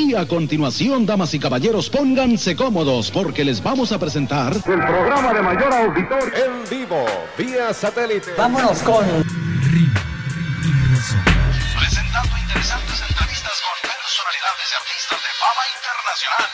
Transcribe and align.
Y 0.00 0.14
a 0.14 0.26
continuación, 0.26 1.04
damas 1.04 1.34
y 1.34 1.38
caballeros, 1.38 1.90
pónganse 1.90 2.56
cómodos 2.56 3.10
porque 3.10 3.44
les 3.44 3.62
vamos 3.62 3.92
a 3.92 3.98
presentar 3.98 4.54
el 4.54 4.62
programa 4.62 5.34
de 5.34 5.42
mayor 5.42 5.70
auditor 5.74 6.32
en 6.34 6.64
vivo, 6.70 7.04
vía 7.36 7.74
satélite. 7.74 8.30
Vámonos 8.34 8.78
con 8.78 9.04
presentando 11.78 12.38
interesantes 12.38 13.02
entrevistas 13.10 13.60
con 13.60 13.76
personalidades 13.92 14.72
y 14.72 14.74
artistas 14.80 15.20
de 15.20 15.32
fama 15.36 15.64
internacional. 15.76 16.48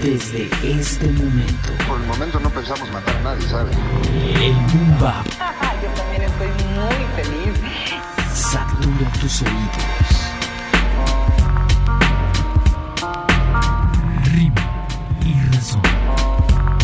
Desde 0.00 0.42
este 0.80 1.06
momento. 1.08 1.68
Por 1.88 2.00
el 2.00 2.06
momento 2.06 2.38
no 2.38 2.50
pensamos 2.50 2.88
matar 2.92 3.16
a 3.16 3.20
nadie, 3.20 3.48
¿sabe? 3.48 3.72
El 4.36 4.54
boom 5.00 5.24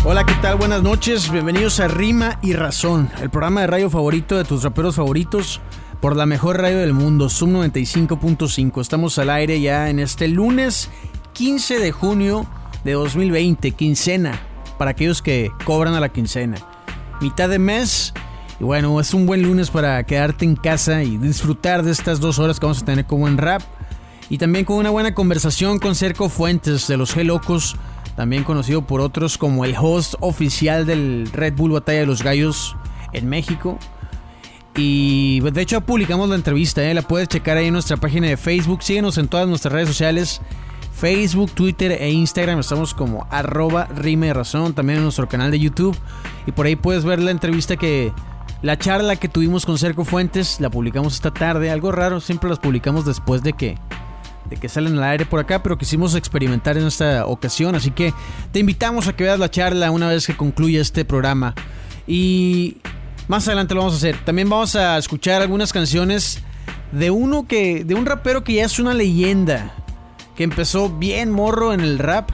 Hola, 0.06 0.26
¿qué 0.26 0.34
tal? 0.42 0.56
Buenas 0.56 0.82
noches. 0.82 1.32
Bienvenidos 1.32 1.80
a 1.80 1.88
Rima 1.88 2.38
y 2.42 2.52
Razón, 2.52 3.08
el 3.22 3.30
programa 3.30 3.62
de 3.62 3.68
radio 3.68 3.88
favorito 3.88 4.36
de 4.36 4.44
tus 4.44 4.62
raperos 4.62 4.96
favoritos 4.96 5.62
por 6.02 6.14
la 6.14 6.26
mejor 6.26 6.60
radio 6.60 6.76
del 6.80 6.92
mundo, 6.92 7.30
Zoom 7.30 7.54
95.5. 7.54 8.82
Estamos 8.82 9.18
al 9.18 9.30
aire 9.30 9.62
ya 9.62 9.88
en 9.88 9.98
este 9.98 10.28
lunes 10.28 10.90
15 11.32 11.78
de 11.78 11.90
junio 11.90 12.44
de 12.84 12.92
2020, 12.92 13.70
quincena, 13.70 14.38
para 14.76 14.90
aquellos 14.90 15.22
que 15.22 15.50
cobran 15.64 15.94
a 15.94 16.00
la 16.00 16.10
quincena. 16.10 16.58
Mitad 17.22 17.48
de 17.48 17.58
mes. 17.58 18.12
Y 18.60 18.64
bueno, 18.64 19.00
es 19.00 19.14
un 19.14 19.24
buen 19.24 19.42
lunes 19.42 19.70
para 19.70 20.04
quedarte 20.04 20.44
en 20.44 20.54
casa 20.54 21.02
y 21.02 21.16
disfrutar 21.16 21.82
de 21.82 21.92
estas 21.92 22.20
dos 22.20 22.38
horas 22.38 22.60
que 22.60 22.66
vamos 22.66 22.82
a 22.82 22.84
tener 22.84 23.06
como 23.06 23.26
en 23.26 23.38
rap. 23.38 23.62
Y 24.28 24.36
también 24.36 24.66
con 24.66 24.76
una 24.76 24.90
buena 24.90 25.14
conversación 25.14 25.78
con 25.78 25.94
Cerco 25.94 26.28
Fuentes 26.28 26.86
de 26.88 26.98
los 26.98 27.16
G 27.16 27.24
Locos, 27.24 27.78
también 28.16 28.44
conocido 28.44 28.82
por 28.82 29.00
otros 29.00 29.38
como 29.38 29.64
el 29.64 29.74
host 29.78 30.14
oficial 30.20 30.86
del 30.86 31.28
Red 31.32 31.54
Bull 31.54 31.72
Batalla 31.72 32.00
de 32.00 32.06
los 32.06 32.22
Gallos 32.22 32.76
en 33.12 33.28
México. 33.28 33.78
Y 34.76 35.40
pues, 35.40 35.54
de 35.54 35.62
hecho 35.62 35.80
publicamos 35.80 36.28
la 36.28 36.34
entrevista, 36.34 36.82
¿eh? 36.82 36.94
la 36.94 37.02
puedes 37.02 37.28
checar 37.28 37.56
ahí 37.56 37.66
en 37.66 37.72
nuestra 37.72 37.96
página 37.96 38.28
de 38.28 38.36
Facebook. 38.36 38.82
Síguenos 38.82 39.18
en 39.18 39.28
todas 39.28 39.48
nuestras 39.48 39.72
redes 39.72 39.88
sociales. 39.88 40.40
Facebook, 40.92 41.50
Twitter 41.50 41.92
e 41.92 42.10
Instagram 42.10 42.60
estamos 42.60 42.94
como 42.94 43.26
arroba 43.30 43.86
rime 43.96 44.28
de 44.28 44.34
razón, 44.34 44.74
también 44.74 44.98
en 44.98 45.04
nuestro 45.04 45.28
canal 45.28 45.50
de 45.50 45.58
YouTube. 45.58 45.96
Y 46.46 46.52
por 46.52 46.66
ahí 46.66 46.76
puedes 46.76 47.04
ver 47.04 47.20
la 47.20 47.32
entrevista 47.32 47.76
que, 47.76 48.12
la 48.62 48.78
charla 48.78 49.16
que 49.16 49.28
tuvimos 49.28 49.66
con 49.66 49.76
Cerco 49.76 50.04
Fuentes, 50.04 50.60
la 50.60 50.70
publicamos 50.70 51.14
esta 51.14 51.32
tarde. 51.32 51.70
Algo 51.70 51.92
raro, 51.92 52.20
siempre 52.20 52.48
las 52.48 52.58
publicamos 52.58 53.04
después 53.04 53.42
de 53.42 53.52
que, 53.52 53.76
que 54.56 54.68
salen 54.68 54.98
al 54.98 55.04
aire 55.04 55.26
por 55.26 55.40
acá, 55.40 55.62
pero 55.62 55.78
quisimos 55.78 56.14
experimentar 56.14 56.76
en 56.76 56.86
esta 56.86 57.26
ocasión. 57.26 57.74
Así 57.74 57.90
que 57.90 58.12
te 58.52 58.60
invitamos 58.60 59.08
a 59.08 59.14
que 59.14 59.24
veas 59.24 59.38
la 59.38 59.50
charla 59.50 59.90
una 59.90 60.08
vez 60.08 60.26
que 60.26 60.36
concluya 60.36 60.80
este 60.80 61.04
programa. 61.04 61.54
Y 62.06 62.78
más 63.28 63.46
adelante 63.48 63.74
lo 63.74 63.80
vamos 63.80 63.94
a 63.94 63.96
hacer. 63.96 64.16
También 64.24 64.48
vamos 64.48 64.76
a 64.76 64.98
escuchar 64.98 65.42
algunas 65.42 65.72
canciones 65.72 66.40
de 66.92 67.10
uno 67.10 67.46
que. 67.46 67.84
de 67.84 67.94
un 67.94 68.06
rapero 68.06 68.44
que 68.44 68.54
ya 68.54 68.64
es 68.64 68.78
una 68.78 68.94
leyenda. 68.94 69.74
Que 70.36 70.44
empezó 70.44 70.90
bien 70.90 71.30
morro 71.30 71.72
en 71.72 71.80
el 71.80 71.98
rap. 71.98 72.30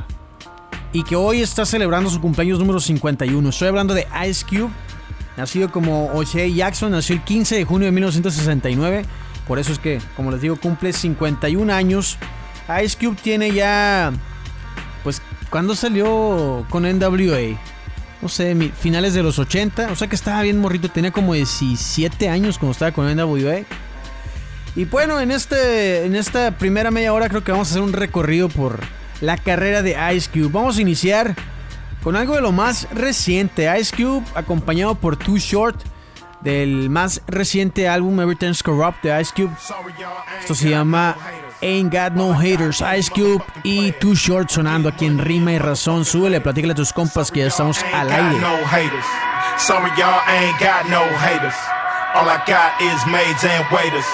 Y 0.92 1.04
que 1.04 1.14
hoy 1.14 1.40
está 1.40 1.64
celebrando 1.64 2.10
su 2.10 2.20
cumpleaños 2.20 2.58
número 2.58 2.80
51. 2.80 3.48
Estoy 3.48 3.68
hablando 3.68 3.94
de 3.94 4.06
Ice 4.28 4.44
Cube. 4.44 4.70
Nacido 5.36 5.70
como 5.70 6.06
O'Shea 6.06 6.48
Jackson, 6.48 6.90
nació 6.90 7.14
el 7.14 7.22
15 7.22 7.56
de 7.56 7.64
junio 7.64 7.86
de 7.86 7.92
1969. 7.92 9.04
Por 9.50 9.58
eso 9.58 9.72
es 9.72 9.80
que, 9.80 10.00
como 10.14 10.30
les 10.30 10.42
digo, 10.42 10.54
cumple 10.54 10.92
51 10.92 11.72
años. 11.72 12.18
Ice 12.84 12.96
Cube 12.96 13.16
tiene 13.20 13.50
ya. 13.50 14.12
Pues, 15.02 15.20
¿cuándo 15.50 15.74
salió 15.74 16.64
con 16.70 16.84
NWA? 16.84 17.58
no 18.22 18.28
sé, 18.28 18.54
finales 18.78 19.12
de 19.12 19.24
los 19.24 19.40
80. 19.40 19.90
O 19.90 19.96
sea 19.96 20.06
que 20.06 20.14
estaba 20.14 20.40
bien 20.42 20.60
morrito, 20.60 20.88
tenía 20.88 21.10
como 21.10 21.34
17 21.34 22.28
años 22.28 22.58
cuando 22.58 22.70
estaba 22.70 22.92
con 22.92 23.12
NWA. 23.12 23.62
Y 24.76 24.84
bueno, 24.84 25.18
en, 25.18 25.32
este, 25.32 26.06
en 26.06 26.14
esta 26.14 26.56
primera 26.56 26.92
media 26.92 27.12
hora 27.12 27.28
creo 27.28 27.42
que 27.42 27.50
vamos 27.50 27.70
a 27.70 27.70
hacer 27.72 27.82
un 27.82 27.92
recorrido 27.92 28.48
por 28.50 28.78
la 29.20 29.36
carrera 29.36 29.82
de 29.82 29.96
Ice 30.14 30.30
Cube. 30.30 30.50
Vamos 30.52 30.78
a 30.78 30.80
iniciar 30.80 31.34
con 32.04 32.14
algo 32.14 32.36
de 32.36 32.40
lo 32.40 32.52
más 32.52 32.88
reciente. 32.92 33.68
Ice 33.80 33.96
Cube 33.96 34.24
acompañado 34.36 34.94
por 34.94 35.16
Too 35.16 35.38
Short 35.38 35.76
del 36.42 36.90
más 36.90 37.22
reciente 37.26 37.88
álbum 37.88 38.20
Everything's 38.20 38.62
Corrupt 38.62 39.02
de 39.02 39.20
Ice 39.20 39.32
Cube. 39.34 39.54
Esto 40.40 40.54
se 40.54 40.70
llama 40.70 41.16
Ain't 41.62 41.92
Got 41.92 42.12
No 42.12 42.34
Haters. 42.34 42.82
Ice 42.98 43.10
Cube 43.10 43.44
y 43.62 43.92
Too 43.92 44.14
Short 44.14 44.50
sonando 44.50 44.88
aquí 44.88 45.06
en 45.06 45.18
Rima 45.18 45.52
y 45.52 45.58
Razón. 45.58 46.04
Súbele, 46.04 46.40
platícale 46.40 46.72
a 46.72 46.76
tus 46.76 46.92
compas 46.92 47.30
que 47.30 47.40
ya 47.40 47.46
estamos 47.46 47.82
al 47.92 48.10
aire. 48.10 48.38
Sorry, 49.58 49.90
y'all 49.98 50.20
ain't 50.26 50.58
got 50.58 50.88
no 50.88 51.04
haters. 51.18 51.54
All 52.14 52.26
I 52.26 52.42
got 52.46 52.80
is 52.80 53.06
maids 53.06 53.44
and 53.44 53.64
waiters. 53.70 54.06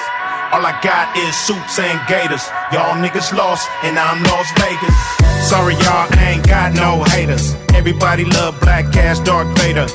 All 0.52 0.64
I 0.64 0.72
got 0.82 1.16
is 1.16 1.34
suits 1.36 1.78
and 1.78 2.00
gators. 2.08 2.50
Y'all 2.72 2.96
niggas 2.96 3.32
lost, 3.32 3.68
and 3.84 3.98
I'm 3.98 4.22
Las 4.24 4.50
Vegas. 4.58 5.48
Sorry, 5.48 5.74
y'all 5.76 6.08
ain't 6.18 6.46
got 6.46 6.72
no 6.74 7.04
haters. 7.04 7.54
Everybody 7.74 8.24
love 8.24 8.58
black 8.60 8.96
ass 8.96 9.20
Dark 9.20 9.46
Vader. 9.58 9.86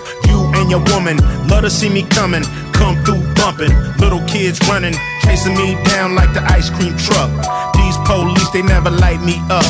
And 0.61 0.69
your 0.69 0.83
woman 0.93 1.17
love 1.49 1.63
to 1.63 1.71
see 1.71 1.89
me 1.89 2.03
coming. 2.03 2.43
Come 2.71 2.93
through 3.03 3.25
bumping. 3.33 3.73
Little 3.97 4.21
kids 4.29 4.59
running, 4.69 4.93
chasing 5.25 5.57
me 5.57 5.73
down 5.85 6.13
like 6.13 6.33
the 6.33 6.43
ice 6.53 6.69
cream 6.69 6.95
truck. 7.01 7.33
These 7.73 7.97
police, 8.05 8.49
they 8.51 8.61
never 8.61 8.91
light 8.91 9.21
me 9.21 9.41
up. 9.49 9.65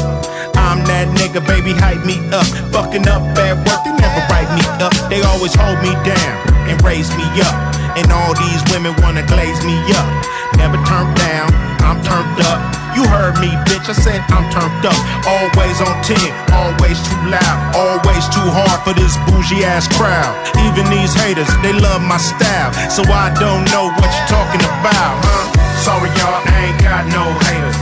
I'm 0.59 0.83
that 0.91 1.07
nigga, 1.15 1.39
baby, 1.47 1.71
hype 1.71 2.03
me 2.03 2.19
up. 2.35 2.45
Fucking 2.75 3.07
up 3.07 3.23
at 3.39 3.55
work, 3.63 3.81
they 3.87 3.95
never 3.95 4.21
write 4.27 4.51
me 4.51 4.63
up. 4.83 4.91
They 5.07 5.21
always 5.23 5.55
hold 5.55 5.79
me 5.79 5.95
down 6.03 6.35
and 6.67 6.75
raise 6.83 7.07
me 7.15 7.23
up. 7.39 7.55
And 7.99 8.07
all 8.11 8.33
these 8.33 8.61
women 8.71 8.95
wanna 9.03 9.23
glaze 9.27 9.59
me 9.63 9.75
up. 9.95 10.09
Never 10.55 10.77
turned 10.87 11.15
down, 11.15 11.47
I'm 11.83 11.99
turned 12.03 12.39
up. 12.47 12.59
You 12.95 13.07
heard 13.07 13.39
me, 13.39 13.47
bitch, 13.67 13.87
I 13.87 13.95
said 13.95 14.19
I'm 14.31 14.47
turned 14.51 14.83
up. 14.83 14.99
Always 15.27 15.79
on 15.79 15.95
10, 16.03 16.15
always 16.51 16.99
too 17.07 17.21
loud, 17.31 17.57
always 17.75 18.23
too 18.31 18.47
hard 18.51 18.79
for 18.83 18.93
this 18.95 19.15
bougie 19.27 19.63
ass 19.63 19.87
crowd. 19.95 20.31
Even 20.67 20.87
these 20.91 21.13
haters, 21.15 21.51
they 21.63 21.71
love 21.71 22.01
my 22.03 22.19
style. 22.19 22.71
So 22.91 23.03
I 23.07 23.31
don't 23.39 23.63
know 23.71 23.91
what 23.95 24.09
you're 24.11 24.31
talking 24.31 24.63
about, 24.63 25.15
huh? 25.23 25.45
Sorry, 25.83 26.11
y'all, 26.19 26.43
I 26.43 26.71
ain't 26.71 26.79
got 26.83 27.03
no 27.11 27.23
haters. 27.47 27.79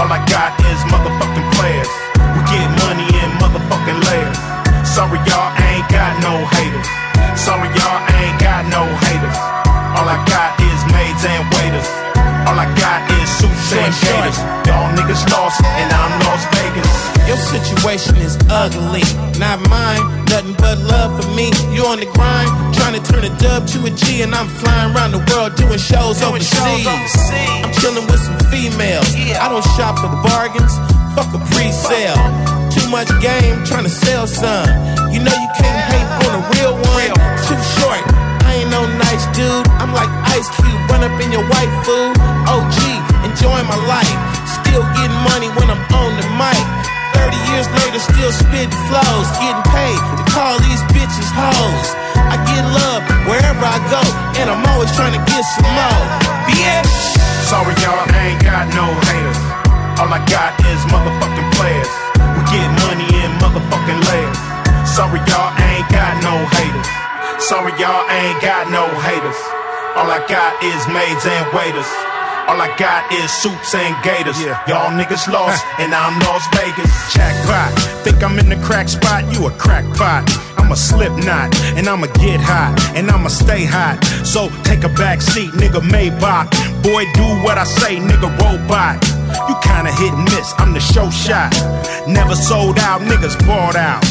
All 0.00 0.08
I 0.08 0.20
got 0.28 0.52
is 0.68 0.80
motherfucking 0.88 1.51
situation 17.82 18.14
is 18.22 18.38
ugly, 18.48 19.02
not 19.42 19.58
mine. 19.66 19.98
Nothing 20.30 20.54
but 20.62 20.78
love 20.86 21.18
for 21.18 21.28
me. 21.34 21.50
You 21.74 21.82
on 21.90 21.98
the 21.98 22.06
grind, 22.06 22.46
trying 22.78 22.94
to 22.94 23.02
turn 23.02 23.26
a 23.26 23.32
dub 23.42 23.66
to 23.74 23.82
a 23.84 23.90
G, 23.90 24.22
and 24.22 24.32
I'm 24.34 24.46
flying 24.46 24.94
around 24.94 25.10
the 25.10 25.22
world 25.34 25.58
doing 25.58 25.82
shows 25.82 26.22
overseas. 26.22 26.86
I'm 26.86 27.74
chilling 27.82 28.06
with 28.06 28.22
some 28.22 28.38
females. 28.54 29.10
I 29.34 29.50
don't 29.50 29.66
shop 29.74 29.98
for 29.98 30.14
bargains. 30.22 30.70
Fuck 31.18 31.34
a 31.34 31.42
pre-sale. 31.50 32.22
Too 32.70 32.86
much 32.86 33.10
game, 33.18 33.58
trying 33.66 33.84
to 33.84 33.90
sell 33.90 34.30
some. 34.30 34.70
You 35.10 35.18
know 35.18 35.34
you 35.34 35.50
can't 35.58 35.82
hate 35.90 36.10
on 36.22 36.38
a 36.38 36.42
real 36.54 36.78
one. 36.78 37.10
Too 37.50 37.58
short. 37.82 38.02
I 38.46 38.62
ain't 38.62 38.70
no 38.70 38.86
nice 38.94 39.26
dude. 39.34 39.66
I'm 39.82 39.90
like 39.90 40.08
Ice 40.38 40.46
Cube, 40.54 40.80
run 40.86 41.02
up 41.02 41.18
in 41.18 41.34
your 41.34 41.44
white 41.50 41.74
food. 41.82 42.14
OG, 42.46 42.78
enjoying 43.26 43.66
my 43.66 43.80
life. 43.90 44.18
Still 44.62 44.86
getting 44.94 45.18
money 45.26 45.50
when 45.58 45.66
I'm 45.66 45.82
on 45.98 46.14
the 46.14 46.26
mic. 46.38 47.01
30 47.32 47.52
years 47.52 47.68
later, 47.80 48.00
still 48.00 48.32
spitting 48.32 48.76
flows. 48.92 49.28
Getting 49.40 49.64
paid 49.72 50.00
to 50.20 50.24
call 50.28 50.60
these 50.60 50.82
bitches 50.92 51.30
hoes. 51.32 51.88
I 52.28 52.36
get 52.44 52.60
love 52.68 53.02
wherever 53.24 53.64
I 53.64 53.78
go, 53.88 54.02
and 54.36 54.52
I'm 54.52 54.60
always 54.68 54.92
trying 54.92 55.16
to 55.16 55.22
get 55.24 55.40
some 55.56 55.68
more. 55.72 56.04
Bitch! 56.44 56.92
Sorry, 57.48 57.72
y'all, 57.80 58.04
I 58.04 58.36
ain't 58.36 58.42
got 58.44 58.68
no 58.76 58.84
haters. 58.84 59.40
All 60.00 60.12
I 60.12 60.20
got 60.28 60.52
is 60.68 60.80
motherfucking 60.92 61.48
players. 61.56 61.92
We 62.36 62.40
get 62.52 62.68
money 62.84 63.08
in 63.24 63.30
motherfucking 63.40 64.00
layers. 64.12 64.40
Sorry, 64.88 65.20
y'all, 65.28 65.52
I 65.56 65.80
ain't 65.80 65.88
got 65.88 66.12
no 66.20 66.36
haters. 66.36 66.88
Sorry, 67.48 67.72
y'all, 67.80 68.04
I 68.08 68.16
ain't 68.28 68.40
got 68.44 68.68
no 68.68 68.84
haters. 69.00 69.40
All 69.96 70.08
I 70.08 70.20
got 70.28 70.52
is 70.64 70.80
maids 70.92 71.24
and 71.24 71.46
waiters. 71.52 72.11
All 72.48 72.60
I 72.60 72.74
got 72.76 73.06
is 73.12 73.30
suits 73.30 73.74
and 73.74 73.94
gators. 74.02 74.40
Y'all 74.66 74.90
niggas 74.90 75.30
lost, 75.30 75.64
and 75.78 75.94
I'm 75.94 76.18
Las 76.26 76.42
Vegas. 76.58 76.90
Jackpot. 77.14 77.70
Think 78.02 78.22
I'm 78.22 78.38
in 78.38 78.48
the 78.48 78.56
crack 78.66 78.88
spot? 78.88 79.22
You 79.32 79.46
a 79.46 79.50
crackpot. 79.52 80.28
I'm 80.58 80.72
a 80.72 80.76
slip 80.76 81.12
knot, 81.24 81.54
and 81.78 81.88
I'ma 81.88 82.06
get 82.18 82.40
hot, 82.40 82.74
and 82.96 83.10
I'ma 83.10 83.28
stay 83.28 83.64
hot. 83.64 84.02
So 84.26 84.50
take 84.64 84.82
a 84.82 84.88
back 84.88 85.22
seat, 85.22 85.50
nigga 85.54 85.80
Maybach. 85.86 86.50
Boy, 86.82 87.06
do 87.14 87.26
what 87.46 87.58
I 87.58 87.64
say, 87.64 87.96
nigga 87.96 88.28
robot. 88.42 88.98
You 89.48 89.54
kinda 89.62 89.92
hit 89.92 90.12
and 90.12 90.24
miss, 90.24 90.52
I'm 90.58 90.74
the 90.74 90.80
show 90.80 91.10
shot. 91.10 91.54
Never 92.06 92.34
sold 92.34 92.78
out, 92.78 93.00
niggas 93.02 93.38
bought 93.46 93.76
out. 93.76 94.02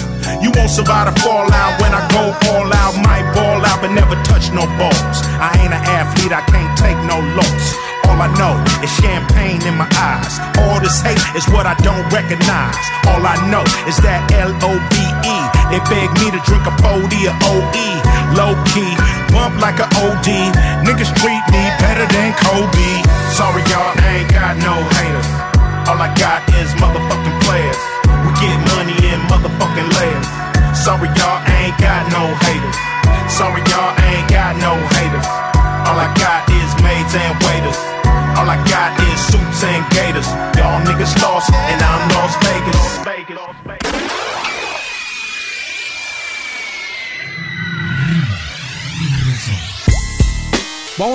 You 0.42 0.52
won't 0.56 0.72
survive 0.72 1.08
a 1.12 1.20
fallout 1.20 1.82
when 1.82 1.94
I 1.94 2.02
go 2.16 2.32
all 2.52 2.72
out. 2.74 2.96
Might 2.96 3.28
ball 3.36 3.60
out, 3.66 3.82
but 3.82 3.92
never 3.92 4.16
touch 4.24 4.52
no 4.52 4.66
balls. 4.80 5.18
I 5.36 5.52
ain't 5.60 5.74
an 5.74 5.84
athlete, 5.84 6.32
I 6.32 6.42
can't 6.48 6.78
take 6.78 6.98
no 7.06 7.20
loss. 7.36 7.91
All 8.12 8.20
I 8.20 8.28
know 8.36 8.60
is 8.84 8.92
champagne 9.00 9.64
in 9.64 9.80
my 9.80 9.88
eyes. 9.96 10.36
All 10.60 10.84
this 10.84 11.00
hate 11.00 11.24
is 11.32 11.48
what 11.48 11.64
I 11.64 11.80
don't 11.80 12.04
recognize. 12.12 12.76
All 13.08 13.24
I 13.24 13.40
know 13.48 13.64
is 13.88 13.96
that 14.04 14.28
L 14.36 14.52
O 14.52 14.72
V 14.76 14.96
E. 15.24 15.38
They 15.72 15.80
beg 15.88 16.12
me 16.20 16.28
to 16.36 16.40
drink 16.44 16.68
a 16.68 16.76
40 16.84 17.08
or 17.08 17.36
OE. 17.40 17.88
Low 18.36 18.52
key, 18.76 18.92
bump 19.32 19.56
like 19.64 19.80
a 19.80 19.88
OD. 20.04 20.28
Niggas 20.84 21.08
treat 21.24 21.44
me 21.56 21.64
better 21.80 22.04
than 22.12 22.36
Kobe. 22.36 22.92
Sorry, 23.32 23.64
y'all, 23.72 23.96
I 23.96 24.28
ain't 24.28 24.32
got 24.36 24.60
no 24.60 24.76
haters. 24.76 25.21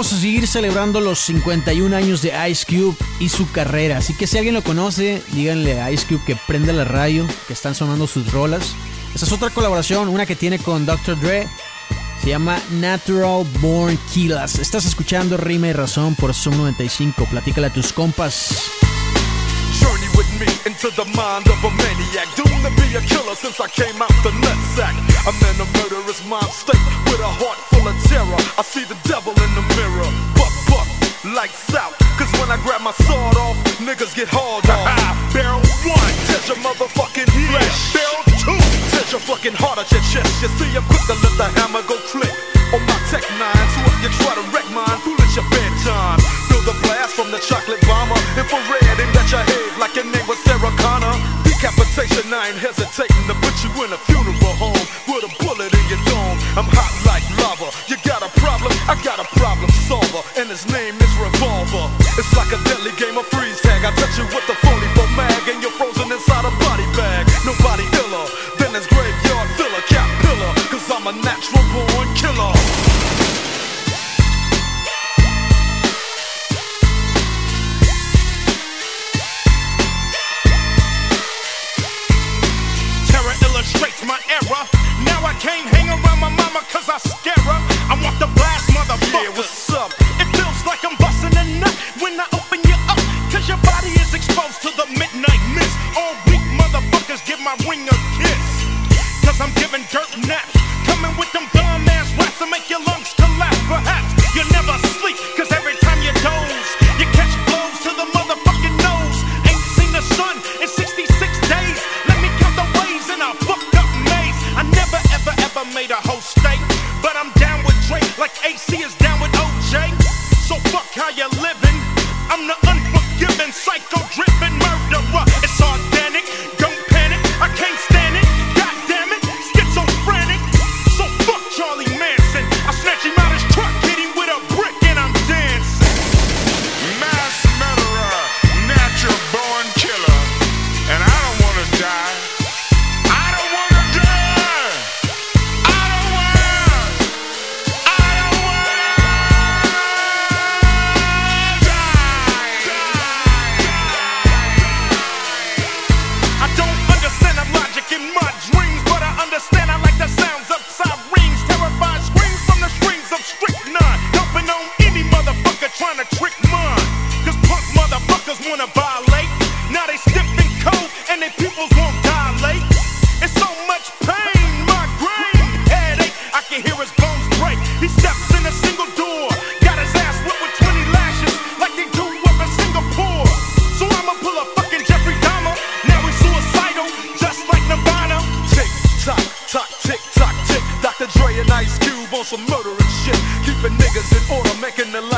Vamos 0.06 0.20
a 0.20 0.22
seguir 0.22 0.46
celebrando 0.46 1.00
los 1.00 1.18
51 1.18 1.96
años 1.96 2.22
de 2.22 2.32
Ice 2.48 2.64
Cube 2.64 2.94
y 3.18 3.28
su 3.28 3.50
carrera. 3.50 3.98
Así 3.98 4.14
que 4.14 4.28
si 4.28 4.38
alguien 4.38 4.54
lo 4.54 4.62
conoce, 4.62 5.20
díganle 5.32 5.80
a 5.80 5.90
Ice 5.90 6.06
Cube 6.06 6.22
que 6.24 6.36
prenda 6.46 6.72
la 6.72 6.84
radio, 6.84 7.26
que 7.48 7.52
están 7.52 7.74
sonando 7.74 8.06
sus 8.06 8.30
rolas. 8.30 8.76
Esa 9.16 9.26
es 9.26 9.32
otra 9.32 9.50
colaboración, 9.50 10.08
una 10.08 10.24
que 10.24 10.36
tiene 10.36 10.60
con 10.60 10.86
Dr. 10.86 11.18
Dre. 11.18 11.48
Se 12.22 12.28
llama 12.28 12.56
Natural 12.70 13.44
Born 13.60 13.98
Killers. 14.14 14.60
Estás 14.60 14.84
escuchando 14.84 15.36
Rima 15.38 15.66
y 15.66 15.72
Razón 15.72 16.14
por 16.14 16.32
Zoom 16.34 16.56
95. 16.56 17.26
Platícale 17.28 17.66
a 17.66 17.72
tus 17.72 17.92
compas. 17.92 18.70
Journey 19.80 20.06
with 20.16 20.30
me 20.38 20.46
into 20.70 20.88
the 20.90 21.04
mind 21.16 21.48
of 21.48 21.64
a 21.64 21.70
maniac. 21.70 22.28
Doomed 22.36 22.62
to 22.62 22.70
be 22.80 22.96
a 22.96 23.00
killer 23.00 23.34
since 23.34 23.58
I 23.58 23.66
came 23.66 24.00
out 24.00 24.10
the. 24.22 24.30
I'm 25.26 25.34
in 25.34 25.60
a 25.60 25.66
murderous 25.82 26.24
mind 26.26 26.52
state 26.52 26.78
with 27.10 27.18
a 27.18 27.26
heart 27.26 27.58
full 27.74 27.82
of 27.82 27.96
terror. 28.06 28.38
I 28.56 28.62
see 28.62 28.84
the 28.84 28.94
devil 29.08 29.32
in 29.34 29.50
the 29.58 29.64
mirror. 29.74 29.85
Lights 31.46 31.78
out. 31.78 31.94
Cause 32.18 32.26
when 32.42 32.50
I 32.50 32.58
grab 32.66 32.82
my 32.82 32.90
sword 33.06 33.38
off, 33.38 33.54
niggas 33.78 34.18
get 34.18 34.26
hauled 34.26 34.66
off. 34.66 34.90
Barrel 35.34 35.62
one, 35.86 36.14
touch 36.26 36.50
your 36.50 36.58
motherfucking 36.58 37.30
flesh. 37.30 37.94
Barrel 37.94 38.26
two, 38.42 38.58
touch 38.90 39.14
your 39.14 39.22
fucking 39.22 39.54
heart 39.54 39.78
at 39.78 39.86
your 39.94 40.02
chest. 40.10 40.26
You 40.42 40.50
see, 40.58 40.74
I'm 40.74 40.82
quick 40.90 41.06
to 41.06 41.14
let 41.14 41.34
the 41.38 41.46
hammer 41.54 41.86
go 41.86 41.94
click. 42.10 42.34
On 42.74 42.82
my 42.82 42.98
tech 43.06 43.22
nine, 43.38 43.66
so 43.78 43.78
if 43.94 43.98
you 44.02 44.10
try 44.18 44.34
to 44.34 44.42
wreck 44.50 44.66
mine, 44.74 44.98
foolish 45.06 45.38
your 45.38 45.46
bedtime. 45.46 46.18
Feel 46.50 46.66
the 46.66 46.74
blast 46.82 47.14
from 47.14 47.30
the 47.30 47.38
chocolate 47.38 47.78
bomber. 47.86 48.18
Infrared 48.34 48.98
aimed 48.98 49.14
at 49.14 49.30
your 49.30 49.46
head 49.46 49.70
like 49.78 49.94
your 49.94 50.10
name 50.10 50.26
was 50.26 50.42
Sarah 50.42 50.74
Connor. 50.82 51.14
Decapitation, 51.46 52.26
I 52.34 52.50
ain't 52.50 52.58
hesitating 52.58 53.22
to 53.30 53.38
put 53.38 53.54
you 53.62 53.70
in 53.86 53.94
a 53.94 54.00
funeral 54.10 54.34
home 54.58 54.82
with 55.06 55.22
a 55.22 55.30
bullet 55.38 55.70
in 55.70 55.84
your 55.86 56.02
dome. 56.10 56.36
I'm 56.58 56.66
hot 56.74 56.90
like 57.06 57.22
lava. 57.38 57.70
You 57.86 57.94
got 58.02 58.26
a 58.26 58.30
problem? 58.42 58.74
I 58.90 58.98
got 59.06 59.22
a 59.22 59.28
problem 59.38 59.70
solver, 59.86 60.26
and 60.34 60.50
his 60.50 60.66
name 60.74 60.98
a 63.16 63.22
deadly 63.22 63.30
game 63.30 63.38
freeze 63.38 63.60
tag. 63.60 63.84
I 63.84 63.90
touch 63.96 64.18
you 64.18 64.24
with 64.24 64.46
the 64.46 64.55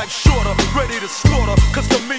life 0.08 0.12
shorter. 0.12 0.54
Ready 0.76 0.98
to 1.00 1.08
slaughter, 1.08 1.60
cause 1.72 1.88
to 1.88 1.98
me 2.08 2.17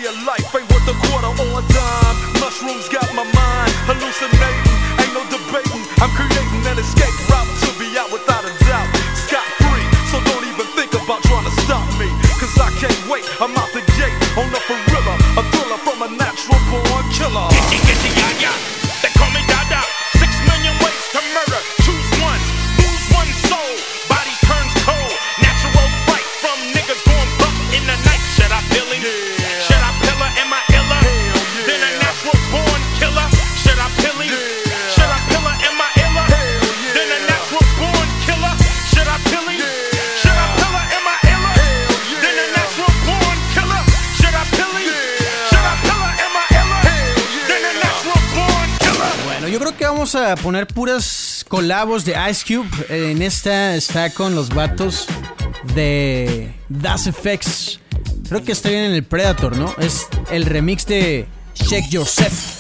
a 50.32 50.36
poner 50.36 50.68
puras 50.68 51.44
colabos 51.48 52.06
de 52.06 52.16
Ice 52.30 52.46
Cube. 52.46 52.70
En 52.90 53.22
esta 53.22 53.76
está 53.76 54.12
con 54.12 54.36
los 54.36 54.50
vatos 54.50 55.08
de 55.74 56.54
Das 56.70 57.08
Effects. 57.08 57.80
Creo 58.28 58.44
que 58.44 58.52
está 58.52 58.70
bien 58.70 58.84
en 58.84 58.94
el 58.94 59.04
Predator, 59.04 59.58
¿no? 59.58 59.74
Es 59.80 60.08
el 60.30 60.46
remix 60.46 60.86
de 60.86 61.28
Check 61.56 61.90
yourself. 61.90 62.60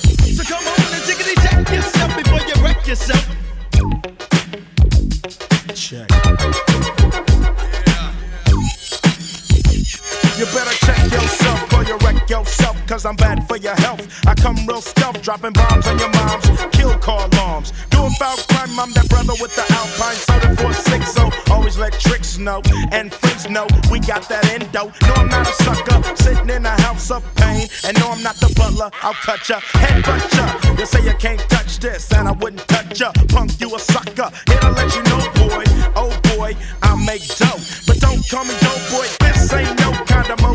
Cause 12.89 13.05
I'm 13.05 13.15
bad 13.15 13.47
for 13.47 13.57
your 13.57 13.75
health. 13.75 14.01
I 14.25 14.33
come 14.33 14.55
real 14.67 14.81
stealth, 14.81 15.21
dropping 15.21 15.53
bombs 15.53 15.85
on 15.85 15.99
your 15.99 16.09
moms, 16.09 16.49
kill 16.71 16.97
car 16.97 17.29
alarms. 17.31 17.71
Doing 17.91 18.09
foul 18.17 18.37
crime, 18.49 18.79
I'm 18.79 18.91
that 18.93 19.07
brother 19.09 19.33
with 19.39 19.53
the 19.53 19.61
Alpine 19.77 20.17
soda 20.25 20.55
460. 20.57 21.51
Always 21.51 21.77
let 21.77 21.93
tricks 21.93 22.39
know, 22.39 22.63
and 22.91 23.13
friends 23.13 23.47
know 23.47 23.67
we 23.91 23.99
got 23.99 24.27
that 24.29 24.43
endo. 24.49 24.91
No, 25.05 25.13
I'm 25.21 25.29
not 25.29 25.47
a 25.47 25.53
sucker, 25.63 26.01
sitting 26.15 26.49
in 26.49 26.65
a 26.65 26.81
house 26.81 27.11
of 27.11 27.23
pain. 27.35 27.69
And 27.85 27.93
no, 27.99 28.09
I'm 28.09 28.23
not 28.23 28.37
the 28.37 28.51
butler, 28.57 28.89
I'll 29.03 29.13
cut 29.13 29.47
ya, 29.47 29.59
headbutt 29.77 30.25
ya. 30.33 30.75
You 30.79 30.85
say 30.87 31.05
you 31.05 31.13
can't 31.19 31.41
touch 31.47 31.77
this, 31.77 32.11
and 32.13 32.27
I 32.27 32.31
wouldn't 32.31 32.67
touch 32.67 32.99
ya. 32.99 33.11
Punk, 33.29 33.61
you 33.61 33.69
a 33.75 33.79
sucker. 33.79 34.31
Here 34.49 34.61
to 34.61 34.71
let 34.71 34.89
you 34.95 35.03
know, 35.03 35.21
boy, 35.37 35.63
oh 35.93 36.09
boy, 36.33 36.57
I 36.81 36.95
make 37.05 37.27
dough. 37.37 37.61
But 37.85 37.99
don't 38.01 38.27
call 38.27 38.45
me 38.45 38.55
dope 38.65 38.81
boy, 38.89 39.05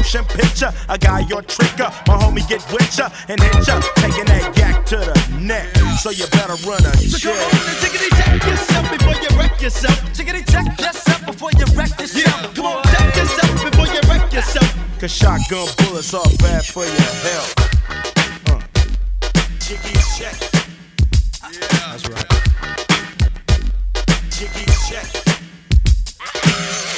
motion 0.05 0.25
picture. 0.37 0.73
A 0.89 0.99
guy, 0.99 1.21
your 1.21 1.43
tricker, 1.43 1.89
my 2.07 2.15
homie 2.21 2.47
get 2.49 2.61
with 2.73 2.99
ya 2.99 3.09
and 3.29 3.41
hit 3.41 3.67
ya, 3.67 3.81
taking 3.97 4.27
that 4.27 4.53
yak 4.57 4.85
to 4.87 4.97
the 4.97 5.15
neck. 5.41 5.67
So 5.99 6.11
you 6.11 6.27
better 6.29 6.57
run 6.69 6.85
a 6.85 6.93
So 6.97 7.19
check. 7.19 7.33
come 7.33 7.41
on 7.41 7.69
and 7.71 7.79
jiggity 7.81 8.11
check 8.21 8.45
yourself 8.45 8.91
before 8.93 9.17
you 9.23 9.39
wreck 9.39 9.61
yourself. 9.63 9.99
Jiggity 10.13 10.45
check 10.53 10.67
yourself 10.79 11.27
before 11.27 11.51
you 11.53 11.65
wreck 11.77 11.91
yourself. 11.99 12.27
Yeah, 12.27 12.53
come 12.55 12.67
on, 12.67 12.85
check 12.85 13.17
yourself 13.17 13.65
before 13.65 13.87
you 13.87 14.01
wreck 14.09 14.33
yourself. 14.33 15.01
Cause 15.01 15.13
shotgun 15.13 15.69
bullets 15.79 16.13
are 16.15 16.25
bad 16.39 16.65
for 16.65 16.85
your 16.85 17.13
health. 17.25 17.55
Uh. 18.49 18.61
Jiggy 19.61 19.97
check. 20.17 20.37
Yeah. 21.49 21.89
That's 21.89 22.09
right. 22.13 22.29
Jiggy 24.37 24.67
check. 24.89 25.09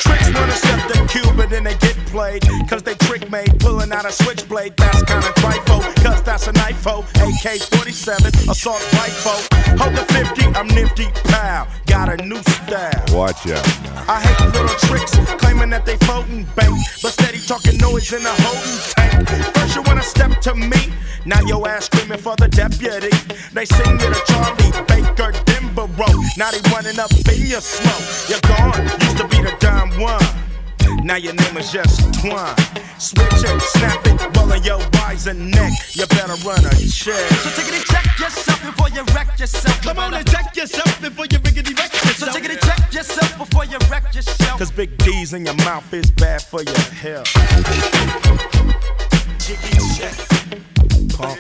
Tricks 0.03 0.29
wanna 0.35 0.53
step 0.53 0.81
the 0.91 1.07
cube 1.09 1.39
and 1.39 1.51
then 1.51 1.65
they 1.65 1.75
get 1.77 1.96
played. 2.17 2.43
Cause 2.69 2.83
they 2.83 2.95
trick 3.07 3.31
made, 3.31 3.53
pulling 3.61 3.93
out 3.93 4.07
a 4.07 4.13
switchblade. 4.13 4.75
That's 4.79 5.03
kinda 5.03 5.31
trifle, 5.37 5.81
cause 6.03 6.23
that's 6.23 6.47
a 6.49 6.53
knife 6.53 6.87
AK 6.87 7.61
47, 7.77 8.33
assault 8.49 8.83
rifle. 8.95 9.41
Hold 9.81 9.95
the 9.95 10.05
50, 10.17 10.47
I'm 10.59 10.69
nifty, 10.69 11.09
pow. 11.31 11.69
Got 11.87 12.09
a 12.09 12.17
new 12.25 12.43
style. 12.43 13.05
Watch 13.13 13.47
out 13.57 13.67
now. 13.85 14.05
I 14.09 14.21
hate 14.25 14.41
little 14.57 14.79
tricks, 14.89 15.13
claiming 15.43 15.71
that 15.71 15.85
they 15.85 15.97
floating 16.07 16.45
bank, 16.57 16.77
but 17.03 17.13
steady 17.13 17.39
talking 17.39 17.77
noise 17.79 18.11
in 18.13 18.25
a 18.25 18.35
holding 18.45 18.79
tank. 18.97 19.29
First 19.55 19.77
you 19.77 19.83
wanna 19.83 20.03
step 20.03 20.41
to 20.47 20.55
me, 20.55 20.81
now 21.27 21.41
your 21.43 21.69
ass 21.69 21.85
screaming 21.87 22.23
for 22.27 22.35
the 22.37 22.49
deputy. 22.49 23.13
They 23.53 23.67
sing 23.67 23.93
you 24.01 24.09
to 24.15 24.21
Charlie 24.31 24.73
Baker 24.89 25.33
Denborough, 25.49 26.17
now 26.39 26.51
they 26.51 26.63
running 26.73 26.99
up 26.99 27.13
in 27.13 27.47
your 27.47 27.61
smoke. 27.61 28.05
You're 28.31 28.47
gone, 28.49 28.85
used 29.05 29.19
to 29.19 29.29
be 29.29 29.39
the 29.43 29.55
dime 29.61 30.01
one. 30.01 30.46
Now 31.07 31.15
your 31.15 31.35
name 31.35 31.57
is 31.57 31.71
just 31.71 32.01
Twine. 32.15 32.57
Switch 32.99 33.23
it, 33.31 33.63
snap 33.63 34.05
it, 34.07 34.37
rolling 34.37 34.65
your 34.65 34.81
wise 34.95 35.29
and 35.29 35.53
neck. 35.53 35.73
You 35.93 36.05
better 36.07 36.35
run 36.45 36.59
a 36.67 36.71
check. 36.71 37.15
So 37.15 37.51
jiggity 37.51 37.85
check 37.87 38.19
yourself 38.19 38.61
before 38.61 38.89
you 38.89 39.05
wreck 39.15 39.39
yourself. 39.39 39.81
Come 39.83 40.01
on 40.01 40.15
and 40.15 40.29
check 40.29 40.57
yourself 40.57 41.01
before 41.01 41.27
you 41.27 41.39
riggedy 41.39 41.79
wreck 41.79 41.93
yourself. 41.93 42.33
So 42.33 42.41
jiggity 42.41 42.59
check 42.61 42.93
yourself 42.93 43.39
before 43.39 43.67
you 43.67 43.79
wreck 43.89 44.13
yourself. 44.17 44.59
Cause 44.59 44.73
big 44.73 44.99
D's 44.99 45.33
in 45.33 45.47
your 45.47 45.55
mouth 45.59 45.95
is 45.95 46.11
bad 46.11 46.43
for 46.43 46.65
your 46.65 46.77
health. 46.77 47.33
Jiggy 49.39 49.79
check. 49.95 50.17
Pump. 51.17 51.39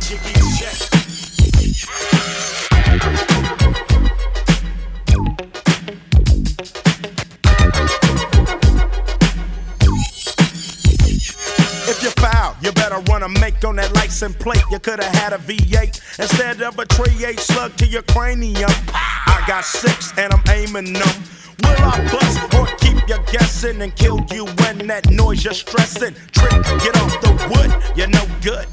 Jiggy 0.00 0.35
If 11.88 12.02
you 12.02 12.10
foul, 12.10 12.35
you 12.66 12.72
better 12.72 12.98
run 13.12 13.22
a 13.22 13.28
make 13.40 13.64
on 13.64 13.76
that 13.76 13.94
license 13.94 14.34
plate. 14.36 14.62
You 14.72 14.80
could 14.80 15.00
have 15.00 15.14
had 15.14 15.32
a 15.32 15.38
V8 15.38 16.18
instead 16.18 16.62
of 16.62 16.76
a 16.80 16.84
Trey 16.84 17.14
8 17.24 17.38
slug 17.38 17.76
to 17.76 17.86
your 17.86 18.02
cranium. 18.02 18.70
I 18.92 19.44
got 19.46 19.64
six 19.64 20.12
and 20.18 20.32
I'm 20.32 20.42
aiming 20.50 20.92
them. 20.92 21.16
Will 21.62 21.78
I 21.78 22.02
bust 22.10 22.42
or 22.58 22.66
keep 22.78 23.08
you 23.08 23.18
guessing 23.30 23.80
and 23.82 23.94
kill 23.94 24.18
you 24.32 24.46
when 24.62 24.78
that 24.88 25.08
noise 25.10 25.44
you're 25.44 25.54
stressing? 25.54 26.14
Trick, 26.32 26.58
get 26.82 26.96
off 26.98 27.14
the 27.22 27.30
wood, 27.54 27.70
you're 27.96 28.08
no 28.08 28.26
good. 28.42 28.66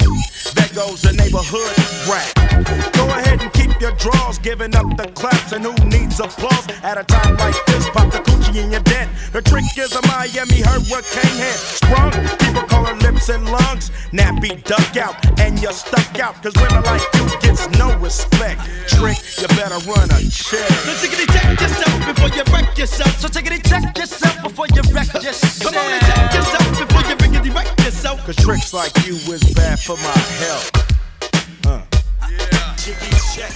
There 0.54 0.70
goes 0.74 1.02
the 1.02 1.14
neighborhood 1.14 1.74
rap. 2.10 2.94
Go 2.94 3.06
ahead 3.10 3.42
and 3.42 3.54
keep 3.54 3.80
your 3.80 3.94
draws, 3.94 4.38
giving 4.40 4.76
up 4.76 4.98
the 4.98 5.10
claps. 5.14 5.52
And 5.52 5.64
who 5.64 5.74
needs 5.86 6.20
applause 6.20 6.68
at 6.84 6.98
a 6.98 7.04
time 7.04 7.38
like 7.38 7.58
this? 7.66 7.90
Pop 7.90 8.12
the 8.12 8.20
coochie 8.20 8.64
in 8.64 8.72
your 8.72 8.82
dent. 8.82 9.10
The 9.32 9.42
trick 9.42 9.66
is 9.78 9.96
a 9.96 10.02
Miami 10.08 10.62
hurricane 10.62 11.38
head. 11.42 11.58
Sprung, 11.58 12.12
people 12.38 12.64
call 12.68 12.86
her 12.86 12.96
lips 12.96 13.30
and 13.30 13.50
lungs. 13.50 13.83
Nappy 14.12 14.64
duck 14.64 14.98
out, 14.98 15.16
and 15.40 15.60
you're 15.62 15.72
stuck 15.72 16.20
out. 16.20 16.42
Cause 16.44 16.54
women 16.56 16.84
like 16.84 17.02
you 17.16 17.26
gets 17.42 17.68
no 17.78 17.98
respect. 18.00 18.62
Trick, 18.88 19.18
you 19.40 19.48
better 19.56 19.80
run 19.90 20.10
a 20.12 20.20
check. 20.30 20.70
So 20.86 20.94
jiggity 21.02 21.28
check 21.32 21.60
yourself 21.60 22.06
before 22.06 22.30
you 22.30 22.44
wreck 22.54 22.78
yourself. 22.78 23.20
So 23.20 23.28
jiggity 23.28 23.62
check 23.68 23.98
yourself 23.98 24.44
before 24.44 24.68
you 24.74 24.82
wreck 24.94 25.14
yourself. 25.14 25.60
Come 25.62 25.76
on 25.78 25.92
and 25.92 26.02
check 26.02 26.34
yourself 26.34 26.68
before 26.80 27.04
you 27.10 27.16
riggedy 27.18 27.54
wreck 27.56 27.68
yourself. 27.80 28.24
Cause 28.26 28.36
tricks 28.36 28.74
like 28.74 28.96
you 29.06 29.16
is 29.16 29.44
bad 29.54 29.80
for 29.80 29.98
my 29.98 30.20
health. 30.44 31.66
Uh. 31.66 31.82
Yeah. 32.30 32.76
Jiggy 32.78 33.12
check. 33.34 33.54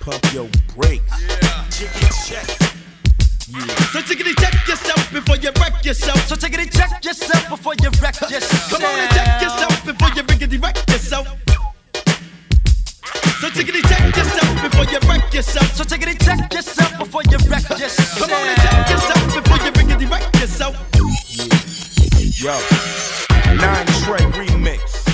Pump 0.00 0.32
your 0.32 0.48
brakes. 0.74 1.22
Yeah. 1.22 1.66
Jiggy 1.70 2.06
check. 2.26 2.46
So 3.50 3.98
jiggity 4.06 4.38
check 4.38 4.54
yourself 4.68 5.12
before 5.12 5.36
you 5.36 5.50
wreck 5.58 5.84
yourself. 5.84 6.24
So 6.28 6.36
jiggity 6.36 6.70
check 6.70 7.04
yourself 7.04 7.48
before 7.48 7.74
you 7.82 7.90
wreck 8.00 8.14
yourself. 8.20 8.70
Come 8.70 8.84
on 8.84 8.98
and 9.00 9.10
check 9.10 9.42
yourself 9.42 9.84
before 9.84 10.08
you 10.14 10.22
riggedy 10.22 10.62
wreck 10.62 10.76
yourself. 10.88 11.26
So 13.40 13.48
jiggity 13.50 13.82
check 13.88 14.16
yourself 14.16 14.62
before 14.62 14.84
you 14.84 14.98
wreck 15.08 15.34
yourself. 15.34 15.74
So 15.74 15.82
jiggity 15.82 16.24
check 16.24 16.52
yourself 16.52 16.96
before 16.98 17.22
you 17.28 17.38
wreck 17.50 17.68
yourself. 17.70 18.18
Come 18.20 18.30
on 18.30 18.46
and 18.46 18.60
check 18.62 18.90
yourself 18.90 19.42
before 19.42 19.58
you 19.66 19.72
riggedy 19.72 20.10
wreck 20.10 20.34
yourself. 20.38 20.76
Yo. 22.38 22.54
Nine 23.56 23.86
Trey 24.06 24.24
remix. 24.38 25.10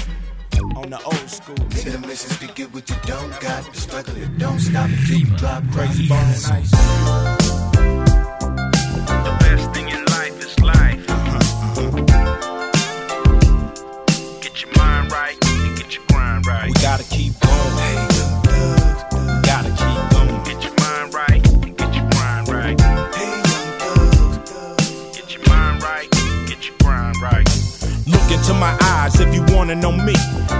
On 0.76 0.90
the 0.90 1.02
old 1.04 1.30
school. 1.30 1.54
Nigga, 1.54 1.92
the 1.92 2.06
message 2.06 2.38
to 2.40 2.54
get 2.54 2.74
what 2.74 2.86
you 2.90 2.96
don't 3.06 3.40
got. 3.40 3.64
The 3.72 3.80
struggle, 3.80 4.16
it 4.16 4.36
don't 4.36 4.60
stop 4.60 4.90
until 4.90 5.16
you 5.16 5.26
drop 5.38 5.62
crazy 5.72 6.06
bone 6.06 6.18
and 6.18 8.05
We 16.66 16.72
gotta 16.72 17.04
keep 17.04 17.38
going. 17.38 17.78
Hey, 17.78 18.05
into 28.36 28.52
my 28.54 28.76
eyes 28.82 29.18
if 29.18 29.34
you 29.34 29.42
wanna 29.54 29.74
know 29.74 29.92
me. 29.92 30.14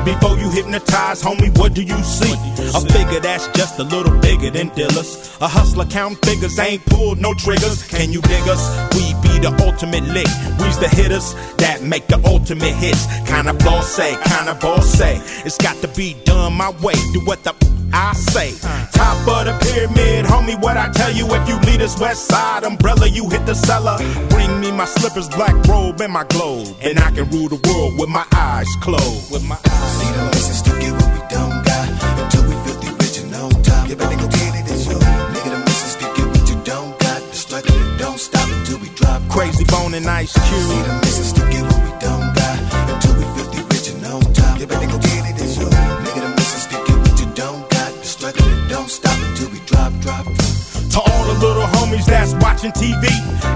Before 0.04 0.36
you 0.38 0.50
hypnotize, 0.50 1.22
homie, 1.22 1.56
what 1.58 1.74
do 1.74 1.82
you 1.82 1.98
see? 2.02 2.32
A 2.74 2.80
figure 2.80 3.20
that's 3.20 3.46
just 3.48 3.78
a 3.78 3.82
little 3.84 4.16
bigger 4.20 4.50
than 4.50 4.68
dealers. 4.70 5.36
A 5.40 5.48
hustler 5.48 5.84
count 5.84 6.24
figures, 6.24 6.58
ain't 6.58 6.84
pulled 6.86 7.20
no 7.20 7.34
triggers. 7.34 7.82
Can 7.88 8.12
you 8.12 8.20
dig 8.22 8.48
us? 8.48 8.62
We 8.94 9.04
be 9.22 9.38
the 9.38 9.52
ultimate 9.66 10.04
lick. 10.04 10.30
We's 10.60 10.78
the 10.78 10.88
hitters 10.88 11.34
that 11.58 11.82
make 11.82 12.06
the 12.06 12.20
ultimate 12.24 12.74
hits. 12.74 13.06
Kinda 13.28 13.52
boss 13.54 13.86
say, 13.94 14.16
kinda 14.24 14.54
boss 14.54 14.86
say. 14.86 15.20
It's 15.44 15.58
got 15.58 15.76
to 15.82 15.88
be 15.88 16.16
done 16.24 16.54
my 16.54 16.70
way. 16.82 16.94
Do 17.12 17.20
what 17.26 17.44
the 17.44 17.54
I 17.92 18.12
say. 18.12 18.52
Top 18.92 19.16
of 19.28 19.46
the 19.46 19.56
pyramid, 19.64 20.24
homie, 20.26 20.60
what 20.60 20.76
I 20.76 20.90
tell 20.92 21.12
you. 21.12 21.26
If 21.32 21.48
you 21.48 21.58
lead 21.60 21.80
us 21.80 21.98
west 21.98 22.28
side 22.28 22.64
umbrella, 22.64 23.06
you 23.06 23.28
hit 23.30 23.46
the 23.46 23.54
cellar. 23.54 23.96
Bring 24.28 24.60
me 24.60 24.70
my 24.70 24.84
slippers, 24.84 25.28
black 25.30 25.54
robe, 25.66 26.00
and 26.00 26.12
my 26.12 26.24
globe. 26.24 26.68
And 26.82 26.98
I 26.98 27.10
can 27.10 27.30
rule 27.30 27.48
the 27.48 27.56
world 27.66 27.98
with 27.98 28.08
my 28.08 28.26
eyes 28.32 28.68
closed. 28.80 29.30
With 29.32 29.44
my 29.44 29.56
eyes 29.56 29.92
See 29.98 30.12
the 30.12 30.22
message 30.32 30.62
to 30.66 30.72
get 30.80 30.92
what 30.92 31.10
we 31.14 31.20
don't 31.28 31.58
got 31.64 31.86
until 32.22 32.42
we 32.48 32.54
feel 32.64 32.78
the 32.82 32.88
original 32.98 33.50
top. 33.62 33.88
You 33.88 33.96
better 33.96 34.16
go 34.16 34.28
get 34.28 34.52
it, 34.58 34.70
it's 34.70 34.86
your 34.86 35.00
nigga. 35.34 35.50
The 35.54 35.60
message 35.66 35.94
to 36.02 36.06
get 36.16 36.26
what 36.32 36.44
you 36.50 36.56
don't 36.64 36.92
got. 36.98 37.20
The 37.30 37.36
struggle, 37.36 37.74
it 37.74 37.98
don't 37.98 38.18
stop 38.18 38.48
until 38.48 38.78
we 38.78 38.88
drop 38.90 39.20
Crazy 39.28 39.64
bone 39.64 39.94
and 39.94 40.06
ice 40.06 40.32
See 40.32 40.40
cube. 40.48 40.86
the 40.86 40.94
message 41.04 41.32
to 41.38 41.42
get 41.50 41.62
what 41.68 41.80
we 41.86 41.92
don't 42.06 42.28
got 42.38 42.56
until 42.92 43.14
we 43.18 43.24
feel 43.34 43.48
the 43.54 43.60
original 43.68 44.20
top. 44.20 44.34
time. 44.34 44.60
You 44.60 44.66
better 44.66 44.86
go 44.86 44.98
get 44.98 45.22
it, 45.30 45.42
it's 45.42 45.56
yours. 45.58 45.74
Nigga, 46.04 46.20
the 46.24 46.30
missus 46.36 46.66
to 46.70 46.76
get 46.86 46.96
what 47.02 47.16
you 47.20 47.28
don't 47.34 47.62
got. 47.70 47.90
The 48.00 48.06
struggle 48.14 48.46
it 48.46 48.68
don't 48.68 48.90
stop 48.90 49.18
until 49.28 49.48
we 49.50 49.60
drop, 49.70 49.92
drop, 50.00 50.24
drop. 50.24 50.84
To 50.94 50.98
all 51.00 51.24
the 51.30 51.36
little 51.44 51.75
homies 51.96 52.06
that's 52.06 52.34
watching 52.34 52.72
TV, 52.72 53.08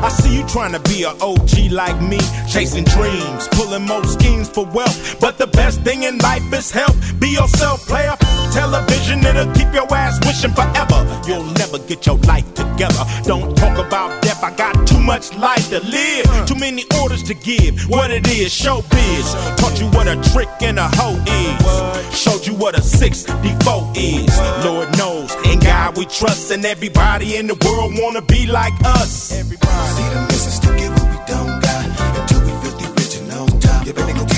I 0.03 0.09
see 0.09 0.39
you 0.39 0.47
trying 0.47 0.73
to 0.73 0.81
be 0.81 1.03
a 1.05 1.11
OG 1.11 1.73
like 1.73 2.01
me, 2.03 2.19
chasing 2.49 2.85
dreams, 2.85 3.49
pulling 3.53 3.87
more 3.87 4.05
schemes 4.05 4.49
for 4.49 4.67
wealth. 4.67 5.21
But 5.21 5.39
the 5.39 5.47
best 5.47 5.81
thing 5.83 6.03
in 6.05 6.19
life 6.19 6.53
is 6.53 6.71
health. 6.71 6.97
Be 7.21 7.31
yourself, 7.31 7.87
player. 7.87 8.17
Television, 8.53 9.25
it'll 9.25 9.53
keep 9.55 9.73
your 9.73 9.87
ass 9.95 10.19
wishing 10.27 10.53
forever. 10.53 11.01
You'll 11.27 11.45
never 11.55 11.79
get 11.79 12.07
your 12.07 12.19
life 12.27 12.47
together. 12.55 13.05
Don't 13.25 13.57
talk 13.57 13.79
about 13.79 14.23
death, 14.23 14.43
I 14.43 14.55
got 14.57 14.87
too 14.87 14.99
much 14.99 15.33
life 15.37 15.69
to 15.71 15.81
live. 15.81 16.27
Too 16.47 16.57
many 16.57 16.85
orders 17.01 17.23
to 17.25 17.35
give. 17.35 17.83
What 17.89 18.11
it 18.11 18.27
is, 18.29 18.51
showbiz. 18.53 19.57
Taught 19.57 19.81
you 19.81 19.87
what 19.91 20.09
a 20.09 20.17
trick 20.33 20.49
and 20.61 20.79
a 20.79 20.89
hoe 20.95 21.19
is. 21.27 22.19
Showed 22.19 22.47
you 22.47 22.55
what 22.55 22.79
a 22.79 22.83
64 22.83 23.93
is. 23.95 24.39
Lord 24.65 24.97
knows, 24.99 25.35
in 25.47 25.61
God 25.61 25.97
we 25.97 26.07
trust, 26.07 26.51
and 26.51 26.65
everybody 26.65 27.37
in 27.37 27.47
the 27.47 27.55
world 27.65 27.93
wanna 27.99 28.23
be 28.23 28.47
like 28.47 28.75
us. 28.85 29.31
See 29.31 29.43
the 29.43 30.27
missus 30.29 30.59
to 30.61 30.69
get 30.77 30.91
what 30.91 31.09
we 31.11 31.19
don't 31.27 31.61
got. 31.61 31.87
Until 32.21 32.41
we 32.45 32.53
filthy 32.63 32.87
rich 32.99 33.17
and 33.17 33.33
on 33.33 33.61
top. 33.61 33.87
You 33.87 33.93
better 33.93 34.13
go 34.13 34.30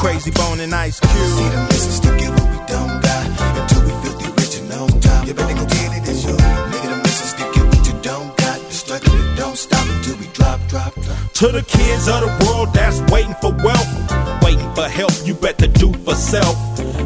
Crazy 0.00 0.30
Bone 0.30 0.60
and 0.60 0.74
Ice 0.74 0.98
Cube. 0.98 1.12
See 1.12 1.48
the 1.50 1.60
missus 1.68 2.00
to 2.00 2.08
get 2.16 2.30
what 2.30 2.48
we 2.48 2.56
don't 2.72 3.02
got. 3.02 3.26
Until 3.60 3.84
we 3.84 3.92
filthy 4.00 4.32
rich 4.32 4.56
and 4.56 4.72
on 4.72 4.88
top. 4.98 5.26
You 5.28 5.34
better 5.34 5.52
go 5.52 5.66
get 5.66 5.92
it, 5.92 6.08
it's 6.08 6.24
yours. 6.24 6.40
Nigga, 6.40 6.88
the 6.88 6.96
missus 7.04 7.34
to 7.34 7.44
get 7.52 7.64
what 7.68 7.86
you 7.86 7.92
don't 8.00 8.34
got. 8.38 8.58
The 8.64 8.72
struggle 8.72 9.12
it 9.12 9.36
don't 9.36 9.58
stop 9.58 9.86
until 9.86 10.16
we 10.16 10.26
drop, 10.32 10.58
drop, 10.68 10.94
drop. 10.94 11.32
To 11.44 11.48
the 11.48 11.60
kids 11.68 12.08
of 12.08 12.24
the 12.24 12.32
world 12.46 12.72
that's 12.72 12.98
waiting 13.12 13.36
for 13.42 13.52
wealth, 13.62 13.92
waiting 14.42 14.72
for 14.74 14.88
help, 14.88 15.12
you 15.26 15.34
better 15.34 15.66
do 15.66 15.92
for 15.92 16.14
self. 16.14 16.56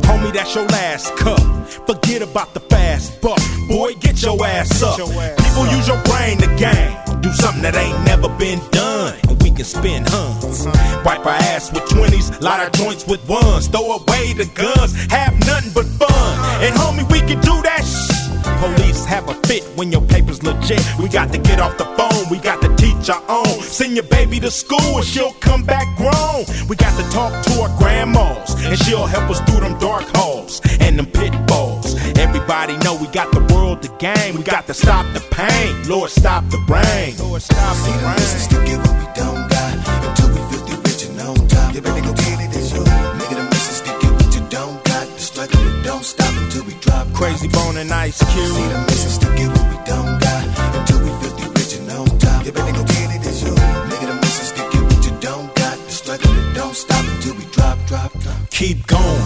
Homie, 0.06 0.32
that's 0.32 0.54
your 0.54 0.66
last 0.66 1.16
cup. 1.16 1.42
Forget 1.88 2.22
about 2.22 2.54
the 2.54 2.60
fast 2.60 3.20
buck. 3.20 3.42
Boy, 3.68 3.94
get 3.94 4.22
your 4.22 4.38
ass 4.46 4.84
up. 4.84 4.98
People 4.98 5.66
use 5.66 5.88
your 5.88 6.00
brain 6.04 6.38
to 6.38 6.46
gain. 6.54 6.94
Do 7.20 7.32
something 7.32 7.62
that 7.62 7.74
ain't 7.74 8.04
never 8.06 8.28
been 8.38 8.60
done. 8.70 9.18
Can 9.54 9.64
spin 9.64 10.02
huns. 10.08 10.66
Wipe 11.04 11.24
our 11.24 11.38
ass 11.54 11.72
with 11.72 11.84
20s, 11.84 12.42
light 12.42 12.58
our 12.58 12.70
joints 12.70 13.06
with 13.06 13.22
ones. 13.28 13.68
Throw 13.68 13.98
away 13.98 14.32
the 14.32 14.50
guns, 14.52 14.92
have 15.12 15.32
nothing 15.46 15.70
but 15.72 15.86
fun. 15.86 16.62
And 16.64 16.74
homie, 16.74 17.08
we 17.12 17.20
can 17.20 17.40
do 17.40 17.62
that 17.62 17.84
shh. 17.86 18.24
Police 18.58 19.04
have 19.04 19.28
a 19.28 19.34
fit 19.46 19.62
when 19.76 19.92
your 19.92 20.00
paper's 20.02 20.42
legit. 20.42 20.82
We 20.98 21.08
got 21.08 21.30
to 21.32 21.38
get 21.38 21.60
off 21.60 21.78
the 21.78 21.84
phone, 21.96 22.28
we 22.32 22.38
got 22.38 22.62
to 22.62 22.74
teach 22.74 23.08
our 23.08 23.22
own. 23.28 23.60
Send 23.62 23.94
your 23.94 24.06
baby 24.06 24.40
to 24.40 24.50
school 24.50 24.98
and 24.98 25.04
she'll 25.04 25.34
come 25.34 25.62
back 25.62 25.86
grown. 25.96 26.44
We 26.68 26.74
got 26.74 26.98
to 26.98 27.08
talk 27.10 27.32
to 27.46 27.60
our 27.62 27.78
grandmas 27.78 28.54
and 28.64 28.76
she'll 28.78 29.06
help 29.06 29.30
us 29.30 29.40
through 29.42 29.60
them 29.60 29.78
dark 29.78 30.04
halls 30.16 30.60
and 30.80 30.98
them 30.98 31.06
pitfalls. 31.06 31.94
Everybody 32.18 32.76
know 32.78 32.96
we 32.96 33.06
got 33.08 33.30
the 33.30 33.40
world 33.54 33.63
to 33.82 33.88
game. 33.98 34.36
We 34.36 34.42
got 34.42 34.66
to 34.66 34.74
stop 34.74 35.06
the 35.14 35.20
pain. 35.30 35.88
Lord, 35.88 36.10
stop 36.10 36.44
the 36.50 36.58
rain. 36.68 37.16
Lord, 37.18 37.42
stop 37.42 37.76
See 37.76 37.92
the 37.92 37.98
the 37.98 38.06
rain. 38.06 38.48
to 38.52 38.58
get 38.68 38.78
what 38.84 38.96
we 39.00 39.06
don't 39.14 39.42
got. 39.48 39.74
Until 40.04 40.28
we 40.34 40.40
filthy 40.50 40.76
rich 40.84 41.02
and 41.08 41.20
on 41.20 41.48
top. 41.48 41.74
You 41.74 41.80
better 41.80 42.02
go 42.02 42.12
get 42.12 42.40
it, 42.44 42.50
yours. 42.54 42.88
Nigga, 43.18 43.36
the 43.40 43.44
missus 43.52 43.80
to 43.86 43.92
get 44.00 44.12
what 44.12 44.30
you 44.34 44.42
don't 44.50 44.84
got. 44.84 45.06
The 45.06 45.20
struggle 45.20 45.60
it 45.60 45.82
don't 45.84 46.04
stop 46.04 46.34
until 46.42 46.64
we 46.64 46.74
drop. 46.74 47.12
Crazy 47.14 47.48
Bone 47.48 47.76
and 47.76 47.90
Ice 47.92 48.16
See 48.16 48.68
the 48.72 48.78
missus 48.88 49.18
to 49.18 49.26
get 49.38 49.48
what 49.48 49.66
we 49.70 49.78
don't 49.88 50.12
got. 50.20 50.44
Until 50.76 50.98
we 51.04 51.10
filthy 51.20 51.46
rich 51.56 51.72
and 51.78 51.90
on 51.90 52.18
top. 52.18 52.44
You 52.44 52.52
better 52.52 52.72
go 52.72 52.84
get 52.84 53.08
it. 53.16 53.22
Nigga, 53.24 54.06
the 54.10 54.16
missus 54.20 54.50
to 54.52 54.62
get 54.72 54.82
what 54.82 55.00
you 55.06 55.14
don't 55.20 55.48
got. 55.54 55.76
The 55.78 55.92
struggle 55.92 56.32
it 56.32 56.54
don't 56.54 56.74
stop 56.74 57.04
until 57.06 57.34
we 57.34 57.44
drop, 57.56 57.78
drop, 57.86 58.12
drop. 58.20 58.38
Keep 58.50 58.86
going. 58.86 59.24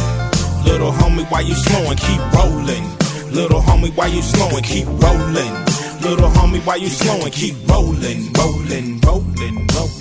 Little 0.64 0.92
homie, 0.92 1.26
why 1.30 1.40
you 1.40 1.54
slowing? 1.54 1.96
Keep 1.96 2.22
rolling. 2.32 2.97
Little 3.30 3.60
homie, 3.60 3.94
why 3.96 4.06
you 4.06 4.22
slowing? 4.22 4.64
Keep 4.64 4.86
rolling. 4.86 5.54
Little 6.02 6.30
homie, 6.30 6.64
why 6.66 6.76
you 6.76 6.88
slowing? 6.88 7.32
Keep 7.32 7.56
rolling, 7.68 8.32
rolling, 8.32 9.00
rolling, 9.00 9.66
rolling. 9.74 9.97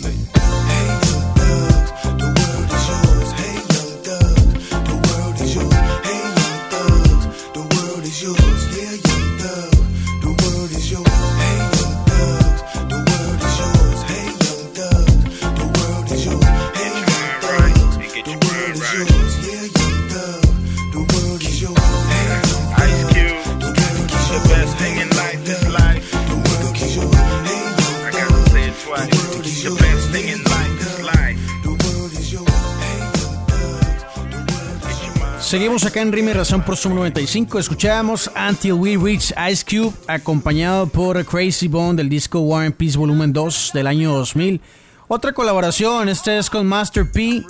Seguimos 35.48 35.86
acá 35.86 36.02
en 36.02 36.12
Rime 36.12 36.34
Razón 36.34 36.62
por 36.62 36.76
Zoom 36.76 36.96
95. 36.96 37.58
Escuchábamos 37.58 38.30
Until 38.50 38.74
We 38.74 38.98
Reach 38.98 39.34
Ice 39.50 39.64
Cube, 39.64 39.96
acompañado 40.06 40.88
por 40.88 41.24
Crazy 41.24 41.70
Bone 41.70 41.96
del 41.96 42.10
disco 42.10 42.40
War 42.42 42.66
and 42.66 42.76
Peace 42.76 42.98
Volumen 42.98 43.32
2 43.32 43.72
del 43.74 43.88
año 43.88 44.12
2000. 44.12 44.60
Otra 45.08 45.32
colaboración, 45.32 46.10
este 46.10 46.38
es 46.38 46.50
con 46.50 46.68
Master 46.68 47.10
P. 47.10 47.46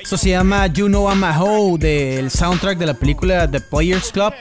Esto 0.00 0.16
se 0.16 0.30
llama 0.30 0.68
You 0.68 0.86
Know 0.86 1.10
I'm 1.10 1.24
a 1.24 1.42
Hoe 1.42 1.76
del 1.76 2.30
soundtrack 2.30 2.78
de 2.78 2.86
la 2.86 2.94
película 2.94 3.50
The 3.50 3.60
Players 3.60 4.12
Club. 4.12 4.32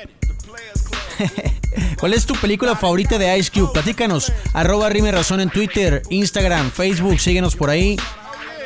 ¿Cuál 2.00 2.14
es 2.14 2.28
tu 2.28 2.36
película 2.36 2.76
favorita 2.76 3.18
de 3.18 3.40
Ice 3.40 3.50
Cube? 3.52 3.72
Platícanos. 3.74 4.32
Arroba 4.54 4.88
Rime 4.88 5.12
Razón 5.12 5.40
en 5.40 5.50
Twitter, 5.50 6.04
Instagram, 6.12 6.70
Facebook. 6.70 7.20
Síguenos 7.20 7.56
por 7.56 7.72
ahí. 7.72 7.98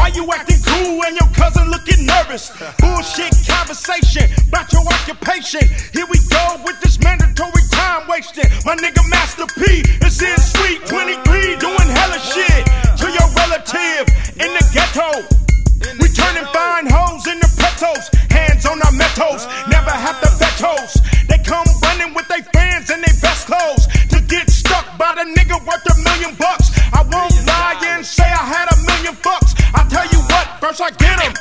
Why 0.00 0.08
you 0.14 0.26
acting 0.32 0.56
cool 0.64 1.04
and 1.04 1.14
your 1.14 1.28
cousin 1.34 1.70
looking 1.70 2.06
nervous? 2.06 2.48
Bullshit 2.78 3.36
conversation 3.46 4.32
about 4.48 4.72
your 4.72 4.80
occupation. 4.88 5.60
Here 5.92 6.06
we 6.08 6.16
go 6.30 6.56
with 6.64 6.80
this 6.80 6.98
mandatory 7.00 7.64
time 7.70 8.08
wasting. 8.08 8.48
My 8.64 8.76
nigga 8.76 9.04
Master 9.10 9.44
P 9.60 9.84
is 10.06 10.22
in 10.22 10.38
sweet 10.38 10.86
23 10.86 11.56
doing 11.56 11.88
hella 11.92 12.18
shit 12.18 12.64
to 12.96 13.12
your 13.12 13.28
relative 13.36 14.08
in 14.40 14.48
the 14.56 14.70
ghetto. 14.72 15.49
We 15.80 16.08
turning 16.12 16.44
fine 16.52 16.86
hoes 16.86 17.26
into 17.26 17.48
petos, 17.56 18.10
hands 18.30 18.66
on 18.66 18.80
our 18.82 18.92
metos, 18.92 19.48
never 19.68 19.90
have 19.90 20.20
to 20.20 20.28
vetos. 20.36 21.00
They 21.26 21.38
come 21.38 21.66
running 21.82 22.12
with 22.14 22.28
their 22.28 22.42
fans 22.52 22.90
and 22.90 23.02
their 23.02 23.16
best 23.20 23.46
clothes 23.46 23.86
to 24.12 24.20
get 24.28 24.50
stuck 24.50 24.98
by 24.98 25.14
the 25.14 25.24
nigga 25.24 25.56
worth 25.64 25.84
a 25.88 25.96
million 26.04 26.34
bucks. 26.36 26.70
I 26.92 27.02
won't 27.02 27.32
lie 27.46 27.80
and 27.96 28.04
say 28.04 28.24
I 28.28 28.44
had 28.44 28.68
a 28.72 28.76
million 28.84 29.16
bucks. 29.22 29.54
I 29.74 29.84
tell 29.88 30.06
you 30.12 30.20
what, 30.28 30.46
first 30.60 30.80
I 30.80 30.90
get 30.90 31.16
'em, 31.24 31.32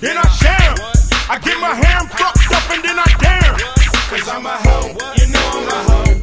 then 0.00 0.16
I 0.18 0.28
share 0.28 0.70
'em. 0.70 0.76
I 1.30 1.38
get 1.38 1.58
my 1.60 1.74
hair 1.74 2.00
fucked 2.18 2.52
up 2.52 2.70
and 2.70 2.82
then 2.84 2.98
I 2.98 3.08
dare. 3.18 3.56
Cause 4.10 4.28
I'm 4.28 4.44
a 4.44 4.56
hoe, 4.66 4.88
you 5.16 5.26
know 5.32 5.50
I'm 5.54 5.68
a 5.68 5.78
hoe. 5.88 6.19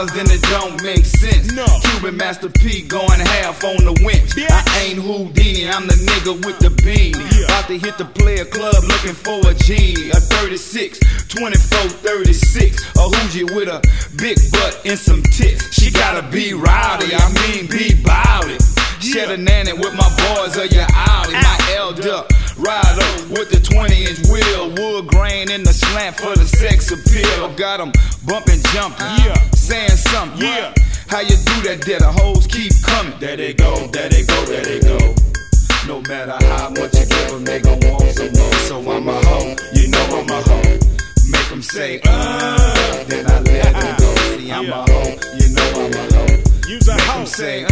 Dollars, 0.00 0.12
then 0.14 0.30
it 0.30 0.42
don't 0.42 0.82
make 0.82 1.04
sense. 1.04 1.52
No. 1.52 1.66
Cuban 1.82 2.16
Master 2.16 2.48
P 2.48 2.82
going 2.82 3.20
half 3.20 3.62
on 3.64 3.84
the 3.84 3.92
winch. 4.04 4.30
Bitch. 4.34 4.50
I 4.50 4.62
ain't 4.84 4.98
Houdini, 4.98 5.68
I'm 5.68 5.86
the 5.86 5.94
nigga 5.94 6.34
with 6.44 6.58
the 6.58 6.70
bean. 6.82 7.14
About 7.44 7.66
to 7.68 7.78
hit 7.78 7.98
the 7.98 8.04
player 8.04 8.44
club 8.44 8.82
looking 8.84 9.14
for 9.14 9.40
a 9.48 9.54
genie. 9.54 10.10
A 10.10 10.20
36, 10.20 10.98
24, 11.28 11.88
36. 11.88 12.82
A 12.96 13.00
Hoogie 13.00 13.54
with 13.54 13.68
a 13.68 13.80
big 14.16 14.38
butt 14.52 14.80
and 14.84 14.98
some 14.98 15.22
tits. 15.22 15.72
She 15.74 15.90
gotta 15.90 16.26
be 16.30 16.54
rowdy, 16.54 17.14
I 17.14 17.26
mean 17.44 17.66
be 17.66 17.94
bout 18.02 18.48
it. 18.48 18.62
Shed 19.00 19.30
a 19.30 19.36
nanny 19.36 19.72
with 19.72 19.94
my 19.94 20.08
boys 20.28 20.56
or 20.58 20.66
your 20.66 20.86
Audi. 20.92 21.32
My 21.32 21.58
elder 21.76 22.24
rider 22.60 23.08
with 23.32 23.50
the 23.50 23.60
20 23.60 24.04
inch 24.04 24.20
wheel. 24.28 24.70
Wood 24.76 25.08
grain 25.08 25.50
in 25.50 25.62
the 25.62 25.72
slant 25.72 26.16
for 26.16 26.34
the 26.36 26.46
sex 26.46 26.90
appeal. 26.92 27.48
Got 27.56 27.80
'em 27.80 27.92
bumping, 28.26 28.62
jumping, 28.72 29.06
Yeah. 29.24 29.34
saying 29.54 29.96
something. 30.12 30.42
Yeah. 30.46 30.72
How 31.08 31.20
you 31.20 31.36
do 31.36 31.56
that? 31.66 31.82
There 31.86 31.98
the 31.98 32.12
hoes 32.12 32.46
keep 32.46 32.72
coming. 32.82 33.14
There 33.18 33.36
they 33.36 33.52
go, 33.54 33.88
there 33.92 34.08
they 34.08 34.22
go, 34.22 34.44
there 34.46 34.64
they 34.64 34.80
go. 34.80 34.98
No 35.88 36.00
matter 36.02 36.38
how 36.46 36.68
much 36.70 36.94
you 36.94 37.06
give 37.06 37.28
them, 37.30 37.44
they 37.44 37.58
gon' 37.58 37.80
want 37.80 38.14
some 38.16 38.32
more. 38.38 38.54
So 38.68 38.74
I'm 38.92 39.08
a 39.08 39.18
hoe, 39.26 39.56
you 39.74 39.88
know 39.88 40.06
I'm 40.20 40.30
a 40.30 40.40
hoe. 40.48 40.78
Make 41.32 41.48
them 41.48 41.62
say, 41.62 42.00
uh, 42.06 43.04
then 43.08 43.26
I 43.26 43.38
let 43.40 43.72
them 43.80 43.96
go. 43.98 44.14
See, 44.36 44.52
I'm 44.52 44.70
a 44.70 44.82
hoe, 44.90 45.18
you 45.40 45.48
know 45.56 45.70
I'm 45.82 45.94
a 45.94 46.14
hoe. 46.14 46.36
Use 46.68 46.86
a 46.88 46.94
Make 46.94 47.00
hoe. 47.06 47.18
them 47.18 47.26
say, 47.26 47.64
uh, 47.64 47.70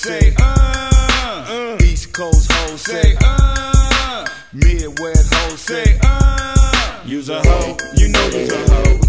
say, 0.00 0.34
uh, 0.40 1.74
uh. 1.76 1.76
East 1.84 2.12
coast 2.14 2.50
hoes 2.50 2.80
say, 2.80 3.14
uh, 3.22 4.26
Midwest 4.54 5.34
hoes 5.34 5.60
say, 5.60 5.98
uh, 6.02 7.02
Use 7.04 7.28
a 7.28 7.40
hoe, 7.44 7.76
you 7.96 8.08
know 8.08 8.26
you's 8.32 8.50
a 8.50 8.72
hoe. 8.72 9.00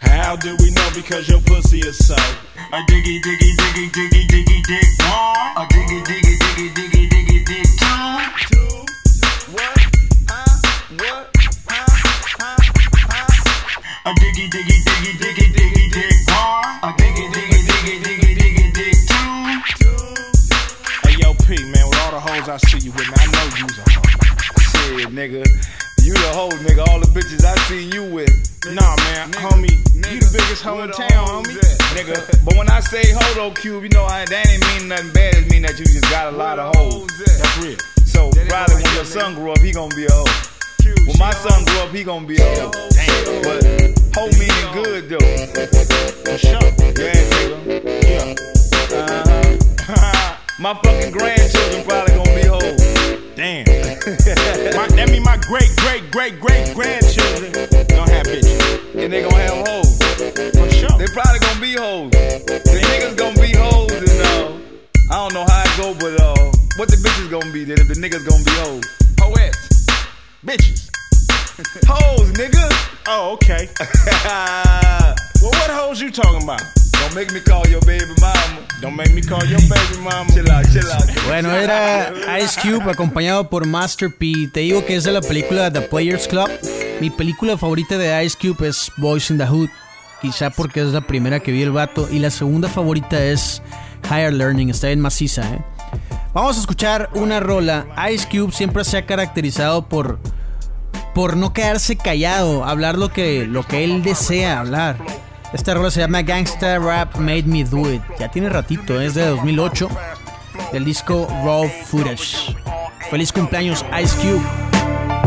How 0.00 0.36
do 0.36 0.54
we 0.60 0.70
know? 0.72 0.90
Because 0.94 1.28
your 1.30 1.40
pussy 1.42 1.78
is 1.78 1.96
so. 2.06 2.14
A 2.14 2.82
diggy, 2.88 3.20
diggy, 3.22 3.56
diggy, 3.56 3.90
diggy, 3.90 4.26
diggy, 4.28 4.62
dig 4.68 4.88
one. 5.00 5.56
A 5.56 5.66
diggy, 5.72 6.04
diggy, 6.04 6.34
diggy, 6.40 6.68
diggy, 6.76 7.08
diggy, 7.08 7.38
dig 7.46 7.66
two. 7.80 8.84
A 14.04 14.12
diggy, 14.20 14.44
diggy, 14.52 14.76
diggy, 14.84 15.12
diggy, 15.20 15.46
diggy, 15.56 15.84
dig 15.94 16.16
one. 16.28 16.80
A 16.82 16.92
diggy, 16.98 17.24
diggy, 17.32 17.32
diggy, 17.32 17.32
diggy, 17.32 17.49
I 22.50 22.56
see 22.56 22.78
you 22.78 22.90
with, 22.90 23.06
man, 23.06 23.14
I 23.14 23.26
know 23.30 23.46
you's 23.62 23.78
a 23.78 23.86
hoe. 23.94 24.02
Shit, 24.58 25.14
nigga. 25.14 25.46
You 26.02 26.14
the 26.14 26.30
hoe, 26.34 26.50
nigga. 26.66 26.82
All 26.88 26.98
the 26.98 27.06
bitches 27.14 27.44
I 27.46 27.54
seen 27.70 27.92
you 27.92 28.02
with. 28.02 28.26
Nah, 28.74 28.96
man, 29.06 29.30
homie, 29.38 29.70
you 30.10 30.18
the 30.18 30.30
biggest 30.34 30.60
hoe 30.60 30.82
in 30.82 30.90
town, 30.90 31.28
homie. 31.30 31.54
Nigga. 31.94 32.18
But 32.44 32.56
when 32.56 32.68
I 32.68 32.80
say 32.80 33.06
hoe 33.14 33.34
though, 33.34 33.54
Cube, 33.54 33.84
you 33.84 33.88
know, 33.90 34.02
I, 34.02 34.24
that 34.24 34.50
ain't 34.50 34.66
mean 34.66 34.88
nothing 34.88 35.12
bad. 35.12 35.34
It 35.36 35.48
mean 35.48 35.62
that 35.62 35.78
you 35.78 35.84
just 35.84 36.10
got 36.10 36.34
a 36.34 36.36
lot 36.36 36.58
of 36.58 36.74
hoes. 36.74 37.06
That's 37.18 37.58
real. 37.62 37.78
So 38.02 38.30
probably 38.48 38.82
when 38.82 38.94
your 38.96 39.04
son 39.04 39.36
grew 39.36 39.52
up, 39.52 39.60
he 39.60 39.70
gonna 39.70 39.94
be 39.94 40.06
a 40.06 40.10
hoe. 40.10 40.26
When 41.06 41.18
my 41.22 41.30
son 41.30 41.64
grew 41.66 41.78
up, 41.86 41.94
he 41.94 42.02
gonna 42.02 42.26
be 42.26 42.38
a 42.42 42.66
hoe. 42.66 42.74
But 43.46 43.62
hoe 44.10 44.30
meaning 44.42 44.68
good 44.74 45.06
though. 45.06 45.46
For 46.26 46.34
sure. 46.34 46.66
Yeah, 46.98 47.14
nigga. 47.30 47.78
Yeah. 48.10 48.34
Uh-huh. 49.86 50.10
my 50.60 50.74
fucking 50.74 51.10
grandchildren 51.10 51.82
probably 51.84 52.14
gonna 52.14 52.34
be 52.36 52.46
hoes. 52.46 52.76
Damn. 53.34 53.64
my, 54.76 54.86
that 54.92 55.08
mean 55.10 55.22
my 55.22 55.38
great, 55.48 55.72
great, 55.80 56.10
great, 56.10 56.38
great 56.38 56.74
grandchildren 56.76 57.50
gonna 57.88 58.12
have 58.12 58.26
bitches. 58.26 58.60
And 58.94 59.10
they 59.10 59.22
gonna 59.22 59.40
have 59.40 59.66
hoes. 59.66 59.96
For 60.52 60.68
sure. 60.68 60.98
They 61.00 61.08
probably 61.16 61.40
gonna 61.40 61.60
be 61.64 61.72
hoes. 61.72 62.10
The 62.12 62.76
niggas 62.76 63.16
gonna 63.16 63.40
be 63.40 63.56
hoes 63.56 63.90
and 63.90 64.20
uh, 64.20 64.52
I 65.10 65.16
don't 65.16 65.32
know 65.32 65.48
how 65.48 65.64
it 65.64 65.72
go, 65.80 65.94
but 65.96 66.20
uh, 66.20 66.36
what 66.76 66.90
the 66.90 67.00
bitches 67.00 67.30
gonna 67.30 67.50
be 67.52 67.64
then 67.64 67.80
if 67.80 67.88
the 67.88 67.94
niggas 67.94 68.28
gonna 68.28 68.44
be 68.44 68.52
hoes? 68.60 68.84
Poets. 69.16 69.86
Bitches. 70.44 70.90
Hoes, 71.86 72.32
nigga. 72.32 72.68
Oh, 73.06 73.32
okay. 73.32 73.68
well, 75.42 75.50
what 75.50 75.70
hoes 75.70 76.00
you 76.00 76.10
talking 76.10 76.42
about? 76.42 76.62
Don't 77.10 77.26
make 77.26 77.32
me 77.32 77.40
call 77.40 77.68
your 77.68 77.80
baby 77.80 78.04
mama. 78.20 78.66
Don't 78.80 78.94
make 78.94 79.12
me 79.12 79.20
call 79.20 79.44
your 79.44 79.58
baby 79.62 79.98
mama. 80.00 80.30
Chill 80.32 80.48
out, 80.48 80.64
chill 80.70 80.92
out. 80.92 81.26
Bueno, 81.26 81.50
era 81.50 82.12
Ice 82.38 82.60
Cube 82.60 82.88
acompañado 82.88 83.50
por 83.50 83.66
Master 83.66 84.14
P. 84.16 84.48
Te 84.52 84.60
digo 84.60 84.84
que 84.86 84.94
es 84.94 85.02
de 85.02 85.10
la 85.10 85.20
película 85.20 85.72
The 85.72 85.80
Players 85.80 86.28
Club. 86.28 86.48
Mi 87.00 87.10
película 87.10 87.58
favorita 87.58 87.98
de 87.98 88.24
Ice 88.24 88.38
Cube 88.40 88.68
es 88.68 88.92
Boys 88.96 89.28
in 89.28 89.38
the 89.38 89.44
Hood. 89.44 89.70
Quizá 90.22 90.50
porque 90.50 90.82
es 90.82 90.92
la 90.92 91.00
primera 91.00 91.40
que 91.40 91.50
vi 91.50 91.62
el 91.62 91.72
vato. 91.72 92.08
Y 92.08 92.20
la 92.20 92.30
segunda 92.30 92.68
favorita 92.68 93.20
es 93.20 93.60
Higher 94.04 94.32
Learning. 94.32 94.70
Está 94.70 94.86
bien 94.86 95.00
maciza, 95.00 95.42
¿eh? 95.52 95.64
Vamos 96.32 96.58
a 96.58 96.60
escuchar 96.60 97.10
una 97.14 97.40
rola. 97.40 97.88
Ice 98.12 98.28
Cube 98.30 98.52
siempre 98.52 98.84
se 98.84 98.98
ha 98.98 99.06
caracterizado 99.06 99.88
por, 99.88 100.20
por 101.12 101.36
no 101.36 101.52
quedarse 101.52 101.96
callado, 101.96 102.64
hablar 102.64 102.96
lo 102.96 103.08
que, 103.12 103.48
lo 103.48 103.64
que 103.66 103.82
él 103.82 104.04
desea 104.04 104.60
hablar. 104.60 104.96
Esta 105.52 105.74
rola 105.74 105.90
se 105.90 105.98
llama 106.00 106.22
Gangsta 106.22 106.78
Rap 106.78 107.16
Made 107.16 107.42
Me 107.42 107.64
Do 107.64 107.90
It. 107.90 108.02
Ya 108.20 108.30
tiene 108.30 108.48
ratito, 108.48 109.00
es 109.00 109.14
de 109.14 109.26
2008, 109.26 109.88
del 110.72 110.84
disco 110.84 111.26
Raw 111.44 111.68
Footage. 111.86 112.54
Feliz 113.10 113.32
cumpleaños, 113.32 113.84
Ice 114.00 114.14
Cube. 114.16 114.42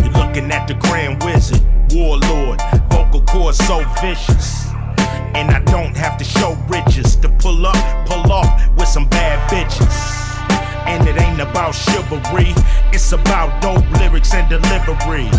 You're 0.02 0.26
looking 0.26 0.50
at 0.54 0.66
the 0.66 0.76
Grand 0.76 1.22
Wizard, 1.24 1.62
Warlord, 1.92 2.62
vocal 2.90 3.22
cords 3.26 3.58
so 3.58 3.84
vicious. 4.02 4.68
And 5.36 5.52
I 5.52 5.60
don't 5.66 5.96
have 5.98 6.18
to 6.18 6.24
show 6.24 6.56
riches 6.70 7.18
to 7.18 7.28
pull 7.40 7.66
up, 7.68 8.08
pull 8.08 8.32
off 8.32 8.48
with 8.78 8.88
some 8.88 9.10
bad 9.10 9.40
bitches. 9.50 10.14
And 10.88 11.06
it 11.06 11.20
ain't 11.20 11.42
about 11.42 11.76
chivalry, 11.76 12.54
it's 12.94 13.12
about 13.12 13.62
dope 13.62 13.84
lyrics 14.00 14.34
and 14.34 14.48
delivery. 14.50 15.30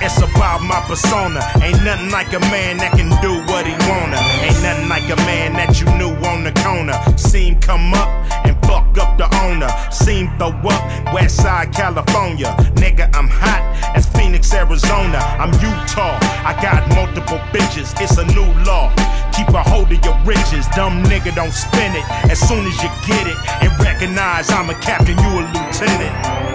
It's 0.00 0.18
about 0.22 0.62
my 0.62 0.80
persona. 0.86 1.40
Ain't 1.60 1.82
nothing 1.82 2.10
like 2.10 2.32
a 2.32 2.40
man 2.54 2.78
that 2.78 2.92
can 2.92 3.10
do 3.20 3.34
what 3.50 3.66
he 3.66 3.74
wanna. 3.90 4.18
Ain't 4.46 4.62
nothing 4.62 4.88
like 4.88 5.08
a 5.10 5.16
man 5.26 5.54
that 5.54 5.80
you 5.80 5.86
knew 5.98 6.14
on 6.28 6.44
the 6.44 6.52
corner. 6.62 6.94
Seen 7.16 7.60
come 7.60 7.92
up 7.94 8.08
and 8.46 8.54
fuck 8.64 8.96
up 8.98 9.18
the 9.18 9.26
owner. 9.42 9.68
Seen 9.90 10.30
throw 10.38 10.54
up 10.70 10.82
West 11.12 11.36
Side 11.36 11.72
California. 11.72 12.54
Nigga, 12.78 13.10
I'm 13.16 13.28
hot 13.28 13.62
as 13.96 14.06
Phoenix, 14.06 14.54
Arizona. 14.54 15.18
I'm 15.42 15.52
Utah. 15.58 16.14
I 16.46 16.54
got 16.62 16.86
multiple 16.94 17.38
bitches. 17.50 17.90
It's 18.00 18.18
a 18.18 18.26
new 18.26 18.46
law. 18.62 18.94
Keep 19.34 19.48
a 19.50 19.62
hold 19.62 19.90
of 19.90 19.98
your 20.04 20.18
riches. 20.24 20.66
Dumb 20.78 21.02
nigga, 21.04 21.34
don't 21.34 21.52
spend 21.52 21.96
it. 21.96 22.04
As 22.30 22.38
soon 22.38 22.66
as 22.66 22.76
you 22.82 22.90
get 23.06 23.26
it 23.26 23.38
and 23.62 23.70
recognize 23.82 24.50
I'm 24.50 24.70
a 24.70 24.74
captain, 24.74 25.18
you 25.18 25.30
a 25.38 25.42
lieutenant. 25.50 26.47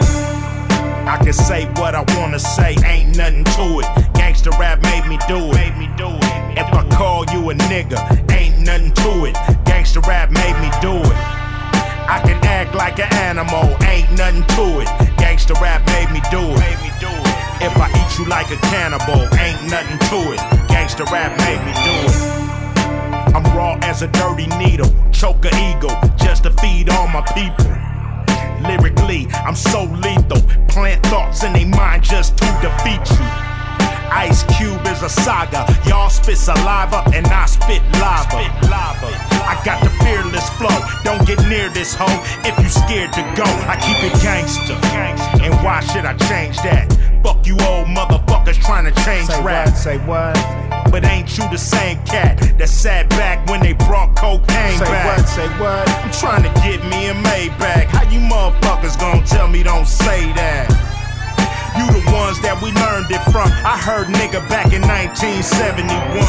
I 1.06 1.18
can 1.18 1.34
say 1.34 1.66
what 1.76 1.96
I 1.96 2.04
wanna 2.16 2.40
say, 2.40 2.76
ain't 2.86 3.18
nothing 3.18 3.44
to 3.44 3.80
it. 3.80 3.86
Gangsta 4.16 4.58
rap 4.58 4.82
made 4.82 5.06
me 5.06 5.20
do 5.28 5.52
it. 5.52 5.54
Made 5.54 5.78
me 5.78 5.90
do 5.98 6.08
it. 6.08 6.58
If 6.58 6.74
I 6.74 6.88
call 6.96 7.26
you 7.32 7.50
a 7.50 7.54
nigga, 7.54 8.00
ain't 8.32 8.60
nothing 8.60 8.94
to 9.04 9.26
it. 9.26 9.36
Gangsta 9.68 10.06
rap 10.08 10.32
made 10.32 10.56
me 10.64 10.72
do 10.82 10.96
it. 10.96 11.18
I 12.08 12.22
can 12.24 12.40
act 12.46 12.74
like 12.76 13.00
an 13.00 13.12
animal, 13.14 13.76
ain't 13.84 14.12
nothing 14.18 14.44
to 14.56 14.80
it. 14.80 14.88
Gangsta 15.20 15.60
rap 15.60 15.86
made 15.88 16.10
me 16.12 16.22
do 16.32 16.40
it. 16.40 16.60
Made 16.60 16.82
me 16.82 16.92
do 17.00 17.12
it. 17.12 17.36
If 17.62 17.76
I 17.78 17.92
eat 17.92 18.18
you 18.18 18.26
like 18.26 18.50
a 18.52 18.58
cannibal, 18.72 19.28
ain't 19.40 19.60
nothing 19.70 20.00
to 20.08 20.34
it. 20.34 20.40
Gangsta 20.72 21.06
rap 21.12 21.38
made 21.40 21.60
me 21.68 21.74
do 21.84 21.96
it. 22.08 23.36
I'm 23.36 23.44
raw 23.58 23.78
as 23.82 24.04
a 24.04 24.08
dirty 24.08 24.48
needle, 24.58 24.94
choke 25.12 25.44
a 25.44 25.52
eagle, 25.70 25.96
just 26.16 26.44
to 26.44 26.52
feed 26.52 26.90
all 26.90 27.08
my 27.08 27.22
people. 27.34 27.83
Lyrically, 28.64 29.28
I'm 29.46 29.56
so 29.56 29.84
lethal. 29.84 30.42
Plant 30.68 31.06
thoughts 31.08 31.44
in 31.44 31.54
their 31.54 31.68
mind 31.68 32.04
just 32.04 32.38
to 32.38 32.46
defeat 32.62 33.04
you. 33.12 33.26
Ice 34.14 34.44
Cube 34.58 34.86
is 34.88 35.02
a 35.02 35.10
saga. 35.10 35.66
Y'all 35.88 36.10
spit 36.10 36.38
saliva 36.38 37.04
and 37.16 37.26
I 37.28 37.46
spit 37.48 37.82
lava. 38.00 38.38
I 38.38 39.60
got 39.66 39.84
the 39.84 39.90
fearless 40.04 40.48
flow. 40.52 40.70
Don't 41.04 41.26
get 41.26 41.40
near 41.50 41.70
this 41.70 41.96
hoe 41.96 42.22
if 42.46 42.58
you 42.60 42.70
scared 42.70 43.12
to 43.14 43.22
go. 43.36 43.44
I 43.68 43.76
keep 43.82 44.04
it 44.04 44.14
gangster. 44.22 44.78
And 45.44 45.54
why 45.64 45.80
should 45.82 46.06
I 46.06 46.16
change 46.30 46.58
that? 46.58 46.92
Fuck 47.24 47.48
you 47.48 47.54
old 47.66 47.88
motherfuckers 47.88 48.62
trying 48.62 48.86
to 48.86 49.04
change 49.04 49.28
Say 49.28 49.42
rap. 49.44 49.68
what? 49.68 49.78
Say 49.78 49.98
what? 50.00 50.73
But 50.94 51.06
ain't 51.06 51.36
you 51.40 51.50
the 51.50 51.58
same 51.58 51.98
cat 52.06 52.38
that 52.60 52.70
sat 52.70 53.10
back 53.10 53.50
when 53.50 53.62
they 53.62 53.74
brought 53.74 54.16
cocaine 54.16 54.78
Say 54.78 54.86
back? 54.86 55.18
what? 55.18 55.26
Say 55.26 55.48
what? 55.58 55.90
I'm 55.90 56.14
trying 56.14 56.44
to 56.46 56.54
get 56.62 56.86
me 56.86 57.10
a 57.10 57.18
Maybach. 57.18 57.90
How 57.90 58.06
you 58.14 58.20
motherfuckers 58.22 58.94
gonna 59.02 59.26
tell 59.26 59.48
me 59.48 59.64
don't 59.64 59.88
say 59.88 60.32
that? 60.38 60.70
You 61.74 61.90
the 61.90 62.06
ones 62.14 62.40
that 62.46 62.62
we 62.62 62.70
learned 62.78 63.10
it 63.10 63.26
from. 63.34 63.50
I 63.66 63.74
heard 63.74 64.06
nigga 64.06 64.48
back 64.54 64.70
in 64.70 64.86
1971. 64.86 66.22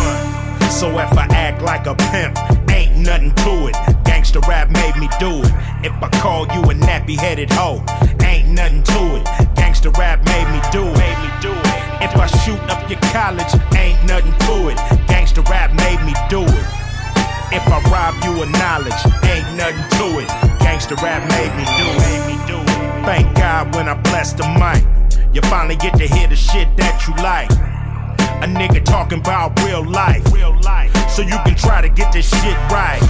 So 0.72 0.88
if 0.96 1.12
I 1.12 1.28
act 1.36 1.60
like 1.60 1.84
a 1.84 1.94
pimp, 2.08 2.40
ain't 2.72 2.96
nothing 2.96 3.36
to 3.44 3.68
it. 3.68 3.76
Gangsta 4.08 4.40
rap 4.48 4.70
made 4.70 4.96
me 4.96 5.12
do 5.20 5.44
it. 5.44 5.52
If 5.84 5.92
I 6.02 6.08
call 6.24 6.48
you 6.56 6.64
a 6.64 6.72
nappy 6.72 7.20
headed 7.20 7.52
hoe, 7.52 7.84
ain't 8.24 8.48
nothing 8.48 8.82
to 8.82 9.20
it. 9.20 9.28
Gangsta 9.60 9.94
rap 9.98 10.24
made 10.24 10.48
me 10.48 10.60
do 10.72 10.88
it. 10.88 10.96
Made 10.96 11.20
me 11.20 11.28
do 11.42 11.52
it. 11.52 11.63
If 12.00 12.16
I 12.16 12.26
shoot 12.42 12.60
up 12.70 12.88
your 12.88 13.00
college, 13.12 13.52
ain't 13.76 14.02
nothing 14.06 14.32
to 14.46 14.68
it. 14.70 14.78
Gangsta 15.06 15.46
rap 15.48 15.74
made 15.74 16.00
me 16.04 16.14
do 16.28 16.42
it. 16.42 16.66
If 17.52 17.62
I 17.68 17.78
rob 17.90 18.14
you 18.24 18.42
of 18.42 18.50
knowledge, 18.50 19.00
ain't 19.30 19.46
nothing 19.56 19.86
to 19.98 20.18
it. 20.18 20.28
Gangsta 20.58 20.96
rap 21.02 21.22
made 21.30 21.52
me 21.54 21.64
do 21.78 21.86
it. 21.86 21.98
Made 22.02 22.26
me 22.26 22.36
do 22.46 22.58
it. 22.58 23.04
Thank 23.04 23.36
God 23.36 23.74
when 23.74 23.88
I 23.88 23.94
bless 23.94 24.32
the 24.32 24.44
mic, 24.58 24.82
you 25.34 25.40
finally 25.42 25.76
get 25.76 25.96
to 25.98 26.06
hear 26.06 26.26
the 26.26 26.36
shit 26.36 26.68
that 26.76 27.06
you 27.06 27.14
like. 27.22 27.50
A 28.42 28.46
nigga 28.46 28.84
talking 28.84 29.20
about 29.20 29.58
real 29.62 29.84
life, 29.84 30.24
real 30.32 30.58
life. 30.62 30.90
So 31.10 31.22
you 31.22 31.38
can 31.44 31.54
try 31.54 31.80
to 31.80 31.88
get 31.88 32.12
this 32.12 32.28
shit 32.28 32.56
right. 32.70 33.00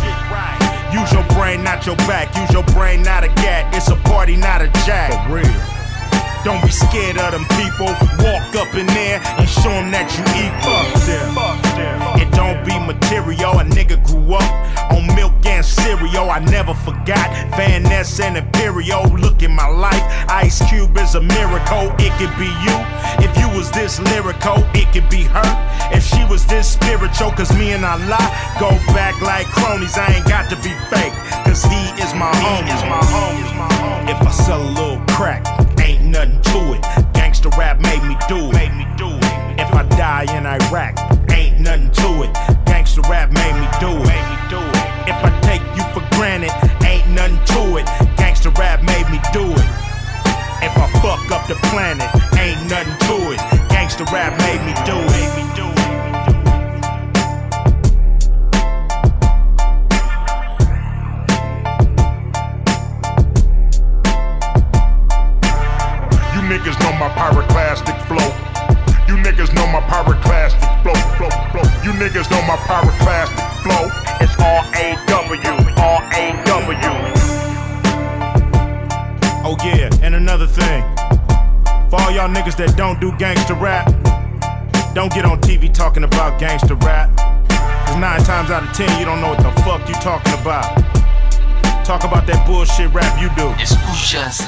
Use 0.93 1.13
your 1.13 1.25
brain, 1.35 1.65
not 1.65 1.87
your 1.87 1.97
back. 2.09 2.37
Use 2.37 2.53
your 2.53 2.63
brain, 2.75 3.03
not 3.03 3.25
a 3.25 3.29
gat. 3.29 3.75
It's 3.75 3.89
a 3.89 3.97
party, 3.97 4.37
not 4.37 4.63
a 4.63 4.69
jack. 4.87 5.11
For 5.27 5.35
real. 5.37 5.84
Don't 6.45 6.61
be 6.61 6.69
scared 6.69 7.17
of 7.17 7.33
them 7.33 7.47
people. 7.57 7.89
Walk 8.21 8.55
up 8.61 8.75
in 8.77 8.85
there 8.93 9.19
and 9.41 9.49
show 9.49 9.73
them 9.73 9.91
that 9.97 10.13
you 10.13 10.25
equal. 10.37 10.77
It 12.21 12.31
don't 12.37 12.61
be 12.69 12.77
material. 12.77 13.59
A 13.61 13.65
nigga 13.65 13.97
grew 14.05 14.35
up 14.35 14.45
on 14.93 15.07
milk 15.17 15.33
and 15.47 15.65
cereal. 15.65 16.29
I 16.29 16.41
never 16.41 16.75
forgot 16.75 17.33
Van 17.57 17.83
Ness 17.85 18.21
and 18.21 18.37
Imperial. 18.37 19.05
Look 19.17 19.43
in 19.43 19.53
my 19.53 19.69
life. 19.69 20.05
Ice 20.29 20.61
Cube 20.69 20.97
is 20.99 21.15
a 21.15 21.23
miracle. 21.23 21.89
It 21.97 22.13
could 22.21 22.37
be 22.37 22.53
you. 22.61 22.77
If 23.25 23.33
you 23.41 23.49
was 23.57 23.71
this 23.71 23.99
lyrical, 24.13 24.61
it 24.77 24.93
could 24.93 25.09
be 25.09 25.23
her. 25.25 25.49
If 25.97 26.05
she 26.05 26.25
was 26.29 26.45
this 26.45 26.71
spiritual, 26.71 27.33
cause 27.33 27.57
me 27.57 27.73
and 27.73 27.87
Allah 27.87 28.21
go 28.61 28.69
back 28.93 29.19
like 29.23 29.47
cronies. 29.47 29.97
I 29.97 30.13
ain't 30.13 30.29
got 30.29 30.51
to 30.51 30.57
be 30.57 30.77
fake. 30.93 31.17
Cause 31.49 31.65
he 31.65 31.83
is 32.05 32.13
my 32.13 32.29
home. 32.37 32.69
Is 32.69 32.85
my 32.85 33.01
home. 33.01 33.45
Is 33.45 33.55
my 33.57 33.73
home. 33.81 34.09
If 34.09 34.21
I 34.21 34.31
sell 34.31 34.61
a 34.61 34.73
little 34.77 35.01
crack, 35.09 35.45
ain't 35.85 36.05
nothing 36.05 36.41
to 36.53 36.59
it. 36.75 36.83
Gangsta 37.13 37.55
rap 37.57 37.79
made 37.81 38.03
me 38.03 38.17
do 38.29 38.49
it. 38.49 38.53
Made 38.53 38.75
me 38.75 38.87
do 38.97 39.09
it. 39.09 39.61
If 39.61 39.71
I 39.73 39.83
die 39.97 40.27
in 40.37 40.47
Iraq, 40.47 40.99
ain't 41.31 41.61
nothing 41.61 41.91
to 42.03 42.25
it. 42.25 42.33
Gangsta 42.65 43.03
rap 43.09 43.31
made 43.31 43.57
me 43.61 43.69
do 43.79 43.93
it. 43.93 44.09
Made 44.09 44.29
me 44.33 44.39
do 44.49 44.61
it. 44.61 44.85
If 45.13 45.19
I 45.29 45.31
take 45.43 45.65
you 45.77 45.85
for 45.93 46.03
granted, 46.17 46.53
ain't 46.85 47.09
nothing 47.11 47.39
to 47.53 47.77
it. 47.79 47.87
Gangsta 48.17 48.51
rap 48.59 48.83
made 48.83 49.09
me 49.13 49.21
do 49.33 49.45
it. 49.53 49.69
If 50.65 50.75
I 50.77 50.89
fuck 51.05 51.31
up 51.31 51.47
the 51.47 51.57
planet, 51.69 52.09
ain't 52.39 52.63
nothing 52.71 52.97
to 53.09 53.17
it. 53.33 53.41
Gangsta 53.69 54.11
rap 54.11 54.33
made 54.41 54.63
me 54.65 54.73
do 54.89 54.97
it. 54.97 55.11
Made 55.13 55.37
me 55.37 55.55
do 55.55 55.63
it. 55.63 55.64
Niggas 82.45 82.57
that 82.57 82.77
don't 82.77 83.01
do 83.01 83.13
gangster 83.17 83.55
rap, 83.55 83.87
don't 84.95 85.13
get 85.13 85.25
on 85.25 85.41
TV 85.41 85.73
talking 85.73 86.05
about 86.05 86.39
gangster 86.39 86.75
rap. 86.77 87.11
Cause 87.87 87.97
nine 87.97 88.23
times 88.25 88.51
out 88.51 88.63
of 88.63 88.73
ten 88.73 88.89
you 88.99 89.05
don't 89.05 89.21
know 89.21 89.31
what 89.31 89.39
the 89.39 89.63
fuck 89.63 89.87
you 89.89 89.95
talking 89.95 90.35
about. 90.41 90.65
Talk 91.85 92.05
about 92.05 92.27
that 92.27 92.47
bullshit 92.47 92.93
rap 92.93 93.21
you 93.21 93.29
do. 93.37 93.49
Escuchas 93.61 94.43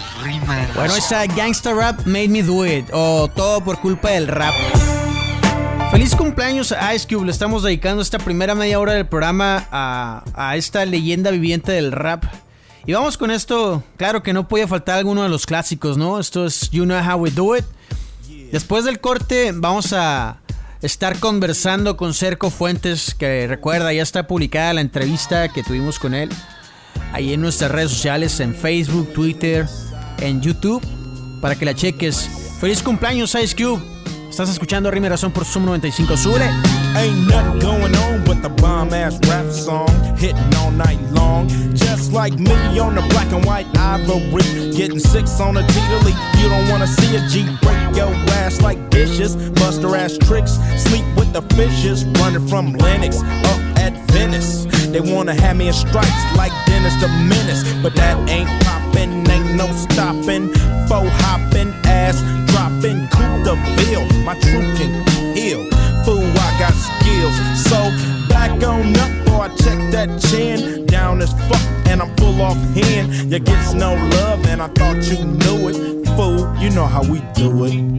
Bueno, 0.74 0.96
esa 0.96 1.26
Gangsta 1.26 1.74
Rap 1.74 2.06
Made 2.06 2.28
Me 2.28 2.42
Do 2.42 2.64
It, 2.64 2.88
o 2.92 3.28
todo 3.28 3.60
por 3.60 3.78
culpa 3.80 4.10
del 4.10 4.26
rap. 4.26 4.54
Feliz 5.90 6.14
cumpleaños 6.14 6.72
a 6.72 6.94
Ice 6.94 7.06
Cube, 7.06 7.26
le 7.26 7.32
estamos 7.32 7.62
dedicando 7.62 8.02
esta 8.02 8.18
primera 8.18 8.54
media 8.54 8.78
hora 8.80 8.92
del 8.92 9.06
programa 9.06 9.66
a, 9.70 10.22
a 10.34 10.56
esta 10.56 10.84
leyenda 10.84 11.30
viviente 11.30 11.72
del 11.72 11.92
rap. 11.92 12.24
Y 12.86 12.92
vamos 12.92 13.18
con 13.18 13.30
esto, 13.30 13.82
claro 13.96 14.22
que 14.22 14.32
no 14.32 14.48
puede 14.48 14.66
faltar 14.66 14.98
alguno 14.98 15.22
de 15.22 15.28
los 15.28 15.44
clásicos, 15.44 15.96
¿no? 15.96 16.18
Esto 16.18 16.46
es 16.46 16.70
You 16.70 16.84
Know 16.84 16.98
How 16.98 17.18
We 17.18 17.30
Do 17.30 17.56
It. 17.56 17.64
Después 18.52 18.84
del 18.84 19.00
corte 19.00 19.52
vamos 19.54 19.92
a 19.92 20.40
estar 20.82 21.18
conversando 21.18 21.96
con 21.96 22.14
Cerco 22.14 22.50
Fuentes, 22.50 23.14
que 23.14 23.46
recuerda, 23.46 23.92
ya 23.92 24.02
está 24.02 24.26
publicada 24.26 24.74
la 24.74 24.80
entrevista 24.80 25.48
que 25.52 25.62
tuvimos 25.62 25.98
con 25.98 26.14
él 26.14 26.30
ahí 27.12 27.32
en 27.32 27.40
nuestras 27.40 27.70
redes 27.70 27.90
sociales, 27.90 28.40
en 28.40 28.54
Facebook, 28.54 29.12
Twitter, 29.12 29.66
en 30.18 30.40
YouTube, 30.40 30.82
para 31.40 31.54
que 31.54 31.64
la 31.64 31.74
cheques. 31.74 32.28
Feliz 32.60 32.82
cumpleaños, 32.82 33.34
Ice 33.34 33.54
Cube. 33.56 33.95
Estás 34.36 34.50
escuchando 34.50 34.90
Rima 34.90 35.06
y 35.06 35.08
Razón 35.08 35.32
por 35.32 35.46
Sum 35.46 35.64
95 35.64 36.14
Sule. 36.14 36.44
Ain't 36.94 37.26
nothing 37.26 37.58
going 37.58 37.94
on 37.94 38.22
but 38.26 38.42
the 38.42 38.50
bomb 38.60 38.92
ass 38.92 39.18
rap 39.26 39.50
song 39.50 39.88
hitting 40.18 40.54
all 40.58 40.70
night 40.72 41.00
long. 41.12 41.48
Just 41.72 42.12
like 42.12 42.36
me 42.38 42.52
on 42.78 42.94
the 42.94 43.00
black 43.08 43.32
and 43.32 43.42
white 43.46 43.66
ivory, 43.78 44.76
getting 44.76 44.98
six 44.98 45.40
on 45.40 45.56
a 45.56 45.66
T. 45.66 45.80
You 46.38 46.50
don't 46.50 46.68
wanna 46.68 46.86
see 46.86 47.16
a 47.16 47.26
G 47.30 47.46
break 47.62 47.96
your 47.96 48.12
ass 48.44 48.60
like 48.60 48.90
dishes, 48.90 49.36
Buster 49.52 49.96
ass 49.96 50.18
tricks, 50.18 50.58
sleep 50.84 51.06
with 51.16 51.32
the 51.32 51.40
fishes, 51.56 52.04
running 52.20 52.46
from 52.46 52.74
Lennox 52.74 53.22
up 53.22 53.60
at 53.78 53.94
Venice. 54.12 54.66
They 54.92 55.00
wanna 55.00 55.32
have 55.32 55.56
me 55.56 55.68
in 55.68 55.72
stripes 55.72 56.36
like 56.36 56.52
Dennis 56.66 56.94
the 57.00 57.08
Menace, 57.08 57.64
but 57.82 57.94
that 57.94 58.18
ain't 58.28 58.50
poppin', 58.64 59.30
ain't 59.30 59.54
no 59.56 59.66
stopping. 59.72 60.52
Faux 60.88 61.08
hopping, 61.24 61.72
ass 61.86 62.20
dropping, 62.56 63.06
coupe 63.08 63.44
the 63.44 63.54
bill. 63.76 64.04
My 64.24 64.34
truth 64.40 64.78
can 64.78 64.92
heal. 65.36 65.62
Fool, 66.04 66.24
I 66.24 66.50
got 66.58 66.74
skills. 66.88 67.36
So 67.68 67.78
back 68.28 68.50
on 68.62 68.96
up, 68.96 69.32
or 69.32 69.42
I 69.42 69.48
check 69.56 69.78
that 69.92 70.08
chin. 70.28 70.86
Down 70.86 71.20
as 71.20 71.32
fuck, 71.48 71.66
and 71.86 72.00
I'm 72.00 72.14
full 72.16 72.40
off 72.40 72.56
hand. 72.74 73.30
You 73.30 73.38
gets 73.38 73.74
no 73.74 73.94
love, 73.94 74.46
and 74.46 74.62
I 74.62 74.68
thought 74.68 75.02
you 75.10 75.24
knew 75.24 75.68
it. 75.68 76.06
Fool, 76.16 76.40
you 76.58 76.70
know 76.70 76.86
how 76.86 77.02
we 77.02 77.20
do 77.34 77.64
it. 77.64 77.96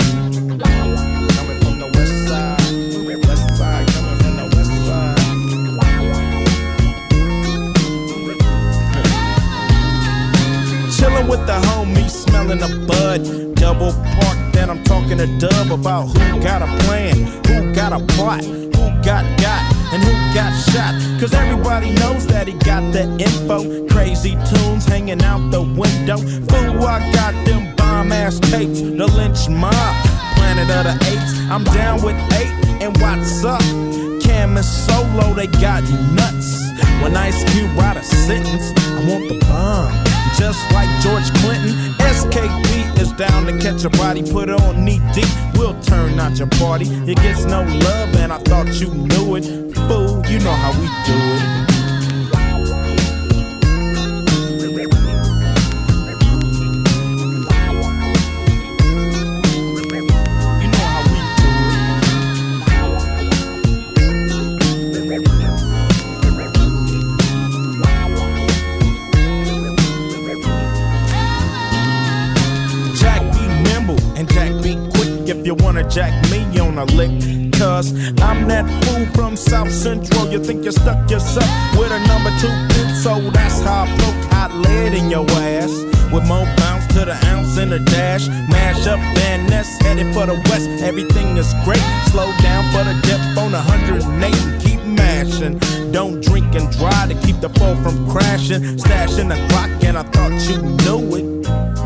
With 11.28 11.46
the 11.46 11.60
homies, 11.68 12.12
smelling 12.12 12.62
a 12.62 12.70
bud. 12.88 13.56
Double 13.56 13.92
park, 13.92 14.37
then 14.58 14.72
I'm 14.72 14.84
talking 14.84 15.20
to 15.20 15.28
Dub 15.38 15.72
about 15.72 16.08
who 16.08 16.42
got 16.42 16.64
a 16.64 16.70
plan, 16.86 17.16
who 17.46 17.76
got 17.76 17.94
a 17.94 18.04
plot, 18.14 18.44
who 18.44 18.86
got 19.06 19.24
got, 19.38 19.62
and 19.94 20.04
who 20.04 20.14
got 20.34 20.52
shot. 20.72 20.94
Cause 21.20 21.34
everybody 21.34 21.92
knows 21.92 22.26
that 22.28 22.48
he 22.48 22.54
got 22.54 22.82
the 22.92 23.04
info. 23.20 23.88
Crazy 23.88 24.34
tunes 24.50 24.86
hanging 24.86 25.22
out 25.22 25.52
the 25.52 25.62
window. 25.62 26.18
Fool, 26.18 26.88
I 26.88 27.00
got 27.14 27.34
them 27.46 27.76
bomb 27.76 28.12
ass 28.12 28.40
tapes, 28.40 28.82
the 28.82 29.08
lynch 29.18 29.48
mob, 29.48 29.96
planet 30.36 30.70
of 30.78 30.84
the 30.90 30.96
apes. 31.12 31.34
I'm 31.52 31.64
down 31.64 32.02
with 32.02 32.18
eight, 32.34 32.54
and 32.82 32.98
what's 32.98 33.46
up? 33.46 33.62
Cam 34.24 34.58
and 34.58 34.66
Solo, 34.66 35.36
they 35.36 35.48
got 35.62 35.84
you 35.88 36.00
nuts. 36.18 36.50
When 37.04 37.16
Ice 37.16 37.44
Cube 37.52 37.78
write 37.78 37.98
a 37.98 38.04
sentence, 38.04 38.74
I 38.88 39.06
want 39.08 39.30
the 39.30 39.38
bomb. 39.46 40.07
Just 40.36 40.60
like 40.72 40.90
George 41.02 41.32
Clinton, 41.42 41.72
SKP 42.00 43.00
is 43.00 43.12
down 43.14 43.46
to 43.46 43.58
catch 43.60 43.84
a 43.86 43.90
body, 43.90 44.24
put 44.24 44.50
on 44.50 44.84
knee 44.84 45.02
deep. 45.14 45.30
We'll 45.56 45.80
turn 45.82 46.20
out 46.20 46.38
your 46.38 46.48
party. 46.48 46.86
It 47.10 47.18
gets 47.18 47.46
no 47.46 47.62
love, 47.62 48.16
and 48.16 48.34
I 48.34 48.40
thought 48.40 48.68
you 48.82 48.90
knew 48.94 49.36
it. 49.36 49.46
Fool, 49.88 50.26
you 50.28 50.40
know 50.40 50.54
how 50.54 50.72
we 50.80 50.88
do 51.06 51.16
it. 51.16 51.77
Jack 75.90 76.14
me 76.30 76.60
on 76.60 76.78
a 76.78 76.86
lick. 76.86 77.12
Cause 77.54 77.92
I'm 78.22 78.48
that 78.48 78.66
fool 78.84 79.06
from 79.16 79.36
South 79.36 79.72
Central. 79.72 80.30
You 80.32 80.44
think 80.44 80.64
you 80.64 80.72
stuck 80.72 81.10
yourself 81.10 81.50
with 81.78 81.92
a 81.92 82.00
number 82.08 82.30
two 82.40 82.54
pin, 82.70 82.96
so 82.96 83.20
that's 83.32 83.62
how 83.62 83.84
I 83.84 83.88
poke 83.98 84.32
hot 84.32 84.52
lead 84.54 84.94
in 84.94 85.10
your 85.10 85.26
ass. 85.32 85.72
With 86.12 86.26
more 86.28 86.46
bounce 86.58 86.86
to 86.94 87.06
the 87.06 87.18
ounce 87.26 87.58
in 87.58 87.70
the 87.70 87.80
dash. 87.80 88.28
Mash 88.50 88.88
up 88.88 89.00
Van 89.18 89.48
Ness, 89.50 89.68
headed 89.82 90.14
for 90.14 90.26
the 90.26 90.36
west. 90.50 90.70
Everything 90.84 91.38
is 91.38 91.52
great. 91.66 91.84
Slow 92.12 92.32
down 92.42 92.64
for 92.72 92.84
the 92.84 92.96
dip 93.04 93.20
on 93.38 93.52
108 93.52 94.36
and 94.36 94.62
keep 94.62 94.82
mashing. 94.86 95.58
Don't 95.92 96.22
drink 96.22 96.54
and 96.56 96.70
drive 96.78 97.10
to 97.10 97.16
keep 97.26 97.40
the 97.42 97.50
foe 97.50 97.76
from 97.84 98.10
crashing. 98.10 98.62
Stashing 98.78 99.30
the 99.30 99.40
clock, 99.50 99.70
and 99.84 99.98
I 99.98 100.04
thought 100.04 100.32
you 100.48 100.62
knew 100.62 101.16
it. 101.16 101.26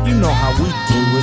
You 0.06 0.14
know 0.20 0.32
how 0.32 0.52
we 0.62 0.68
do 0.90 1.00
it. 1.18 1.21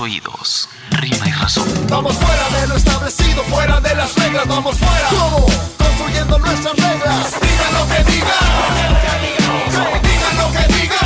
Oídos. 0.00 0.68
Rima 0.90 1.28
y 1.28 1.32
razón. 1.32 1.68
Vamos 1.88 2.14
fuera 2.16 2.60
de 2.60 2.66
lo 2.68 2.76
establecido, 2.76 3.42
fuera 3.44 3.80
de 3.80 3.94
las 3.94 4.14
reglas, 4.14 4.46
vamos 4.46 4.76
fuera. 4.76 5.08
¿Cómo? 5.10 5.46
Construyendo 5.78 6.38
nuestras 6.38 6.76
reglas. 6.76 7.34
Digan 7.40 7.74
lo 7.74 7.88
que 7.88 8.12
digan. 8.12 8.34
Sí, 9.70 10.08
digan 10.08 10.36
lo 10.38 10.52
que 10.52 10.74
digan. 10.74 10.98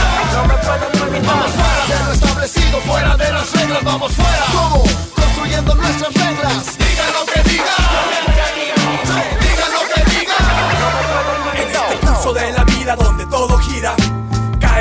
Vamos 1.27 1.51
fuera 1.51 1.99
de 1.99 2.05
lo 2.05 2.13
establecido, 2.13 2.81
fuera 2.81 3.17
de 3.17 3.33
las 3.33 3.53
reglas, 3.53 3.85
vamos 3.85 4.13
fuera. 4.13 4.45
¿Cómo? 4.53 4.85
Construyendo 5.15 5.75
nuestras 5.75 6.15
reglas. 6.15 6.78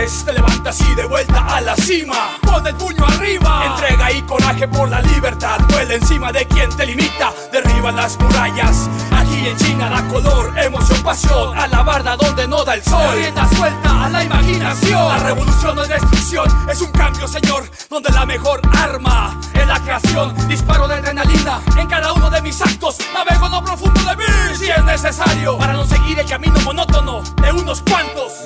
Te 0.08 0.32
levantas 0.32 0.80
y 0.80 0.96
de 0.96 1.04
vuelta 1.04 1.46
a 1.54 1.60
la 1.60 1.76
cima. 1.76 2.38
Pon 2.42 2.66
el 2.66 2.74
puño 2.76 3.06
arriba. 3.06 3.66
Entrega 3.66 4.10
y 4.14 4.22
coraje 4.22 4.66
por 4.66 4.88
la 4.88 5.02
libertad. 5.02 5.60
Vuela 5.68 5.96
encima 5.96 6.32
de 6.32 6.46
quien 6.48 6.70
te 6.78 6.86
limita. 6.86 7.34
Derriba 7.52 7.92
las 7.92 8.18
murallas. 8.18 8.90
Aquí 9.12 9.50
en 9.50 9.58
China 9.58 9.90
da 9.90 10.08
color, 10.08 10.58
emoción, 10.60 11.04
pasión. 11.04 11.58
A 11.58 11.68
la 11.68 11.84
barda 11.84 12.16
donde 12.16 12.48
no 12.48 12.64
da 12.64 12.76
el 12.76 12.84
sol. 12.84 13.18
Suelta 13.58 14.06
a 14.06 14.10
la 14.10 14.24
imaginación. 14.24 15.10
La 15.10 15.18
revolución 15.18 15.76
no 15.76 15.84
es 15.84 15.90
destrucción, 15.90 16.70
es 16.70 16.82
un 16.82 16.92
cambio 16.94 17.28
señor. 17.28 17.70
Donde 17.90 18.10
la 18.12 18.26
mejor 18.26 18.62
arma 18.78 19.38
es 19.54 19.68
la 19.68 19.80
creación. 19.82 20.34
Disparo 20.48 20.88
de 20.88 20.96
adrenalina 20.96 21.60
en 21.78 21.88
cada 21.88 22.14
uno 22.14 22.30
de 22.30 22.42
mis 22.42 22.62
actos. 22.62 22.98
Navego 23.14 23.48
en 23.48 23.52
lo 23.52 23.62
profundo 23.62 24.00
de 24.06 24.16
mí 24.16 24.24
si 24.58 24.70
es 24.70 24.84
necesario. 24.86 25.58
Para 25.58 25.74
no 25.74 25.86
seguir 25.86 26.18
el 26.18 26.26
camino 26.26 26.58
monótono 26.62 27.24
de 27.42 27.52
unos 27.52 27.82
cuantos 27.82 28.46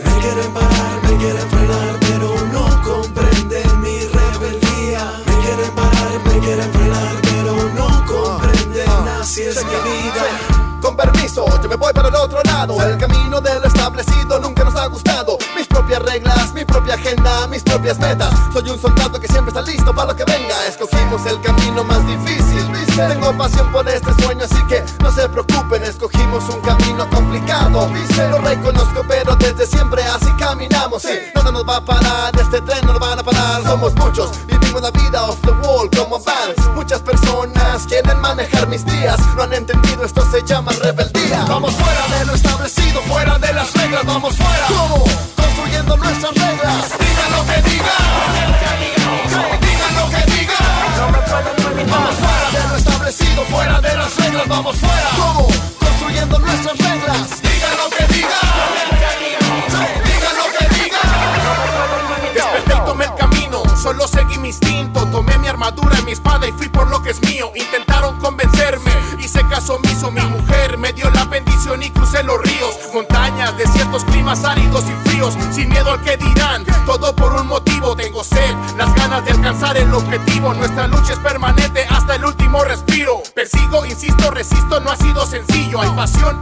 propias 17.81 17.99
metas. 17.99 18.33
Soy 18.53 18.69
un 18.69 18.79
soldado 18.79 19.19
que 19.19 19.27
siempre 19.27 19.49
está 19.49 19.61
listo 19.61 19.93
para 19.93 20.11
lo 20.11 20.15
que 20.15 20.23
venga. 20.25 20.67
Escogimos 20.67 21.25
el 21.25 21.41
camino 21.41 21.83
más 21.83 22.05
difícil. 22.05 22.71
Tengo 22.95 23.35
pasión 23.35 23.71
por 23.71 23.87
este 23.89 24.13
sueño, 24.21 24.45
así 24.45 24.61
que 24.67 24.83
no 25.01 25.11
se 25.11 25.27
preocupen. 25.27 25.83
Escogimos 25.83 26.43
un 26.49 26.61
camino 26.61 27.09
complicado. 27.09 27.89
Lo 28.29 28.37
reconozco, 28.37 29.03
pero 29.07 29.35
desde 29.35 29.65
siempre 29.65 30.03
así 30.03 30.31
caminamos. 30.37 31.01
Sí, 31.01 31.13
nada 31.33 31.51
nos 31.51 31.67
va 31.67 31.77
a 31.77 31.85
parar, 31.85 32.31
este 32.39 32.61
tren 32.61 32.85
no 32.85 32.93
nos 32.93 32.99
van 32.99 33.17
a 33.17 33.23
parar. 33.23 33.63
Somos 33.63 33.95
muchos, 33.95 34.29
vivimos 34.45 34.81
la 34.81 34.91
vida 34.91 35.23
off 35.23 35.39
the 35.41 35.51
wall 35.65 35.89
como 35.97 36.19
fans. 36.19 36.55
Muchas 36.75 37.01
personas 37.01 37.87
quieren 37.87 38.19
manejar 38.21 38.67
mis 38.67 38.85
días. 38.85 39.19
No 39.35 39.43
han 39.43 39.53
entendido, 39.53 40.05
esto 40.05 40.23
se 40.31 40.43
llama 40.43 40.71
rebeldía. 40.73 41.10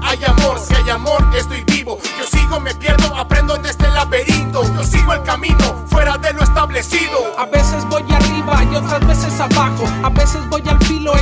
Hay 0.02 0.24
amor, 0.26 0.60
si 0.60 0.76
hay 0.76 0.90
amor 0.90 1.30
estoy 1.40 1.64
vivo. 1.64 1.98
Yo 2.18 2.26
sigo, 2.26 2.60
me 2.60 2.74
pierdo, 2.76 3.16
aprendo 3.16 3.56
en 3.56 3.66
este 3.66 3.88
laberinto. 3.90 4.64
Yo 4.74 4.84
sigo 4.84 5.14
el 5.14 5.24
camino, 5.24 5.86
fuera 5.88 6.18
de 6.18 6.34
lo 6.34 6.44
establecido. 6.44 7.18
A 7.38 7.46
veces 7.46 7.86
voy 7.90 8.04
arriba 8.12 8.64
y 8.72 8.76
otras 8.76 9.06
veces 9.08 9.40
abajo. 9.40 9.84
A 10.04 10.10
veces 10.10 10.48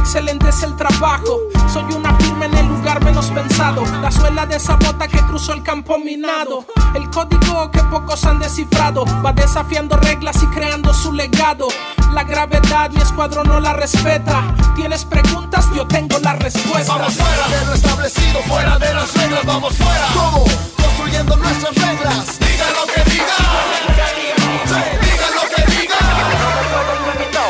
excelente 0.07 0.47
es 0.47 0.63
el 0.63 0.73
trabajo. 0.77 1.41
Soy 1.71 1.83
una 1.93 2.15
firma 2.15 2.45
en 2.45 2.55
el 2.55 2.67
lugar 2.67 3.03
menos 3.03 3.25
pensado. 3.29 3.83
La 4.01 4.09
suela 4.09 4.45
de 4.45 4.55
esa 4.55 4.77
bota 4.77 5.05
que 5.05 5.19
cruzó 5.19 5.51
el 5.51 5.61
campo 5.63 5.99
minado. 5.99 6.65
El 6.95 7.09
código 7.09 7.69
que 7.71 7.83
pocos 7.83 8.23
han 8.23 8.39
descifrado. 8.39 9.03
Va 9.23 9.33
desafiando 9.33 9.97
reglas 9.97 10.41
y 10.41 10.45
creando 10.47 10.93
su 10.93 11.11
legado. 11.11 11.67
La 12.13 12.23
gravedad, 12.23 12.89
mi 12.91 13.01
escuadrón 13.01 13.47
no 13.47 13.59
la 13.59 13.73
respeta. 13.73 14.55
Tienes 14.77 15.03
preguntas, 15.03 15.67
yo 15.75 15.85
tengo 15.85 16.17
la 16.19 16.33
respuesta. 16.33 16.95
Vamos 16.95 17.13
fuera 17.13 17.47
de 17.49 17.65
lo 17.65 17.73
establecido, 17.73 18.39
fuera 18.43 18.79
de 18.79 18.93
las 18.93 19.13
reglas, 19.13 19.45
vamos 19.45 19.75
fuera. 19.75 20.07
¿Cómo? 20.13 20.45
Construyendo 20.77 21.35
nuestras 21.35 21.75
reglas. 21.75 22.39
Digan 22.39 22.73
lo 22.79 22.93
que 22.93 23.11
digan. 23.11 25.06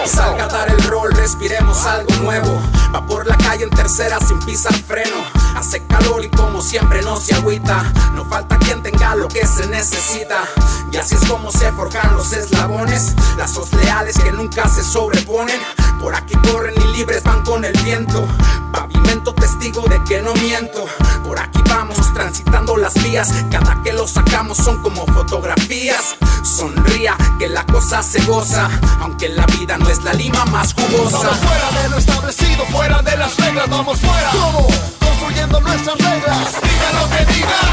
Salga 0.08 0.46
a 0.46 0.48
dar 0.48 0.70
el 0.70 0.82
rol, 0.84 1.12
respiremos 1.12 1.86
algo 1.86 2.16
nuevo. 2.22 2.62
Va 2.96 3.06
por 3.06 3.28
la 3.28 3.36
calle 3.38 3.66
en 3.66 3.70
tercera 3.70 4.20
sin 4.20 4.40
pisar 4.40 4.74
freno. 4.74 5.18
Hace 5.56 5.84
calor 5.86 6.24
y 6.24 6.30
como 6.30 6.62
siempre 6.62 7.02
no 7.02 7.18
se 7.18 7.36
agüita. 7.36 7.84
No 8.16 8.24
falta 8.26 8.58
quien 8.58 8.82
tenga 8.82 9.16
lo 9.16 9.28
que 9.28 9.46
se 9.46 9.68
necesita. 9.68 10.46
Y 10.92 10.98
así 10.98 11.16
es 11.16 11.30
como 11.30 11.52
se 11.52 11.72
forjan 11.74 12.16
los 12.16 12.32
eslabones. 12.32 13.14
Lazos 13.38 13.74
leales 13.74 14.18
que 14.18 14.32
nunca 14.32 14.70
se 14.70 14.84
sobreponen. 14.84 15.60
Por 16.02 16.16
aquí 16.16 16.36
corren 16.52 16.76
y 16.82 16.98
libres 16.98 17.24
van 17.24 17.44
con 17.44 17.66
el 17.66 17.74
viento. 17.84 18.26
Pavimento 18.72 19.34
testigo 19.34 19.82
de 19.88 20.02
que 20.06 20.22
no 20.22 20.34
miento. 20.36 20.86
Por 21.26 21.40
aquí 21.40 21.62
vamos 21.68 22.14
transitando 22.14 22.78
las 22.78 22.94
vías. 23.04 23.34
Cada 23.52 23.82
que 23.84 23.94
lo 23.94 24.08
sacamos 24.08 24.58
son 24.58 24.82
como 24.82 25.06
fotografías. 25.08 26.16
Sonría 26.44 27.18
que 27.40 27.50
la 27.50 27.66
cosa 27.66 28.02
se 28.04 28.22
goza. 28.26 28.70
Aunque 29.02 29.30
la 29.30 29.46
vida 29.48 29.78
no 29.78 29.90
es 29.90 29.97
la 30.04 30.14
lima 30.14 30.46
más 30.46 30.74
jugosa. 30.74 31.18
Vamos 31.18 31.38
fuera 31.38 31.82
de 31.82 31.90
lo 31.90 31.98
establecido, 31.98 32.66
fuera 32.66 33.02
de 33.02 33.18
las 33.18 33.38
reglas, 33.38 33.70
vamos 33.70 34.00
fuera. 34.00 34.30
¿Cómo? 34.32 34.68
Construyendo 35.00 35.60
nuestras 35.60 35.98
reglas. 35.98 36.62
Digan 36.62 36.96
lo 37.00 37.10
que 37.10 37.26
digan. 37.34 37.66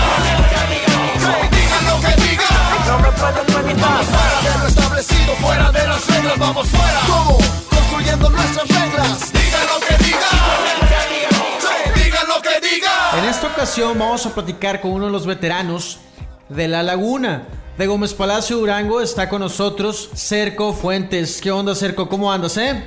Sí, 1.18 1.49
digan 1.57 1.85
lo 1.87 2.01
que 2.01 2.14
digan. 2.22 2.64
Vamos 3.81 4.07
fuera 4.07 4.53
de 4.53 4.59
lo 4.61 4.66
establecido, 4.68 5.35
fuera 5.37 5.72
de 5.72 5.87
las 5.87 6.07
reglas, 6.07 6.39
vamos 6.39 6.68
fuera. 6.68 7.01
¿Cómo? 7.07 7.39
Construyendo 7.70 8.31
nuestras 8.31 8.68
reglas. 8.68 9.33
Digan 9.33 9.66
lo 9.68 9.81
que 9.87 10.05
digan. 10.05 10.20
Sí, 11.61 12.03
digan 12.05 12.29
lo 12.29 12.43
que 12.43 12.61
digan. 12.61 13.18
En 13.18 13.25
esta 13.25 13.47
ocasión 13.47 13.99
vamos 13.99 14.27
a 14.27 14.31
platicar 14.31 14.81
con 14.81 14.93
uno 14.93 15.07
de 15.07 15.12
los 15.12 15.27
veteranos 15.27 15.99
de 16.49 16.68
La 16.68 16.83
Laguna. 16.83 17.47
De 17.77 17.89
Gómez 17.89 18.14
Palacio 18.14 18.59
Durango 18.59 19.01
está 19.01 19.29
con 19.29 19.41
nosotros 19.41 20.09
Cerco 20.14 20.72
Fuentes. 20.72 21.41
¿Qué 21.41 21.51
onda, 21.51 21.75
Cerco? 21.75 22.09
¿Cómo 22.09 22.31
andas, 22.31 22.57
eh? 22.57 22.85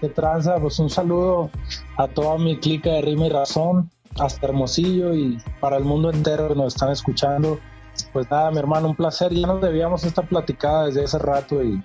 ¿Qué 0.00 0.08
tranza? 0.08 0.56
Pues 0.58 0.80
un 0.80 0.90
saludo 0.90 1.48
a 1.96 2.08
toda 2.08 2.36
mi 2.36 2.58
clica 2.58 2.90
de 2.90 3.02
Rima 3.02 3.26
y 3.26 3.30
Razón, 3.30 3.88
hasta 4.18 4.48
Hermosillo 4.48 5.14
y 5.14 5.38
para 5.60 5.76
el 5.76 5.84
mundo 5.84 6.10
entero 6.10 6.48
que 6.48 6.56
nos 6.56 6.74
están 6.74 6.90
escuchando. 6.90 7.60
Pues 8.12 8.28
nada, 8.28 8.50
mi 8.50 8.58
hermano, 8.58 8.88
un 8.88 8.96
placer. 8.96 9.32
Ya 9.32 9.46
nos 9.46 9.60
debíamos 9.60 10.02
esta 10.02 10.22
platicada 10.22 10.86
desde 10.86 11.04
hace 11.04 11.18
rato 11.20 11.62
y 11.62 11.80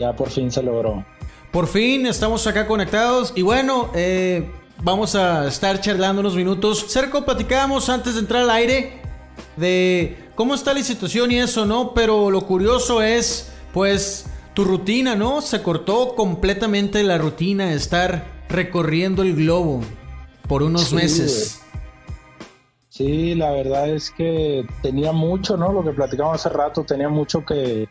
ya 0.00 0.12
por 0.16 0.30
fin 0.30 0.50
se 0.50 0.60
logró. 0.60 1.04
Por 1.52 1.68
fin 1.68 2.04
estamos 2.06 2.48
acá 2.48 2.66
conectados 2.66 3.32
y 3.36 3.42
bueno, 3.42 3.90
eh, 3.94 4.50
vamos 4.82 5.14
a 5.14 5.46
estar 5.46 5.80
charlando 5.80 6.20
unos 6.20 6.34
minutos. 6.34 6.86
Cerco, 6.88 7.24
platicábamos 7.24 7.88
antes 7.88 8.14
de 8.14 8.20
entrar 8.20 8.42
al 8.42 8.50
aire 8.50 9.00
de 9.56 10.23
cómo 10.34 10.54
está 10.54 10.74
la 10.74 10.82
situación 10.82 11.32
y 11.32 11.38
eso, 11.38 11.66
¿no? 11.66 11.92
Pero 11.94 12.30
lo 12.30 12.42
curioso 12.42 13.02
es, 13.02 13.52
pues, 13.72 14.26
tu 14.54 14.64
rutina, 14.64 15.16
¿no? 15.16 15.40
Se 15.40 15.62
cortó 15.62 16.14
completamente 16.14 17.02
la 17.02 17.18
rutina 17.18 17.66
de 17.68 17.74
estar 17.74 18.24
recorriendo 18.48 19.22
el 19.22 19.34
globo 19.36 19.80
por 20.48 20.62
unos 20.62 20.84
Sí, 20.88 20.94
meses. 20.94 21.60
Sí, 22.88 23.34
la 23.34 23.50
verdad 23.50 23.88
es 23.88 24.10
que 24.12 24.64
tenía 24.82 25.10
mucho, 25.12 25.56
¿no? 25.56 25.72
Lo 25.72 25.82
que 25.82 25.90
platicamos 25.90 26.34
hace 26.36 26.48
rato, 26.54 26.84
tenía 26.84 27.08
mucho 27.08 27.44
que, 27.44 27.88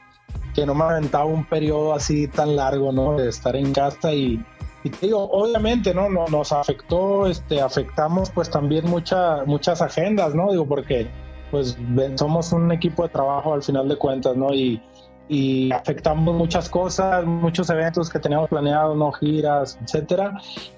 que 0.56 0.66
no 0.66 0.74
me 0.74 0.86
aventaba 0.86 1.26
un 1.26 1.46
periodo 1.46 1.94
así 1.94 2.28
tan 2.30 2.56
largo, 2.56 2.92
¿no? 2.94 3.18
De 3.18 3.28
estar 3.28 3.56
en 3.58 3.74
casa 3.74 4.14
y, 4.14 4.42
y 4.86 4.90
te 4.90 5.08
digo, 5.08 5.30
obviamente, 5.30 5.94
¿no? 5.94 6.08
No- 6.10 6.28
Nos 6.28 6.54
afectó, 6.54 7.28
este, 7.28 7.60
afectamos 7.60 8.30
pues 8.30 8.50
también 8.50 8.90
mucha, 8.90 9.44
muchas 9.46 9.82
agendas, 9.82 10.34
¿no? 10.36 10.52
Digo, 10.52 10.66
porque 10.66 11.10
pues 11.54 11.78
somos 12.16 12.52
un 12.52 12.72
equipo 12.72 13.04
de 13.04 13.10
trabajo 13.10 13.54
al 13.54 13.62
final 13.62 13.88
de 13.88 13.96
cuentas, 13.96 14.36
¿no? 14.36 14.52
Y, 14.52 14.82
y 15.30 15.72
afectamos 15.72 16.34
muchas 16.34 16.68
cosas, 16.68 17.24
muchos 17.26 17.70
eventos 17.70 18.10
que 18.10 18.18
teníamos 18.18 18.50
planeados, 18.50 18.98
no 18.98 19.12
giras, 19.12 19.78
etcétera. 19.84 20.34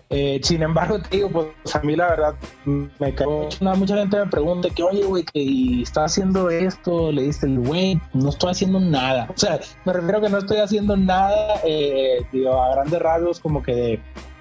Eh, 0.10 0.42
sin 0.44 0.64
embargo, 0.64 1.00
te 1.00 1.16
digo, 1.16 1.30
pues 1.30 1.74
a 1.74 1.80
mí 1.80 1.96
la 1.96 2.10
verdad 2.10 2.36
me 2.66 3.16
cago. 3.16 3.48
Mucha 3.78 3.96
gente 3.96 4.20
me 4.20 4.26
pregunta 4.26 4.68
que, 4.70 4.84
oye, 4.84 5.06
güey, 5.06 5.24
que 5.24 5.82
está 5.82 6.04
haciendo 6.04 6.50
esto, 6.50 7.10
le 7.10 7.22
diste 7.22 7.46
el 7.46 7.62
güey, 7.62 7.98
no 8.12 8.28
estoy 8.28 8.52
haciendo 8.52 8.82
nada. 8.82 9.30
O 9.34 9.38
sea, 9.38 9.58
me 9.86 9.94
refiero 9.94 10.18
a 10.18 10.22
que 10.24 10.30
no 10.30 10.40
estoy 10.40 10.58
haciendo 10.58 10.98
nada, 10.98 11.62
eh, 11.64 12.20
digo, 12.34 12.62
a 12.62 12.76
grandes 12.76 13.00
rasgos 13.00 13.40
como 13.40 13.64
que 13.64 13.74
de, 13.74 14.00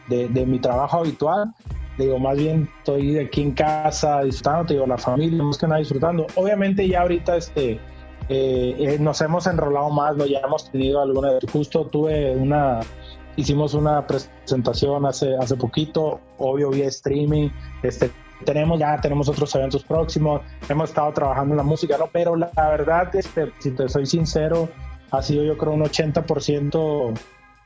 de, 0.08 0.28
de 0.30 0.46
mi 0.46 0.58
trabajo 0.58 0.98
habitual. 0.98 1.54
Digo, 1.98 2.18
más 2.18 2.36
bien 2.36 2.68
estoy 2.78 3.18
aquí 3.18 3.42
en 3.42 3.52
casa 3.52 4.22
disfrutando, 4.22 4.66
te 4.66 4.74
digo, 4.74 4.86
la 4.86 4.98
familia, 4.98 5.42
más 5.42 5.58
que 5.58 5.66
nada 5.66 5.78
disfrutando. 5.78 6.26
Obviamente 6.34 6.88
ya 6.88 7.02
ahorita 7.02 7.36
este, 7.36 7.80
eh, 8.28 8.74
eh, 8.78 8.96
nos 8.98 9.20
hemos 9.20 9.46
enrolado 9.46 9.90
más, 9.90 10.16
¿no? 10.16 10.26
ya 10.26 10.40
hemos 10.40 10.70
tenido 10.70 11.00
alguna, 11.00 11.30
justo 11.52 11.86
tuve 11.86 12.34
una, 12.34 12.80
hicimos 13.36 13.74
una 13.74 14.06
presentación 14.06 15.06
hace, 15.06 15.36
hace 15.36 15.56
poquito, 15.56 16.20
obvio 16.38 16.70
vía 16.70 16.88
streaming, 16.88 17.50
este, 17.82 18.10
tenemos 18.44 18.80
ya, 18.80 19.00
tenemos 19.00 19.28
otros 19.28 19.54
eventos 19.54 19.84
próximos, 19.84 20.40
hemos 20.68 20.88
estado 20.88 21.12
trabajando 21.12 21.52
en 21.52 21.58
la 21.58 21.62
música, 21.62 21.96
¿no? 21.96 22.08
Pero 22.12 22.34
la, 22.34 22.50
la 22.56 22.70
verdad, 22.70 23.14
este, 23.14 23.52
si 23.60 23.70
te 23.70 23.88
soy 23.88 24.06
sincero, 24.06 24.68
ha 25.10 25.22
sido 25.22 25.44
yo 25.44 25.56
creo 25.56 25.72
un 25.72 25.82
80% 25.82 27.14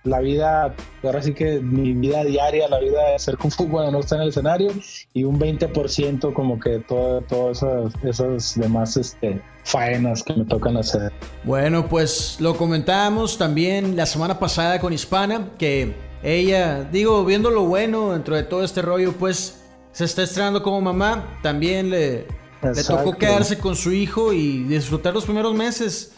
la 0.08 0.20
vida, 0.20 0.74
ahora 1.02 1.22
sí 1.22 1.34
que 1.34 1.60
mi 1.60 1.92
vida 1.92 2.24
diaria, 2.24 2.68
la 2.68 2.78
vida 2.80 3.10
de 3.12 3.18
ser 3.18 3.36
Fu 3.36 3.68
cuando 3.68 3.92
no 3.92 4.00
está 4.00 4.16
en 4.16 4.22
el 4.22 4.28
escenario 4.28 4.72
y 5.14 5.24
un 5.24 5.38
20% 5.38 6.32
como 6.32 6.58
que 6.58 6.78
todo, 6.80 7.20
todas 7.22 7.58
esas, 7.58 8.04
esas 8.04 8.58
demás 8.58 8.96
este, 8.96 9.40
faenas 9.64 10.22
que 10.22 10.34
me 10.34 10.44
tocan 10.44 10.76
hacer. 10.76 11.12
Bueno, 11.44 11.88
pues 11.88 12.36
lo 12.40 12.56
comentábamos 12.56 13.38
también 13.38 13.96
la 13.96 14.06
semana 14.06 14.38
pasada 14.38 14.80
con 14.80 14.92
Hispana, 14.92 15.50
que 15.58 15.94
ella, 16.22 16.84
digo, 16.84 17.24
viendo 17.24 17.50
lo 17.50 17.64
bueno 17.64 18.12
dentro 18.12 18.34
de 18.34 18.42
todo 18.42 18.64
este 18.64 18.82
rollo, 18.82 19.12
pues 19.12 19.62
se 19.92 20.04
está 20.04 20.22
estrenando 20.22 20.62
como 20.62 20.80
mamá, 20.80 21.38
también 21.42 21.90
le, 21.90 22.26
le 22.62 22.84
tocó 22.86 23.16
quedarse 23.16 23.58
con 23.58 23.76
su 23.76 23.92
hijo 23.92 24.32
y 24.32 24.64
disfrutar 24.64 25.14
los 25.14 25.24
primeros 25.24 25.54
meses. 25.54 26.12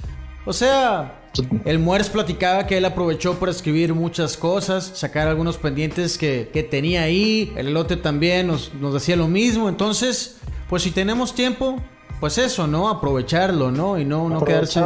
O 0.46 0.52
sea, 0.52 1.20
el 1.64 1.78
Mueres 1.78 2.08
platicaba 2.08 2.66
que 2.66 2.78
él 2.78 2.84
aprovechó 2.84 3.38
para 3.38 3.52
escribir 3.52 3.94
muchas 3.94 4.36
cosas, 4.36 4.92
sacar 4.94 5.28
algunos 5.28 5.58
pendientes 5.58 6.16
que, 6.16 6.50
que 6.52 6.62
tenía 6.62 7.02
ahí. 7.02 7.52
El 7.56 7.68
elote 7.68 7.96
también 7.96 8.46
nos, 8.46 8.72
nos 8.74 8.94
decía 8.94 9.16
lo 9.16 9.28
mismo. 9.28 9.68
Entonces, 9.68 10.38
pues 10.68 10.82
si 10.82 10.90
tenemos 10.90 11.34
tiempo, 11.34 11.76
pues 12.20 12.38
eso, 12.38 12.66
¿no? 12.66 12.88
Aprovecharlo, 12.88 13.70
¿no? 13.70 13.98
Y 13.98 14.04
no, 14.04 14.28
no 14.28 14.44
quedarse. 14.44 14.82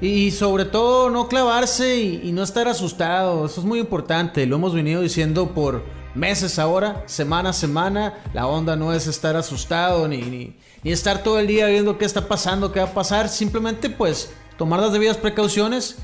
Y 0.00 0.32
sobre 0.32 0.64
todo 0.64 1.10
no 1.10 1.28
clavarse 1.28 1.96
y, 1.96 2.20
y 2.24 2.32
no 2.32 2.42
estar 2.42 2.66
asustado. 2.66 3.46
Eso 3.46 3.60
es 3.60 3.66
muy 3.66 3.78
importante. 3.78 4.46
Lo 4.46 4.56
hemos 4.56 4.74
venido 4.74 5.02
diciendo 5.02 5.54
por 5.54 5.84
meses 6.14 6.58
ahora, 6.58 7.04
semana 7.06 7.50
a 7.50 7.52
semana. 7.52 8.14
La 8.32 8.46
onda 8.46 8.74
no 8.74 8.92
es 8.92 9.06
estar 9.06 9.36
asustado 9.36 10.08
ni, 10.08 10.22
ni, 10.22 10.56
ni 10.82 10.92
estar 10.92 11.22
todo 11.22 11.38
el 11.38 11.46
día 11.46 11.66
viendo 11.66 11.98
qué 11.98 12.04
está 12.04 12.26
pasando, 12.26 12.72
qué 12.72 12.80
va 12.80 12.86
a 12.86 12.94
pasar. 12.94 13.28
Simplemente 13.28 13.90
pues 13.90 14.32
tomar 14.56 14.80
las 14.80 14.92
debidas 14.92 15.16
precauciones 15.16 15.96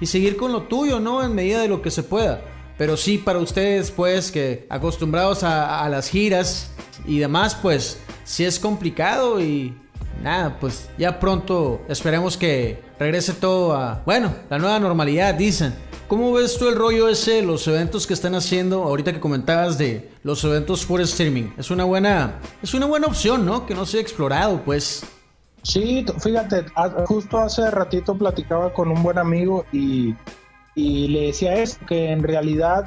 y 0.00 0.06
seguir 0.06 0.36
con 0.36 0.52
lo 0.52 0.62
tuyo, 0.62 1.00
¿no? 1.00 1.22
En 1.22 1.34
medida 1.34 1.60
de 1.60 1.68
lo 1.68 1.82
que 1.82 1.90
se 1.90 2.02
pueda. 2.02 2.42
Pero 2.78 2.96
sí, 2.96 3.18
para 3.18 3.38
ustedes, 3.38 3.90
pues, 3.90 4.30
que 4.30 4.66
acostumbrados 4.68 5.42
a, 5.42 5.82
a 5.82 5.88
las 5.88 6.08
giras 6.08 6.70
y 7.06 7.18
demás, 7.18 7.54
pues, 7.54 7.98
sí 8.24 8.44
es 8.44 8.58
complicado 8.58 9.40
y 9.40 9.74
nada, 10.22 10.58
pues 10.58 10.88
ya 10.98 11.18
pronto 11.18 11.80
esperemos 11.88 12.36
que 12.36 12.82
regrese 12.98 13.32
todo 13.32 13.74
a, 13.74 14.02
bueno, 14.04 14.34
la 14.50 14.58
nueva 14.58 14.78
normalidad, 14.78 15.34
dicen. 15.34 15.74
¿Cómo 16.08 16.32
ves 16.32 16.56
tú 16.56 16.68
el 16.68 16.76
rollo 16.76 17.08
ese, 17.08 17.42
los 17.42 17.66
eventos 17.66 18.06
que 18.06 18.14
están 18.14 18.36
haciendo, 18.36 18.84
ahorita 18.84 19.12
que 19.12 19.18
comentabas 19.18 19.76
de 19.76 20.08
los 20.22 20.44
eventos 20.44 20.86
por 20.86 21.00
streaming? 21.00 21.50
Es 21.58 21.72
una 21.72 21.82
buena, 21.82 22.38
es 22.62 22.74
una 22.74 22.86
buena 22.86 23.08
opción, 23.08 23.44
¿no? 23.44 23.66
Que 23.66 23.74
no 23.74 23.84
se 23.86 23.98
ha 23.98 24.00
explorado, 24.02 24.62
pues. 24.64 25.02
Sí, 25.66 26.06
fíjate, 26.20 26.64
justo 27.06 27.38
hace 27.38 27.68
ratito 27.72 28.16
platicaba 28.16 28.72
con 28.72 28.88
un 28.88 29.02
buen 29.02 29.18
amigo 29.18 29.66
y, 29.72 30.14
y 30.76 31.08
le 31.08 31.26
decía 31.26 31.54
eso, 31.54 31.80
que 31.88 32.12
en 32.12 32.22
realidad 32.22 32.86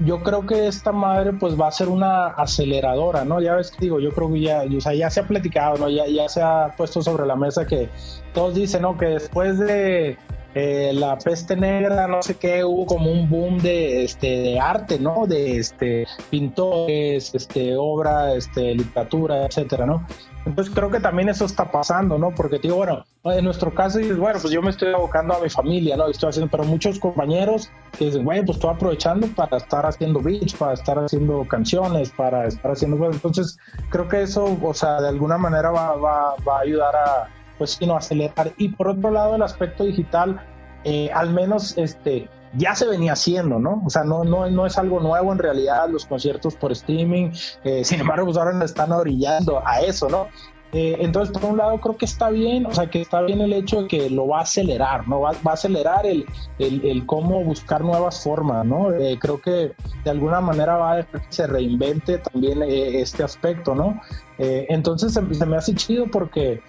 yo 0.00 0.20
creo 0.24 0.44
que 0.44 0.66
esta 0.66 0.90
madre 0.90 1.32
pues 1.32 1.58
va 1.58 1.68
a 1.68 1.70
ser 1.70 1.88
una 1.88 2.26
aceleradora, 2.26 3.24
¿no? 3.24 3.40
Ya 3.40 3.54
ves 3.54 3.70
que 3.70 3.76
digo, 3.82 4.00
yo 4.00 4.10
creo 4.10 4.32
que 4.32 4.40
ya, 4.40 4.62
o 4.62 4.80
sea, 4.80 4.94
ya 4.94 5.10
se 5.10 5.20
ha 5.20 5.28
platicado, 5.28 5.78
¿no? 5.78 5.88
Ya, 5.88 6.04
ya 6.08 6.28
se 6.28 6.42
ha 6.42 6.74
puesto 6.76 7.02
sobre 7.02 7.24
la 7.24 7.36
mesa 7.36 7.68
que 7.68 7.88
todos 8.34 8.56
dicen, 8.56 8.82
¿no? 8.82 8.98
Que 8.98 9.06
después 9.06 9.60
de 9.60 10.18
eh, 10.56 10.90
la 10.94 11.16
peste 11.18 11.54
negra, 11.54 12.08
no 12.08 12.20
sé 12.20 12.34
qué, 12.34 12.64
hubo 12.64 12.84
como 12.84 13.12
un 13.12 13.30
boom 13.30 13.58
de, 13.58 14.02
este, 14.02 14.58
arte, 14.58 14.98
¿no? 14.98 15.28
De 15.28 15.56
este, 15.56 16.08
pintores, 16.30 17.32
este, 17.32 17.76
obra, 17.76 18.34
este, 18.34 18.74
literatura, 18.74 19.46
etcétera, 19.46 19.86
¿no? 19.86 20.04
Entonces 20.44 20.74
creo 20.74 20.90
que 20.90 20.98
también 20.98 21.28
eso 21.28 21.44
está 21.44 21.70
pasando, 21.70 22.18
¿no? 22.18 22.34
Porque 22.34 22.58
digo, 22.58 22.76
bueno, 22.76 23.04
en 23.24 23.44
nuestro 23.44 23.72
caso 23.72 23.98
dices, 23.98 24.18
bueno, 24.18 24.38
pues 24.40 24.52
yo 24.52 24.60
me 24.60 24.70
estoy 24.70 24.92
abocando 24.92 25.34
a 25.34 25.40
mi 25.40 25.48
familia, 25.48 25.96
¿no? 25.96 26.08
Estoy 26.08 26.30
haciendo, 26.30 26.50
pero 26.50 26.64
muchos 26.64 26.98
compañeros 26.98 27.70
que 27.96 28.06
dicen, 28.06 28.24
bueno, 28.24 28.44
pues 28.44 28.56
estoy 28.56 28.74
aprovechando 28.74 29.28
para 29.28 29.56
estar 29.56 29.86
haciendo 29.86 30.20
beats, 30.20 30.54
para 30.54 30.72
estar 30.72 30.98
haciendo 30.98 31.46
canciones, 31.46 32.10
para 32.10 32.46
estar 32.46 32.72
haciendo 32.72 32.98
cosas. 32.98 33.14
Entonces 33.16 33.58
creo 33.90 34.08
que 34.08 34.22
eso, 34.22 34.58
o 34.60 34.74
sea, 34.74 35.00
de 35.00 35.08
alguna 35.08 35.38
manera 35.38 35.70
va, 35.70 35.94
va, 35.96 36.34
va 36.46 36.58
a 36.58 36.60
ayudar 36.62 36.96
a, 36.96 37.28
pues, 37.58 37.72
sino 37.72 37.96
acelerar. 37.96 38.52
Y 38.56 38.70
por 38.70 38.88
otro 38.88 39.12
lado, 39.12 39.36
el 39.36 39.42
aspecto 39.42 39.84
digital, 39.84 40.40
eh, 40.82 41.10
al 41.14 41.30
menos, 41.30 41.78
este, 41.78 42.28
ya 42.54 42.74
se 42.74 42.86
venía 42.86 43.12
haciendo, 43.12 43.58
¿no? 43.58 43.82
O 43.84 43.90
sea, 43.90 44.04
no, 44.04 44.24
no, 44.24 44.48
no 44.50 44.66
es 44.66 44.78
algo 44.78 45.00
nuevo 45.00 45.32
en 45.32 45.38
realidad, 45.38 45.88
los 45.88 46.06
conciertos 46.06 46.54
por 46.54 46.72
streaming, 46.72 47.30
eh, 47.64 47.84
sin 47.84 48.00
embargo, 48.00 48.26
pues 48.26 48.36
ahora 48.36 48.52
nos 48.52 48.70
están 48.70 48.92
orillando 48.92 49.62
a 49.66 49.80
eso, 49.80 50.08
¿no? 50.08 50.28
Eh, 50.74 50.96
entonces, 51.00 51.36
por 51.38 51.50
un 51.50 51.58
lado, 51.58 51.78
creo 51.80 51.98
que 51.98 52.06
está 52.06 52.30
bien, 52.30 52.64
o 52.64 52.72
sea, 52.72 52.88
que 52.88 53.02
está 53.02 53.20
bien 53.20 53.42
el 53.42 53.52
hecho 53.52 53.82
de 53.82 53.88
que 53.88 54.08
lo 54.08 54.26
va 54.26 54.38
a 54.38 54.42
acelerar, 54.42 55.06
¿no? 55.06 55.20
Va, 55.20 55.32
va 55.46 55.50
a 55.50 55.54
acelerar 55.54 56.06
el, 56.06 56.24
el, 56.58 56.82
el 56.86 57.04
cómo 57.04 57.44
buscar 57.44 57.82
nuevas 57.82 58.22
formas, 58.22 58.64
¿no? 58.64 58.90
Eh, 58.90 59.18
creo 59.20 59.38
que 59.38 59.72
de 60.02 60.10
alguna 60.10 60.40
manera 60.40 60.78
va 60.78 60.92
a 60.92 60.96
dejar 60.96 61.20
que 61.20 61.26
se 61.28 61.46
reinvente 61.46 62.18
también 62.18 62.62
eh, 62.62 63.02
este 63.02 63.22
aspecto, 63.22 63.74
¿no? 63.74 64.00
Eh, 64.38 64.64
entonces, 64.70 65.12
se, 65.12 65.34
se 65.34 65.44
me 65.44 65.58
hace 65.58 65.74
chido 65.74 66.06
porque 66.10 66.62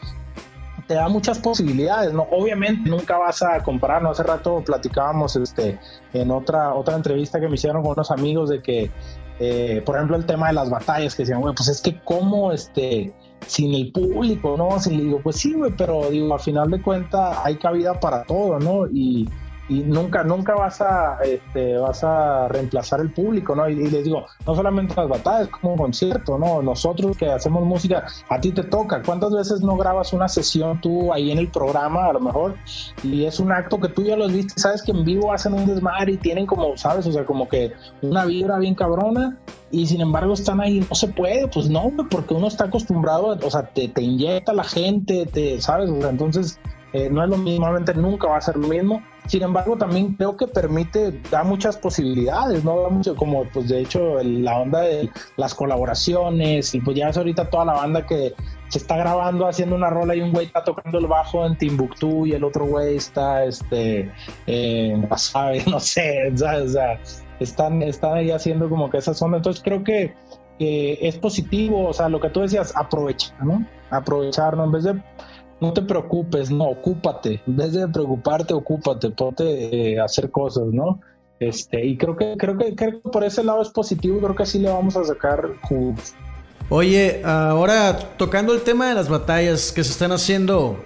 te 0.88 0.96
da 0.96 1.08
muchas 1.08 1.40
posibilidades, 1.40 2.14
¿no? 2.14 2.28
Obviamente 2.32 2.90
nunca 2.90 3.18
vas 3.18 3.42
a 3.42 3.62
comparar, 3.64 4.02
¿no? 4.02 4.10
Hace 4.10 4.24
rato 4.24 4.62
platicábamos 4.66 5.36
este, 5.36 5.80
en 6.14 6.32
otra, 6.32 6.74
otra 6.74 6.96
entrevista 6.96 7.40
que 7.40 7.48
me 7.48 7.56
hicieron 7.56 7.82
con 7.82 7.94
unos 7.94 8.12
amigos 8.12 8.50
de 8.50 8.62
que, 8.62 8.92
eh, 9.40 9.82
por 9.86 9.96
ejemplo, 9.96 10.18
el 10.18 10.26
tema 10.26 10.48
de 10.48 10.54
las 10.54 10.70
batallas, 10.70 11.16
que 11.16 11.24
decían, 11.24 11.42
güey, 11.42 11.54
pues 11.56 11.70
es 11.70 11.82
que 11.82 12.00
cómo, 12.04 12.52
este, 12.52 13.14
sin 13.48 13.74
el 13.74 13.92
público, 13.92 14.56
¿no? 14.58 14.80
Si 14.80 14.96
le 14.96 15.04
digo, 15.04 15.22
pues 15.22 15.38
sí, 15.38 15.54
güey, 15.54 15.72
pero 15.78 16.10
digo, 16.10 16.34
al 16.34 16.40
final 16.40 16.70
de 16.70 16.82
cuentas 16.82 17.38
hay 17.44 17.56
cabida 17.56 18.00
para 18.00 18.24
todo, 18.24 18.60
¿no? 18.60 18.88
Y, 18.88 19.28
y 19.70 19.80
nunca, 19.82 20.24
nunca 20.24 20.56
vas 20.56 20.82
a, 20.82 21.20
este, 21.24 21.78
vas 21.78 22.04
a 22.04 22.48
reemplazar 22.50 23.00
el 23.00 23.12
público, 23.12 23.56
¿no? 23.56 23.70
Y, 23.70 23.76
les 23.76 24.04
digo, 24.04 24.26
no 24.46 24.56
solamente 24.56 24.94
las 24.96 25.08
batallas, 25.08 25.48
como 25.48 25.74
un 25.74 25.78
concierto, 25.78 26.38
¿no? 26.38 26.62
Nosotros 26.62 27.16
que 27.18 27.30
hacemos 27.30 27.64
música, 27.64 28.06
a 28.30 28.42
ti 28.42 28.52
te 28.52 28.64
toca. 28.64 29.02
¿Cuántas 29.02 29.32
veces 29.32 29.62
no 29.62 29.78
grabas 29.78 30.12
una 30.12 30.28
sesión 30.28 30.82
tú 30.82 31.14
ahí 31.14 31.32
en 31.32 31.38
el 31.38 31.48
programa, 31.48 32.08
a 32.08 32.14
lo 32.14 32.20
mejor? 32.20 32.56
Y 33.04 33.26
es 33.26 33.40
un 33.40 33.52
acto 33.52 33.80
que 33.80 33.88
tú 33.88 34.04
ya 34.04 34.18
los 34.18 34.34
viste, 34.34 34.60
sabes 34.60 34.84
que 34.84 34.92
en 34.92 35.06
vivo 35.06 35.32
hacen 35.32 35.54
un 35.54 35.66
desmadre 35.66 36.14
y 36.14 36.18
tienen 36.18 36.46
como, 36.46 36.76
¿sabes? 36.76 37.08
O 37.08 37.12
sea, 37.12 37.26
como 37.26 37.48
que 37.48 37.74
una 38.02 38.26
vibra 38.26 38.58
bien 38.58 38.76
cabrona 38.76 39.38
y 39.72 39.88
sin 39.88 40.02
embargo 40.02 40.34
están 40.34 40.60
ahí, 40.60 40.86
no 40.88 40.96
se 40.96 41.08
puede, 41.08 41.48
pues 41.48 41.70
no, 41.70 41.92
porque 42.10 42.34
uno 42.34 42.48
está 42.48 42.66
acostumbrado, 42.66 43.38
o 43.42 43.50
sea, 43.50 43.64
te, 43.64 43.88
te 43.88 44.02
inyecta 44.02 44.54
la 44.54 44.64
gente, 44.64 45.26
te, 45.26 45.62
¿sabes? 45.62 45.90
O 45.90 46.02
sea, 46.02 46.10
entonces 46.10 46.60
eh, 46.94 47.10
no 47.10 47.24
es 47.24 47.30
lo 47.30 47.38
mismo, 47.38 47.66
obviamente 47.66 47.94
nunca 47.96 48.28
va 48.28 48.38
a 48.38 48.42
ser 48.42 48.56
lo 48.56 48.68
mismo. 48.68 49.02
Sin 49.28 49.42
embargo, 49.42 49.78
también 49.78 50.14
creo 50.16 50.36
que 50.36 50.48
permite, 50.48 51.22
da 51.32 51.44
muchas 51.44 51.78
posibilidades, 51.78 52.64
¿no? 52.64 52.90
Como 53.16 53.46
pues 53.46 53.70
de 53.70 53.82
hecho 53.82 54.22
la 54.22 54.60
onda 54.60 54.82
de 54.82 55.10
las 55.38 55.56
colaboraciones 55.56 56.76
y 56.76 56.82
pues 56.82 56.98
ya 56.98 57.08
ves 57.08 57.18
ahorita 57.18 57.50
toda 57.50 57.66
la 57.66 57.74
banda 57.74 58.06
que 58.06 58.34
se 58.68 58.80
está 58.80 58.98
grabando 58.98 59.48
haciendo 59.48 59.76
una 59.76 59.90
rola 59.90 60.16
y 60.16 60.22
un 60.22 60.32
güey 60.32 60.48
está 60.48 60.64
tocando 60.64 60.98
el 60.98 61.08
bajo 61.08 61.46
en 61.46 61.58
Timbuktu 61.58 62.26
y 62.26 62.34
el 62.34 62.44
otro 62.44 62.66
güey 62.66 62.98
está 62.98 63.46
este 63.46 64.12
en 64.48 65.08
Wasabi, 65.10 65.64
no 65.70 65.80
sé, 65.80 66.32
¿sabes? 66.36 66.64
o 66.64 66.74
sea, 66.74 67.00
están, 67.40 67.82
están 67.82 68.16
ahí 68.16 68.32
haciendo 68.32 68.70
como 68.70 68.90
que 68.90 68.98
esa 68.98 69.14
zona. 69.14 69.38
Entonces 69.38 69.62
creo 69.64 69.84
que, 69.84 70.16
que 70.60 70.98
es 71.02 71.18
positivo, 71.18 71.88
o 71.88 71.94
sea, 71.94 72.10
lo 72.10 72.20
que 72.20 72.30
tú 72.30 72.42
decías, 72.42 72.74
aprovechar, 72.76 73.46
¿no? 73.46 73.66
Aprovechar, 73.90 74.58
¿no? 74.58 74.66
En 74.66 74.72
vez 74.72 74.84
de 74.84 75.02
no 75.64 75.72
te 75.72 75.82
preocupes, 75.82 76.52
no, 76.52 76.66
ocúpate. 76.66 77.42
En 77.48 77.56
vez 77.56 77.72
de 77.72 77.88
preocuparte, 77.88 78.54
ocúpate, 78.54 79.10
ponte 79.12 79.94
eh, 79.94 79.98
a 79.98 80.04
hacer 80.04 80.30
cosas, 80.30 80.66
¿no? 80.74 81.00
Este, 81.40 81.86
y 81.86 81.96
creo 81.96 82.18
que, 82.18 82.36
creo 82.38 82.58
que, 82.58 82.76
creo 82.76 83.02
que 83.02 83.10
por 83.10 83.24
ese 83.24 83.46
lado 83.46 83.62
es 83.62 83.70
positivo, 83.70 84.20
creo 84.20 84.36
que 84.36 84.46
sí 84.46 84.60
le 84.60 84.70
vamos 84.70 84.98
a 84.98 85.06
sacar 85.06 85.48
jugos. 85.62 86.16
Oye, 86.68 87.22
ahora 87.24 87.98
tocando 88.18 88.54
el 88.54 88.62
tema 88.64 88.90
de 88.90 88.96
las 88.96 89.08
batallas 89.08 89.72
que 89.72 89.86
se 89.86 89.92
están 89.92 90.12
haciendo 90.12 90.78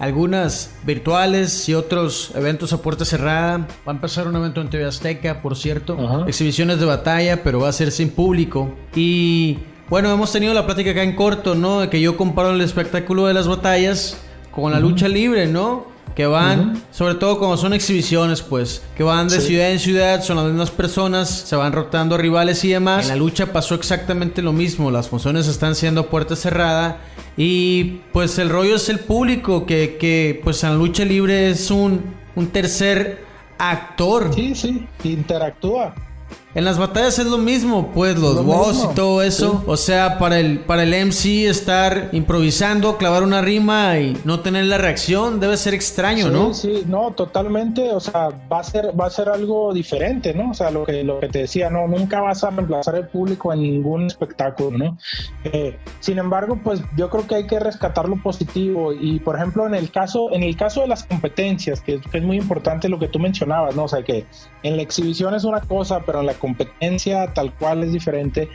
algunas 0.00 0.74
virtuales 0.84 1.68
y 1.68 1.74
otros 1.74 2.32
eventos 2.34 2.72
a 2.72 2.82
puerta 2.82 3.04
cerrada. 3.04 3.58
Va 3.86 3.92
a 3.92 3.94
empezar 3.94 4.26
un 4.26 4.34
evento 4.34 4.60
en 4.60 4.70
TV 4.70 4.86
Azteca, 4.86 5.40
por 5.40 5.54
cierto. 5.54 6.26
Exhibiciones 6.26 6.80
de 6.80 6.86
batalla, 6.86 7.44
pero 7.44 7.60
va 7.60 7.68
a 7.68 7.72
ser 7.72 7.92
sin 7.92 8.10
público. 8.10 8.74
Y 8.96 9.58
bueno, 9.88 10.10
hemos 10.12 10.32
tenido 10.32 10.52
la 10.54 10.66
plática 10.66 10.90
acá 10.90 11.02
en 11.02 11.14
corto, 11.14 11.54
¿no? 11.54 11.80
De 11.80 11.90
que 11.90 12.00
yo 12.00 12.16
comparo 12.16 12.50
el 12.50 12.60
espectáculo 12.60 13.26
de 13.26 13.34
las 13.34 13.46
batallas 13.46 14.16
con 14.50 14.72
la 14.72 14.80
lucha 14.80 15.08
libre, 15.08 15.46
¿no? 15.46 15.94
Que 16.14 16.24
van, 16.26 16.82
sobre 16.92 17.14
todo 17.16 17.38
cuando 17.38 17.58
son 17.58 17.74
exhibiciones, 17.74 18.40
pues, 18.40 18.80
que 18.96 19.02
van 19.02 19.28
de 19.28 19.38
Sí. 19.38 19.48
ciudad 19.48 19.70
en 19.70 19.78
ciudad, 19.78 20.22
son 20.22 20.36
las 20.38 20.46
mismas 20.46 20.70
personas, 20.70 21.28
se 21.28 21.54
van 21.56 21.72
rotando 21.74 22.16
rivales 22.16 22.64
y 22.64 22.70
demás. 22.70 23.02
En 23.04 23.08
la 23.10 23.16
lucha 23.16 23.52
pasó 23.52 23.74
exactamente 23.74 24.40
lo 24.40 24.54
mismo, 24.54 24.90
las 24.90 25.08
funciones 25.08 25.46
están 25.46 25.74
siendo 25.74 26.06
puerta 26.06 26.34
cerrada 26.34 27.00
y 27.36 28.00
pues 28.14 28.38
el 28.38 28.48
rollo 28.48 28.76
es 28.76 28.88
el 28.88 29.00
público, 29.00 29.66
que, 29.66 29.98
que 30.00 30.40
pues 30.42 30.64
en 30.64 30.70
la 30.70 30.76
lucha 30.76 31.04
libre 31.04 31.50
es 31.50 31.70
un, 31.70 32.00
un 32.34 32.46
tercer 32.46 33.22
actor. 33.58 34.30
Sí, 34.34 34.54
sí, 34.54 34.86
interactúa. 35.04 35.94
En 36.56 36.64
las 36.64 36.78
batallas 36.78 37.18
es 37.18 37.26
lo 37.26 37.36
mismo, 37.36 37.92
pues 37.92 38.18
los 38.18 38.42
mismo, 38.42 38.90
y 38.90 38.94
todo 38.94 39.20
eso. 39.20 39.58
sí. 39.60 39.64
O 39.66 39.76
sea, 39.76 40.18
para 40.18 40.40
el, 40.40 40.60
para 40.60 40.84
el 40.84 41.06
MC 41.06 41.50
estar 41.50 42.08
improvisando, 42.12 42.96
clavar 42.96 43.24
una 43.24 43.42
rima 43.42 43.98
y 43.98 44.16
no 44.24 44.40
tener 44.40 44.64
la 44.64 44.78
reacción 44.78 45.38
debe 45.38 45.58
ser 45.58 45.74
extraño, 45.74 46.28
sí, 46.28 46.32
¿no? 46.32 46.54
Sí, 46.54 46.84
no, 46.86 47.10
totalmente, 47.10 47.90
o 47.92 48.00
sea, 48.00 48.30
va 48.50 48.60
a 48.60 48.64
ser, 48.64 48.98
va 48.98 49.04
a 49.04 49.10
ser 49.10 49.28
algo 49.28 49.74
diferente, 49.74 50.32
¿no? 50.32 50.52
O 50.52 50.54
sea, 50.54 50.70
lo 50.70 50.84
que, 50.84 51.04
lo 51.04 51.20
que 51.20 51.28
te 51.28 51.40
decía, 51.40 51.68
no, 51.68 51.86
nunca 51.88 52.22
vas 52.22 52.42
a 52.42 52.48
reemplazar 52.48 52.94
el 52.94 53.06
público 53.08 53.52
en 53.52 53.60
ningún 53.60 54.06
espectáculo, 54.06 54.78
¿no? 54.78 54.98
Eh, 55.44 55.76
sin 56.00 56.18
embargo, 56.18 56.58
pues 56.64 56.80
yo 56.96 57.10
creo 57.10 57.26
que 57.26 57.34
hay 57.34 57.46
que 57.46 57.60
rescatar 57.60 58.08
lo 58.08 58.16
positivo 58.22 58.94
y, 58.94 59.20
por 59.20 59.36
ejemplo, 59.36 59.66
en 59.66 59.74
el 59.74 59.90
caso, 59.90 60.32
en 60.32 60.42
el 60.42 60.56
caso 60.56 60.80
de 60.80 60.88
las 60.88 61.04
competencias, 61.04 61.82
que, 61.82 62.00
que 62.00 62.16
es 62.16 62.24
muy 62.24 62.38
importante 62.38 62.88
lo 62.88 62.98
que 62.98 63.08
tú 63.08 63.18
mencionabas, 63.18 63.76
¿no? 63.76 63.84
O 63.84 63.88
sea, 63.88 64.02
que 64.02 64.24
en 64.62 64.76
la 64.76 64.82
exhibición 64.82 65.34
es 65.34 65.44
una 65.44 65.60
cosa, 65.60 66.00
pero 66.06 66.20
en 66.20 66.26
la 66.26 66.34
competencia 66.46 67.34
tal 67.34 67.52
cual 67.54 67.82
es 67.82 67.92
diferente. 67.92 68.48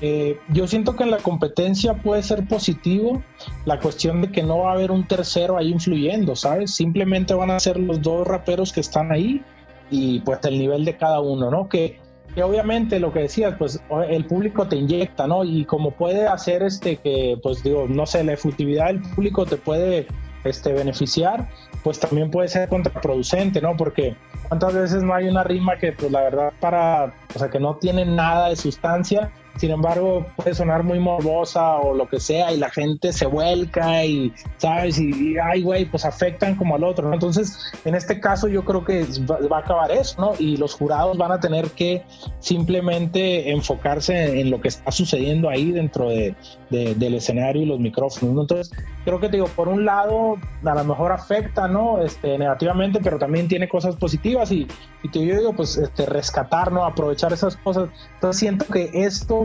Eh, 0.00 0.38
yo 0.48 0.66
siento 0.66 0.96
que 0.96 1.04
en 1.04 1.10
la 1.10 1.18
competencia 1.18 1.94
puede 1.94 2.22
ser 2.22 2.48
positivo 2.48 3.22
la 3.66 3.78
cuestión 3.80 4.22
de 4.22 4.32
que 4.32 4.42
no 4.42 4.60
va 4.60 4.70
a 4.70 4.74
haber 4.74 4.90
un 4.90 5.06
tercero 5.06 5.58
ahí 5.58 5.70
influyendo, 5.70 6.34
¿sabes? 6.34 6.74
Simplemente 6.74 7.34
van 7.34 7.50
a 7.50 7.60
ser 7.60 7.78
los 7.78 8.00
dos 8.00 8.26
raperos 8.26 8.72
que 8.72 8.80
están 8.80 9.12
ahí 9.12 9.42
y 9.90 10.20
pues 10.20 10.38
el 10.44 10.58
nivel 10.58 10.84
de 10.86 10.96
cada 10.96 11.20
uno, 11.20 11.50
¿no? 11.50 11.68
Que, 11.68 12.00
que 12.34 12.42
obviamente 12.42 12.98
lo 12.98 13.12
que 13.12 13.20
decías, 13.20 13.54
pues 13.58 13.80
el 14.08 14.24
público 14.24 14.66
te 14.66 14.76
inyecta, 14.76 15.26
¿no? 15.26 15.44
Y 15.44 15.66
como 15.66 15.90
puede 15.90 16.26
hacer 16.26 16.62
este 16.62 16.96
que, 16.96 17.38
pues 17.42 17.62
digo, 17.62 17.86
no 17.86 18.06
sé, 18.06 18.24
la 18.24 18.32
efectividad 18.32 18.86
del 18.86 19.02
público 19.02 19.44
te 19.44 19.58
puede 19.58 20.06
este, 20.44 20.72
beneficiar, 20.72 21.48
pues 21.82 21.98
también 21.98 22.30
puede 22.30 22.48
ser 22.48 22.68
contraproducente, 22.68 23.60
¿no? 23.60 23.76
Porque 23.76 24.16
cuántas 24.48 24.74
veces 24.74 25.02
no 25.02 25.14
hay 25.14 25.28
una 25.28 25.44
rima 25.44 25.76
que, 25.78 25.92
pues 25.92 26.10
la 26.12 26.22
verdad, 26.22 26.52
para, 26.60 27.14
o 27.34 27.38
sea, 27.38 27.50
que 27.50 27.58
no 27.58 27.76
tiene 27.76 28.04
nada 28.04 28.48
de 28.50 28.56
sustancia, 28.56 29.30
sin 29.56 29.70
embargo, 29.70 30.26
puede 30.36 30.54
sonar 30.54 30.82
muy 30.82 30.98
morbosa 30.98 31.76
o 31.76 31.94
lo 31.94 32.08
que 32.08 32.18
sea, 32.18 32.52
y 32.52 32.56
la 32.58 32.70
gente 32.70 33.12
se 33.12 33.26
vuelca 33.26 34.04
y, 34.04 34.32
¿sabes? 34.56 34.98
Y, 34.98 35.36
ay, 35.38 35.62
güey, 35.62 35.84
pues 35.84 36.04
afectan 36.04 36.56
como 36.56 36.74
al 36.74 36.84
otro, 36.84 37.08
¿no? 37.08 37.14
Entonces, 37.14 37.72
en 37.84 37.94
este 37.94 38.18
caso, 38.20 38.48
yo 38.48 38.64
creo 38.64 38.84
que 38.84 39.06
va, 39.30 39.58
a 39.58 39.60
acabar 39.60 39.92
eso, 39.92 40.20
¿no? 40.20 40.32
Y 40.38 40.56
los 40.56 40.74
jurados 40.74 41.16
van 41.16 41.32
a 41.32 41.40
tener 41.40 41.70
que 41.70 42.02
simplemente 42.40 43.50
enfocarse 43.50 44.40
en, 44.40 44.50
lo 44.50 44.60
que 44.60 44.68
está 44.68 44.90
sucediendo 44.90 45.48
ahí 45.48 45.70
dentro 45.70 46.08
de, 46.08 46.34
de- 46.70 46.94
del 46.94 47.14
escenario 47.14 47.62
y 47.62 47.66
los 47.66 47.78
micrófonos, 47.78 48.34
¿no? 48.34 48.40
Entonces, 48.42 48.72
creo 49.04 49.20
que 49.20 49.28
te 49.28 49.36
digo, 49.36 49.46
por 49.48 49.68
un 49.68 49.84
lado, 49.84 50.36
a 50.64 50.74
lo 50.74 50.84
mejor 50.84 51.12
afecta, 51.12 51.68
¿no? 51.68 52.02
Este, 52.02 52.38
negativamente, 52.38 53.00
pero 53.02 53.18
también 53.18 53.48
tiene 53.48 53.68
cosas 53.68 53.96
positivas 53.96 54.50
y, 54.50 54.66
y 55.02 55.08
te 55.10 55.20
digo, 55.20 55.52
pues, 55.52 55.76
este, 55.76 56.06
rescatar, 56.06 56.72
¿no? 56.72 56.84
Aprovechar 56.84 57.32
esas 57.32 57.56
cosas. 57.56 57.88
Entonces, 58.14 58.40
siento 58.40 58.64
que 58.66 58.90
esto 58.92 59.43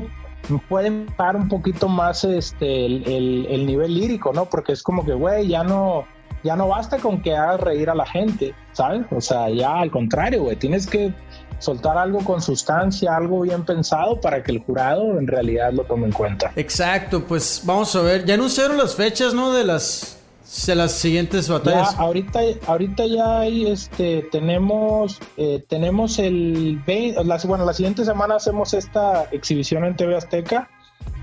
puede 0.67 0.91
parar 1.15 1.35
un 1.35 1.47
poquito 1.47 1.87
más 1.87 2.23
este, 2.23 2.85
el, 2.85 3.03
el- 3.07 3.47
el 3.49 3.65
nivel 3.65 3.93
lírico, 3.95 4.31
¿no? 4.33 4.45
Porque 4.45 4.71
es 4.73 4.81
como 4.83 5.05
que, 5.05 5.13
güey, 5.13 5.47
ya 5.47 5.63
no, 5.63 6.05
ya 6.43 6.55
no 6.55 6.67
basta 6.67 6.97
con 6.97 7.21
que 7.21 7.35
hagas 7.35 7.59
reír 7.59 7.89
a 7.89 7.95
la 7.95 8.05
gente, 8.05 8.53
¿sabes? 8.71 9.05
O 9.11 9.21
sea, 9.21 9.49
ya 9.49 9.79
al 9.79 9.91
contrario, 9.91 10.43
güey, 10.43 10.55
tienes 10.55 10.87
que 10.87 11.13
soltar 11.59 11.97
algo 11.97 12.19
con 12.19 12.41
sustancia, 12.41 13.15
algo 13.15 13.41
bien 13.41 13.65
pensado 13.65 14.21
para 14.21 14.41
que 14.41 14.51
el 14.53 14.59
jurado 14.59 15.19
en 15.19 15.27
realidad 15.27 15.73
lo 15.73 15.83
tome 15.83 16.05
en 16.05 16.13
cuenta. 16.13 16.51
Exacto, 16.55 17.25
pues 17.25 17.61
vamos 17.65 17.93
a 17.97 18.01
ver. 18.01 18.23
Ya 18.25 18.35
anunciaron 18.35 18.77
las 18.77 18.95
fechas, 18.95 19.33
¿no? 19.33 19.51
De 19.51 19.65
las, 19.65 20.18
de 20.65 20.75
las 20.75 20.93
siguientes 20.93 21.47
batallas. 21.49 21.93
Ya, 21.93 21.99
ahorita, 22.01 22.39
ahorita 22.67 23.05
ya 23.05 23.39
hay, 23.39 23.67
este, 23.67 24.23
tenemos, 24.31 25.19
eh, 25.37 25.63
tenemos 25.67 26.17
el 26.19 26.81
20, 26.85 27.23
las- 27.23 27.45
bueno, 27.45 27.65
la 27.65 27.73
siguiente 27.73 28.03
semana 28.05 28.35
hacemos 28.35 28.73
esta 28.73 29.25
exhibición 29.31 29.85
en 29.85 29.95
TV 29.95 30.15
Azteca, 30.15 30.69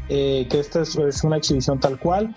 eh, 0.08 0.46
que 0.48 0.60
esta 0.60 0.82
es, 0.82 0.96
es 0.96 1.24
una 1.24 1.36
exhibición 1.36 1.80
tal 1.80 1.98
cual. 1.98 2.34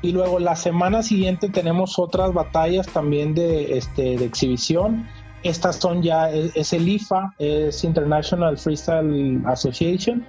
Y 0.00 0.12
luego 0.12 0.38
la 0.38 0.54
semana 0.54 1.02
siguiente 1.02 1.48
tenemos 1.48 1.98
otras 1.98 2.32
batallas 2.32 2.86
también 2.86 3.34
de, 3.34 3.76
este, 3.76 4.16
de 4.16 4.24
exhibición. 4.24 5.08
Estas 5.42 5.76
son 5.76 6.02
ya, 6.02 6.30
es, 6.30 6.52
es 6.54 6.72
el 6.72 6.88
IFA, 6.88 7.34
es 7.40 7.82
International 7.82 8.56
Freestyle 8.58 9.42
Association. 9.46 10.24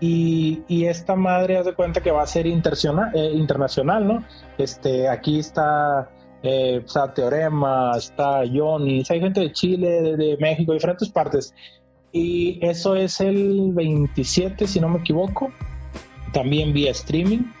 Y, 0.00 0.84
esta 0.84 1.16
madre 1.16 1.56
hace 1.56 1.72
cuenta 1.72 2.02
que 2.02 2.10
va 2.10 2.22
a 2.22 2.26
ser 2.26 2.46
eh, 2.46 2.50
internacional 2.50 4.06
¿no? 4.06 4.24
Este, 4.58 5.08
aquí 5.08 5.38
está, 5.38 6.10
eh, 6.42 6.84
Teorema, 7.14 7.92
está 7.96 8.42
Johnny, 8.52 9.02
hay 9.08 9.20
gente 9.20 9.40
de 9.40 9.52
Chile, 9.52 10.02
de, 10.02 10.16
de 10.16 10.36
México, 10.38 10.72
diferentes 10.72 11.08
partes. 11.08 11.54
Y 12.12 12.58
eso 12.62 12.96
es 12.96 13.20
el 13.20 13.72
27, 13.74 14.66
si 14.66 14.80
no 14.80 14.88
me 14.88 14.98
equivoco, 15.00 15.50
también 16.32 16.72
vía 16.72 16.90
streaming. 16.90 17.52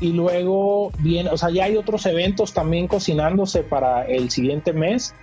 Y 0.00 0.12
luego 0.12 0.92
viene, 1.00 1.30
o 1.30 1.36
sea, 1.36 1.50
ya 1.50 1.64
hay 1.64 1.76
otros 1.76 2.06
eventos 2.06 2.54
también 2.54 2.86
cocinándose 2.86 3.62
para 3.62 4.04
el 4.04 4.30
siguiente 4.30 4.72
mes. 4.72 5.14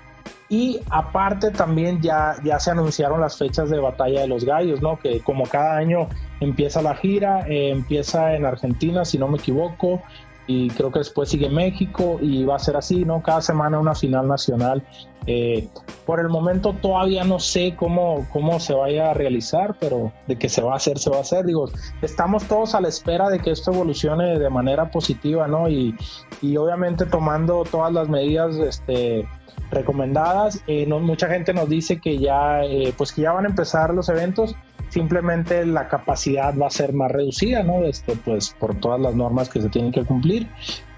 Y 0.50 0.80
aparte 0.90 1.52
también 1.52 2.02
ya, 2.02 2.36
ya 2.44 2.60
se 2.60 2.72
anunciaron 2.72 3.22
las 3.22 3.38
fechas 3.38 3.70
de 3.70 3.80
Batalla 3.80 4.22
de 4.22 4.28
los 4.28 4.46
Gallos, 4.46 4.82
¿no? 4.82 4.98
Que 5.00 5.20
como 5.22 5.46
cada 5.46 5.76
año 5.76 6.08
empieza 6.40 6.82
la 6.82 6.96
gira, 6.96 7.48
eh, 7.48 7.70
empieza 7.70 8.36
en 8.36 8.46
Argentina, 8.46 9.06
si 9.06 9.18
no 9.18 9.28
me 9.28 9.38
equivoco, 9.38 10.02
y 10.48 10.70
creo 10.70 10.92
que 10.92 11.00
después 11.00 11.30
sigue 11.30 11.50
México 11.50 12.18
y 12.22 12.46
va 12.46 12.56
a 12.56 12.60
ser 12.60 12.78
así, 12.78 13.06
¿no? 13.06 13.22
Cada 13.22 13.42
semana 13.42 13.80
una 13.80 13.94
final 13.94 14.28
nacional. 14.28 14.82
Eh, 15.30 15.68
por 16.06 16.22
el 16.22 16.30
momento 16.30 16.74
todavía 16.82 17.26
no 17.26 17.38
sé 17.38 17.76
cómo, 17.76 18.26
cómo 18.32 18.62
se 18.62 18.74
vaya 18.74 19.12
a 19.12 19.14
realizar, 19.14 19.76
pero 19.78 20.14
de 20.26 20.38
que 20.38 20.48
se 20.48 20.62
va 20.62 20.74
a 20.74 20.78
hacer, 20.78 21.00
se 21.00 21.10
va 21.10 21.18
a 21.18 21.22
hacer. 21.22 21.46
Digo, 21.46 21.70
estamos 22.02 22.46
todos 22.46 22.76
a 22.76 22.82
la 22.82 22.88
espera 22.88 23.30
de 23.30 23.40
que 23.40 23.52
esto 23.52 23.74
evolucione 23.74 24.40
de 24.40 24.50
manera 24.50 24.90
positiva, 24.90 25.48
¿no? 25.48 25.68
Y, 25.68 25.98
y 26.42 26.56
obviamente 26.56 27.06
tomando 27.06 27.66
todas 27.70 27.92
las 27.92 28.08
medidas 28.08 28.56
este, 28.56 29.28
recomendadas. 29.72 30.62
Eh, 30.68 30.86
no, 30.88 31.00
mucha 31.00 31.28
gente 31.28 31.54
nos 31.54 31.70
dice 31.70 32.00
que 32.00 32.18
ya, 32.18 32.64
eh, 32.64 32.94
pues 32.98 33.12
que 33.12 33.24
ya 33.24 33.34
van 33.34 33.46
a 33.46 33.50
empezar 33.50 33.94
los 33.94 34.10
eventos, 34.10 34.56
simplemente 34.90 35.66
la 35.66 35.88
capacidad 35.88 36.56
va 36.58 36.68
a 36.68 36.70
ser 36.70 36.94
más 36.94 37.12
reducida, 37.12 37.64
¿no? 37.64 37.84
Este, 37.86 38.16
pues 38.16 38.56
por 38.60 38.76
todas 38.76 39.00
las 39.00 39.16
normas 39.16 39.50
que 39.50 39.62
se 39.62 39.70
tienen 39.70 39.92
que 39.92 40.04
cumplir. 40.04 40.48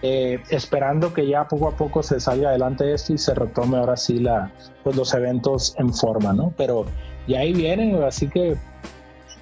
Eh, 0.01 0.39
esperando 0.49 1.13
que 1.13 1.27
ya 1.27 1.47
poco 1.47 1.67
a 1.67 1.75
poco 1.75 2.01
se 2.03 2.19
salga 2.19 2.49
adelante 2.49 2.93
esto 2.93 3.13
y 3.13 3.17
se 3.17 3.33
retome 3.33 3.77
ahora 3.77 3.97
sí 3.97 4.19
la, 4.19 4.51
pues 4.83 4.95
los 4.95 5.13
eventos 5.13 5.75
en 5.77 5.93
forma, 5.93 6.31
¿no? 6.31 6.53
Pero 6.57 6.85
ya 7.27 7.39
ahí 7.39 7.53
vienen, 7.53 8.01
así 8.03 8.29
que 8.29 8.55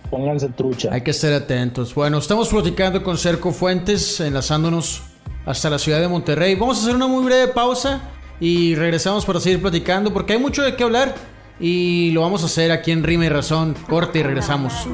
pónganse 0.10 0.50
trucha. 0.50 0.90
Hay 0.92 1.02
que 1.02 1.12
estar 1.12 1.32
atentos. 1.34 1.94
Bueno, 1.94 2.18
estamos 2.18 2.50
platicando 2.50 3.04
con 3.04 3.18
Cerco 3.18 3.52
Fuentes, 3.52 4.20
enlazándonos 4.20 5.04
hasta 5.46 5.70
la 5.70 5.80
ciudad 5.80 6.00
de 6.00 6.08
Monterrey. 6.08 6.56
Vamos 6.56 6.80
a 6.80 6.82
hacer 6.82 6.96
una 6.96 7.08
muy 7.08 7.24
breve 7.24 7.50
pausa 7.54 8.02
y 8.40 8.76
regresamos 8.76 9.26
para 9.26 9.40
seguir 9.40 9.62
platicando 9.62 10.12
porque 10.12 10.34
hay 10.34 10.40
mucho 10.40 10.64
de 10.64 10.76
qué 10.76 10.84
hablar 10.84 11.16
y 11.60 12.12
lo 12.12 12.22
vamos 12.22 12.44
a 12.44 12.46
hacer 12.46 12.72
aquí 12.72 12.92
en 12.92 13.04
Rima 13.04 13.26
y 13.26 13.30
Razón. 13.30 13.76
Corte 13.90 14.20
y 14.20 14.24
regresamos. 14.24 14.88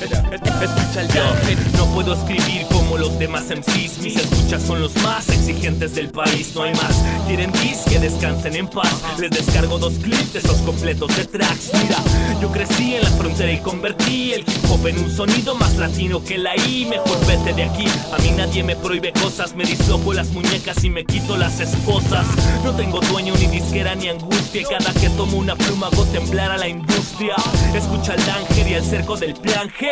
el 0.05 0.15
ángel 0.15 0.50
Escucha 0.61 1.01
el 1.01 1.11
ángel 1.11 1.57
No 1.75 1.85
puedo 1.87 2.13
escribir 2.13 2.67
como 2.71 2.97
los 2.97 3.17
demás 3.17 3.45
MCs. 3.45 3.99
Mis 3.99 4.15
escuchas 4.15 4.61
son 4.61 4.81
los 4.81 4.95
más 4.97 5.27
exigentes 5.29 5.95
del 5.95 6.09
país, 6.09 6.51
no 6.53 6.63
hay 6.63 6.73
más. 6.73 7.03
Quieren 7.27 7.51
dis 7.53 7.79
que 7.89 7.99
descansen 7.99 8.55
en 8.55 8.67
paz. 8.67 9.01
Les 9.19 9.31
descargo 9.31 9.79
dos 9.79 9.93
clips 9.95 10.33
de 10.33 10.39
esos 10.39 10.57
completos 10.61 11.15
de 11.15 11.25
tracks. 11.25 11.71
Mira, 11.73 11.97
yo 12.41 12.51
crecí 12.51 12.95
en 12.95 13.03
la 13.03 13.09
frontera 13.11 13.51
y 13.51 13.59
convertí 13.59 14.33
el 14.33 14.41
hip 14.41 14.69
hop 14.69 14.85
en 14.87 14.99
un 14.99 15.09
sonido 15.09 15.55
más 15.55 15.77
latino 15.77 16.23
que 16.23 16.37
la 16.37 16.55
I. 16.55 16.85
Mejor 16.85 17.25
vete 17.25 17.53
de 17.53 17.63
aquí. 17.63 17.85
A 18.11 18.17
mí 18.21 18.31
nadie 18.37 18.63
me 18.63 18.75
prohíbe 18.75 19.11
cosas. 19.13 19.55
Me 19.55 19.63
disloco 19.63 20.13
las 20.13 20.29
muñecas 20.29 20.83
y 20.83 20.89
me 20.89 21.05
quito 21.05 21.37
las 21.37 21.59
esposas. 21.59 22.27
No 22.63 22.75
tengo 22.75 22.99
dueño 22.99 23.33
ni 23.35 23.47
disquera 23.47 23.95
ni 23.95 24.09
angustia. 24.09 24.63
Cada 24.69 24.93
que 24.93 25.09
tomo 25.09 25.37
una 25.37 25.55
pluma 25.55 25.87
hago 25.87 26.05
temblar 26.05 26.51
a 26.51 26.57
la 26.57 26.67
industria. 26.67 27.35
Escucha 27.73 28.13
al 28.13 28.25
danger 28.25 28.67
y 28.67 28.73
el 28.73 28.83
cerco 28.83 29.17
del 29.17 29.33
plan 29.33 29.69
G. 29.69 29.87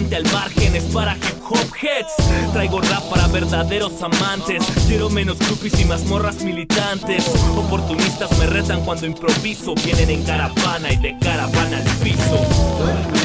Al 0.00 0.24
margen, 0.32 0.74
es 0.74 0.84
para 0.84 1.14
hip 1.14 1.44
hop 1.48 1.76
heads. 1.80 2.52
Traigo 2.52 2.80
rap 2.80 3.02
para 3.10 3.28
verdaderos 3.28 3.92
amantes. 4.02 4.64
Quiero 4.88 5.10
menos 5.10 5.38
groupies 5.38 5.78
y 5.78 5.84
mazmorras 5.84 6.42
militantes. 6.42 7.30
Oportunistas 7.54 8.36
me 8.38 8.46
retan 8.46 8.82
cuando 8.84 9.06
improviso. 9.06 9.74
Vienen 9.84 10.10
en 10.10 10.24
caravana 10.24 10.90
y 10.90 10.96
de 10.96 11.18
caravana 11.20 11.76
al 11.76 11.84
piso. 12.02 13.19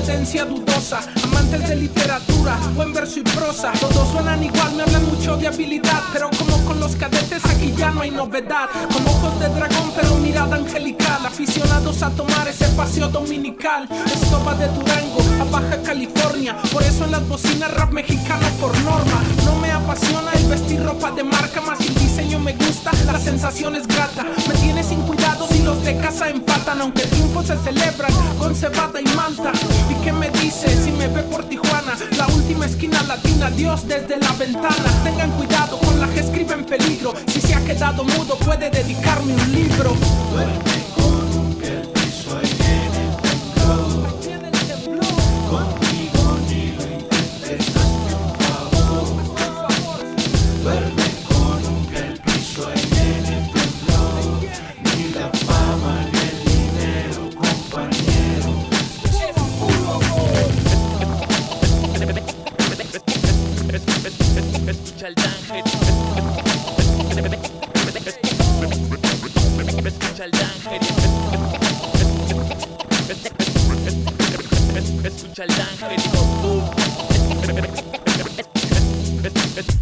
Procedencia 0.00 0.46
dudosa, 0.46 1.00
amantes 1.24 1.68
de 1.68 1.76
literatura, 1.76 2.56
buen 2.74 2.90
verso 2.90 3.20
y 3.20 3.22
prosa. 3.22 3.70
Todos 3.72 4.08
suenan 4.10 4.42
igual, 4.42 4.74
me 4.74 4.82
hablan 4.82 5.04
mucho 5.04 5.36
de 5.36 5.46
habilidad, 5.46 6.00
pero 6.10 6.30
como 6.38 6.56
con 6.64 6.80
los 6.80 6.96
cadetes 6.96 7.44
aquí 7.44 7.74
ya 7.76 7.90
no 7.90 8.00
hay 8.00 8.10
novedad. 8.10 8.70
Con 8.90 9.06
ojos 9.06 9.38
de 9.38 9.48
dragón, 9.50 9.92
pero 9.94 10.14
mirada 10.16 10.56
angelical, 10.56 11.26
aficionados 11.26 12.02
a 12.02 12.08
tomar 12.10 12.48
ese 12.48 12.66
paseo 12.68 13.08
dominical. 13.08 13.86
Esto 14.06 14.38
de 14.58 14.68
Durango 14.68 15.20
a 15.38 15.44
Baja 15.50 15.82
California, 15.82 16.56
por 16.72 16.82
eso 16.82 17.04
en 17.04 17.10
las 17.10 17.28
bocinas 17.28 17.70
rap 17.74 17.92
mexicano 17.92 18.46
por 18.58 18.72
norma. 18.80 19.22
No 19.44 19.56
me 19.56 19.70
apasiona 19.70 20.32
el 20.32 20.46
vestir 20.46 20.82
ropa 20.82 21.10
de 21.10 21.24
marca, 21.24 21.60
más 21.60 21.78
el 21.80 21.94
diseño 22.20 22.38
me 22.38 22.52
gusta, 22.52 22.90
la 23.06 23.18
sensación 23.18 23.76
es 23.76 23.86
grata. 23.86 24.24
Me 24.46 24.54
tiene 24.54 24.82
sin 24.82 25.00
cuidado 25.02 25.46
si 25.48 25.62
los 25.62 25.82
de 25.84 25.96
casa 25.98 26.28
empatan, 26.28 26.80
aunque 26.80 27.06
triunfos 27.06 27.46
se 27.46 27.56
celebran 27.58 28.12
con 28.38 28.54
cebada 28.54 29.00
y 29.00 29.04
manta. 29.16 29.52
¿Y 29.90 29.94
qué 30.04 30.12
me 30.12 30.30
dice 30.30 30.68
si 30.82 30.92
me 30.92 31.08
ve 31.08 31.22
por 31.22 31.44
Tijuana? 31.44 31.96
La 32.18 32.26
última 32.28 32.66
esquina 32.66 33.02
latina, 33.04 33.50
Dios 33.50 33.86
desde 33.86 34.18
la 34.18 34.32
ventana. 34.32 35.02
Tengan 35.04 35.30
cuidado 35.32 35.78
con 35.78 35.98
la 36.00 36.08
que 36.08 36.20
escribe 36.20 36.54
en 36.54 36.64
peligro. 36.64 37.14
Si 37.26 37.40
se 37.40 37.54
ha 37.54 37.64
quedado 37.64 38.04
mudo, 38.04 38.36
puede 38.36 38.70
dedicarme 38.70 39.34
un 39.34 39.52
libro. 39.52 40.79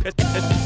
Escucha 0.05 0.39
el 0.39 0.58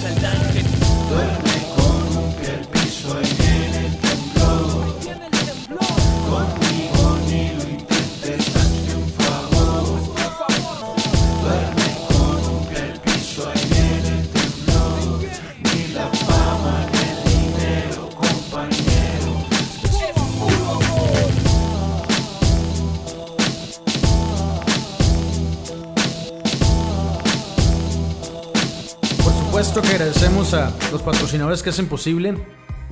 los 30.93 31.03
patrocinadores 31.03 31.63
que 31.63 31.71
hacen 31.71 31.89
posible 31.89 32.37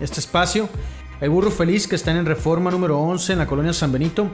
este 0.01 0.21
espacio. 0.21 0.69
El 1.21 1.31
Burro 1.31 1.51
Feliz 1.51 1.87
que 1.87 1.97
está 1.97 2.11
en 2.11 2.25
Reforma 2.25 2.71
número 2.71 2.99
11 2.99 3.35
en 3.35 3.39
la 3.39 3.47
colonia 3.47 3.73
San 3.73 3.93
Benito. 3.93 4.29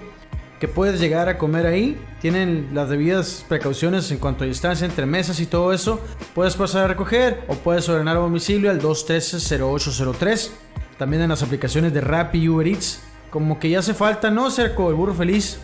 Que 0.61 0.69
puedes 0.69 1.01
llegar 1.01 1.29
a 1.29 1.37
comer 1.37 1.67
ahí. 1.67 2.01
Tienen 2.21 2.71
las 2.73 2.89
debidas 2.89 3.45
precauciones 3.47 4.11
en 4.11 4.19
cuanto 4.19 4.45
a 4.45 4.47
distancia 4.47 4.87
entre 4.87 5.05
mesas 5.05 5.41
y 5.41 5.47
todo 5.47 5.73
eso. 5.73 6.01
Puedes 6.35 6.57
pasar 6.57 6.85
a 6.85 6.89
recoger 6.89 7.45
o 7.49 7.55
puedes 7.55 7.87
ordenar 7.89 8.17
a 8.17 8.21
domicilio 8.21 8.71
al 8.71 8.81
213-0803. 8.81 10.51
También 10.97 11.23
en 11.23 11.29
las 11.29 11.43
aplicaciones 11.43 11.93
de 11.93 12.01
Rappi 12.01 12.39
y 12.39 12.49
Uber 12.49 12.69
Eats. 12.69 13.03
Como 13.31 13.59
que 13.59 13.69
ya 13.69 13.81
hace 13.81 13.93
falta, 13.93 14.31
¿no, 14.31 14.51
Cerco? 14.51 14.89
El 14.89 14.95
Burro 14.95 15.13
Feliz. 15.13 15.59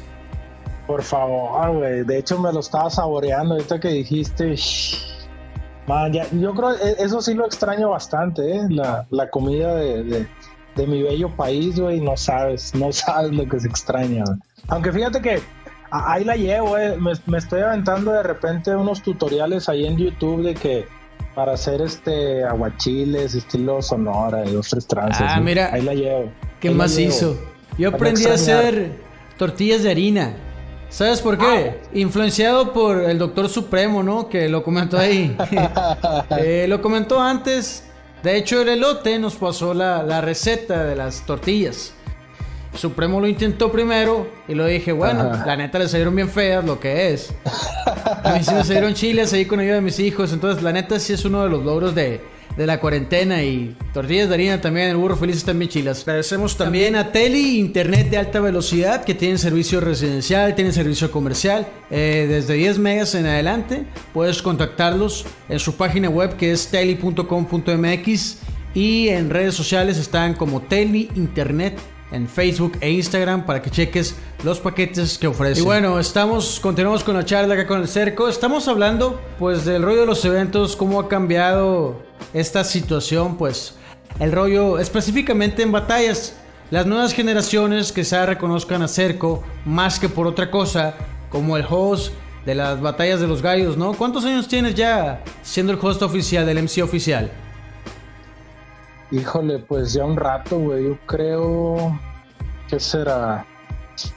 Por 0.86 1.02
favor, 1.02 1.70
güey. 1.72 2.02
De 2.04 2.18
hecho, 2.18 2.38
me 2.38 2.52
lo 2.52 2.60
estaba 2.60 2.90
saboreando 2.90 3.54
ahorita 3.54 3.80
que 3.80 3.88
dijiste. 3.88 4.56
Man, 5.86 6.12
ya- 6.12 6.26
yo 6.32 6.54
creo 6.54 6.70
que 6.76 7.02
eso 7.02 7.20
sí 7.20 7.34
lo 7.34 7.44
extraño 7.46 7.90
bastante, 7.90 8.56
¿eh? 8.56 8.60
La, 8.68 9.06
la 9.10 9.28
comida 9.30 9.74
de, 9.74 10.04
de- 10.04 10.26
de 10.76 10.86
mi 10.86 11.02
bello 11.02 11.28
país, 11.36 11.78
güey. 11.78 12.00
No 12.00 12.16
sabes, 12.16 12.74
no 12.74 12.92
sabes 12.92 13.32
lo 13.32 13.48
que 13.48 13.58
se 13.60 13.68
extraña. 13.68 14.24
Aunque 14.68 14.92
fíjate 14.92 15.20
que 15.20 15.40
ahí 15.90 16.24
la 16.24 16.36
llevo, 16.36 16.78
eh. 16.78 16.96
me, 16.98 17.12
me 17.26 17.38
estoy 17.38 17.60
aventando 17.62 18.12
de 18.12 18.22
repente 18.22 18.74
unos 18.76 19.02
tutoriales 19.02 19.68
ahí 19.68 19.86
en 19.86 19.96
YouTube 19.98 20.42
de 20.44 20.54
que 20.54 20.86
para 21.34 21.52
hacer 21.54 21.80
este 21.80 22.44
aguachiles, 22.44 23.34
estilo 23.34 23.82
sonora 23.82 24.44
y 24.46 24.52
dos, 24.52 24.68
tres 24.68 24.86
trances. 24.86 25.26
Ah, 25.28 25.40
mira. 25.40 25.70
Ahí 25.72 25.82
la 25.82 25.94
llevo. 25.94 26.30
¿Qué 26.60 26.68
Ahí 26.68 26.74
más 26.74 26.94
llevo. 26.96 27.08
hizo? 27.10 27.36
Yo 27.78 27.88
aprendí 27.88 28.26
a 28.26 28.34
hacer 28.34 28.92
tortillas 29.38 29.82
de 29.82 29.90
harina. 29.90 30.34
¿Sabes 30.92 31.22
por 31.22 31.38
qué? 31.38 31.80
Influenciado 31.94 32.74
por 32.74 33.02
el 33.02 33.16
Doctor 33.16 33.48
Supremo, 33.48 34.02
¿no? 34.02 34.28
Que 34.28 34.50
lo 34.50 34.62
comentó 34.62 34.98
ahí. 34.98 35.34
Eh, 36.38 36.66
lo 36.68 36.82
comentó 36.82 37.20
antes. 37.20 37.84
De 38.22 38.36
hecho, 38.36 38.60
el 38.60 38.68
elote 38.68 39.18
nos 39.18 39.36
pasó 39.36 39.72
la, 39.72 40.02
la 40.02 40.20
receta 40.20 40.84
de 40.84 40.94
las 40.94 41.24
tortillas. 41.24 41.94
Supremo 42.74 43.20
lo 43.20 43.26
intentó 43.26 43.72
primero 43.72 44.26
y 44.48 44.54
lo 44.54 44.66
dije, 44.66 44.92
bueno, 44.92 45.30
Ajá. 45.32 45.46
la 45.46 45.56
neta 45.56 45.78
le 45.78 45.88
salieron 45.88 46.14
bien 46.14 46.28
feas 46.28 46.64
lo 46.64 46.78
que 46.78 47.12
es. 47.12 47.34
A 48.22 48.34
mí 48.34 48.44
sí 48.44 48.54
me 48.54 48.64
salieron 48.64 48.94
chiles 48.94 49.32
ahí 49.32 49.46
con 49.46 49.60
ayuda 49.60 49.76
de 49.76 49.80
mis 49.80 49.98
hijos. 49.98 50.32
Entonces, 50.32 50.62
la 50.62 50.72
neta 50.72 50.98
sí 50.98 51.14
es 51.14 51.24
uno 51.24 51.42
de 51.42 51.48
los 51.48 51.64
logros 51.64 51.94
de, 51.94 52.20
de 52.56 52.66
la 52.66 52.80
cuarentena. 52.80 53.42
Y 53.42 53.76
tortillas 53.92 54.28
de 54.28 54.34
harina 54.34 54.60
también, 54.60 54.88
el 54.88 54.96
burro 54.96 55.16
feliz 55.16 55.36
están 55.36 55.58
bien 55.58 55.70
chilas. 55.70 56.02
Agradecemos 56.02 56.56
también 56.56 56.96
a 56.96 57.12
Teli, 57.12 57.58
internet 57.58 58.10
de 58.10 58.18
alta 58.18 58.40
velocidad, 58.40 59.04
que 59.04 59.14
tienen 59.14 59.38
servicio 59.38 59.80
residencial, 59.80 60.54
tienen 60.54 60.72
servicio 60.72 61.10
comercial. 61.10 61.66
eh, 61.90 62.26
desde 62.28 62.54
10 62.54 62.78
megas 62.78 63.14
en 63.14 63.26
adelante, 63.26 63.84
puedes 64.12 64.42
contactarlos 64.42 65.26
en 65.48 65.58
su 65.58 65.76
página 65.76 66.08
web 66.08 66.36
que 66.36 66.52
es 66.52 66.68
teli.com.mx. 66.68 68.38
Y 68.74 69.08
en 69.08 69.28
redes 69.28 69.54
sociales 69.54 69.98
están 69.98 70.34
como 70.34 70.62
Teli 70.62 71.10
Internet 71.14 71.78
en 72.12 72.28
Facebook 72.28 72.76
e 72.80 72.90
Instagram 72.90 73.44
para 73.44 73.60
que 73.60 73.70
cheques 73.70 74.16
los 74.44 74.60
paquetes 74.60 75.18
que 75.18 75.26
ofrecen. 75.26 75.62
Y 75.62 75.66
bueno, 75.66 75.98
estamos, 75.98 76.60
continuamos 76.60 77.02
con 77.02 77.14
la 77.14 77.24
charla 77.24 77.54
acá 77.54 77.66
con 77.66 77.80
el 77.80 77.88
cerco. 77.88 78.28
Estamos 78.28 78.68
hablando 78.68 79.20
pues 79.38 79.64
del 79.64 79.82
rollo 79.82 80.00
de 80.00 80.06
los 80.06 80.24
eventos, 80.24 80.76
cómo 80.76 81.00
ha 81.00 81.08
cambiado 81.08 82.02
esta 82.32 82.64
situación, 82.64 83.36
pues 83.36 83.74
el 84.20 84.32
rollo 84.32 84.78
específicamente 84.78 85.62
en 85.62 85.72
batallas. 85.72 86.36
Las 86.70 86.86
nuevas 86.86 87.12
generaciones 87.12 87.88
se 87.88 88.26
reconozcan 88.26 88.82
a 88.82 88.88
Cerco 88.88 89.42
más 89.64 89.98
que 89.98 90.08
por 90.08 90.26
otra 90.26 90.50
cosa, 90.50 90.94
como 91.28 91.56
el 91.56 91.66
host 91.68 92.12
de 92.46 92.54
las 92.54 92.80
batallas 92.80 93.20
de 93.20 93.28
los 93.28 93.42
gallos, 93.42 93.76
¿no? 93.76 93.92
¿Cuántos 93.94 94.24
años 94.24 94.48
tienes 94.48 94.74
ya 94.74 95.22
siendo 95.42 95.72
el 95.72 95.78
host 95.80 96.02
oficial 96.02 96.46
del 96.46 96.62
MC 96.62 96.82
oficial? 96.82 97.30
Híjole, 99.10 99.58
pues 99.58 99.92
ya 99.92 100.04
un 100.04 100.16
rato, 100.16 100.58
güey. 100.58 100.84
Yo 100.84 100.98
creo 101.06 102.00
que 102.68 102.80
será 102.80 103.44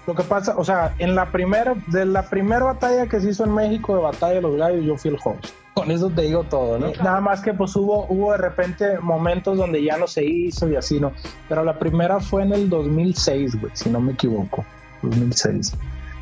Lo 0.07 0.15
que 0.15 0.23
pasa, 0.23 0.55
o 0.57 0.63
sea, 0.63 0.95
en 0.99 1.13
la 1.13 1.31
primera, 1.31 1.75
de 1.87 2.05
la 2.05 2.29
primera 2.29 2.63
batalla 2.63 3.05
que 3.07 3.19
se 3.19 3.29
hizo 3.29 3.43
en 3.43 3.53
México 3.53 3.95
de 3.95 4.01
Batalla 4.01 4.35
de 4.35 4.41
los 4.41 4.55
Gallos, 4.55 4.85
yo 4.85 4.97
fui 4.97 5.11
el 5.11 5.17
host. 5.23 5.64
Con 5.75 5.91
eso 5.91 6.09
te 6.09 6.21
digo 6.21 6.45
todo, 6.45 6.79
¿no? 6.79 6.93
Nada 7.03 7.19
más 7.19 7.41
que 7.41 7.53
pues 7.53 7.75
hubo, 7.75 8.07
hubo 8.07 8.31
de 8.31 8.37
repente 8.37 8.97
momentos 8.99 9.57
donde 9.57 9.83
ya 9.83 9.97
no 9.97 10.07
se 10.07 10.23
hizo 10.23 10.69
y 10.69 10.77
así, 10.77 11.01
¿no? 11.01 11.11
Pero 11.49 11.65
la 11.65 11.77
primera 11.77 12.21
fue 12.21 12.43
en 12.43 12.53
el 12.53 12.69
2006, 12.69 13.59
güey, 13.59 13.73
si 13.75 13.89
no 13.89 13.99
me 13.99 14.13
equivoco. 14.13 14.63
2006. 15.01 15.73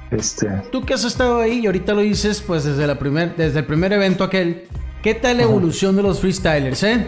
Este, 0.09 0.47
Tú 0.71 0.83
que 0.83 0.95
has 0.95 1.03
estado 1.03 1.39
ahí 1.39 1.59
y 1.59 1.65
ahorita 1.67 1.93
lo 1.93 2.01
dices, 2.01 2.41
pues 2.41 2.63
desde, 2.63 2.87
la 2.87 2.97
primer, 2.97 3.35
desde 3.35 3.59
el 3.59 3.65
primer 3.65 3.93
evento 3.93 4.23
aquel, 4.23 4.63
¿qué 5.03 5.13
tal 5.13 5.37
la 5.37 5.43
evolución 5.43 5.95
de 5.95 6.01
los 6.01 6.19
freestylers, 6.19 6.81
eh? 6.81 7.05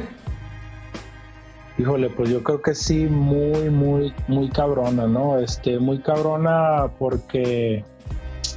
Híjole, 1.79 2.11
pues 2.11 2.29
yo 2.29 2.43
creo 2.43 2.61
que 2.61 2.75
sí, 2.75 3.05
muy, 3.05 3.71
muy, 3.71 4.13
muy 4.27 4.49
cabrona, 4.49 5.07
¿no? 5.07 5.39
Este, 5.39 5.79
muy 5.79 5.97
cabrona 5.97 6.91
porque, 6.99 7.83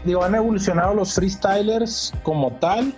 digo, 0.05 0.23
han 0.23 0.35
evolucionado 0.35 0.93
los 0.93 1.15
freestylers 1.15 2.13
como 2.23 2.53
tal 2.53 2.93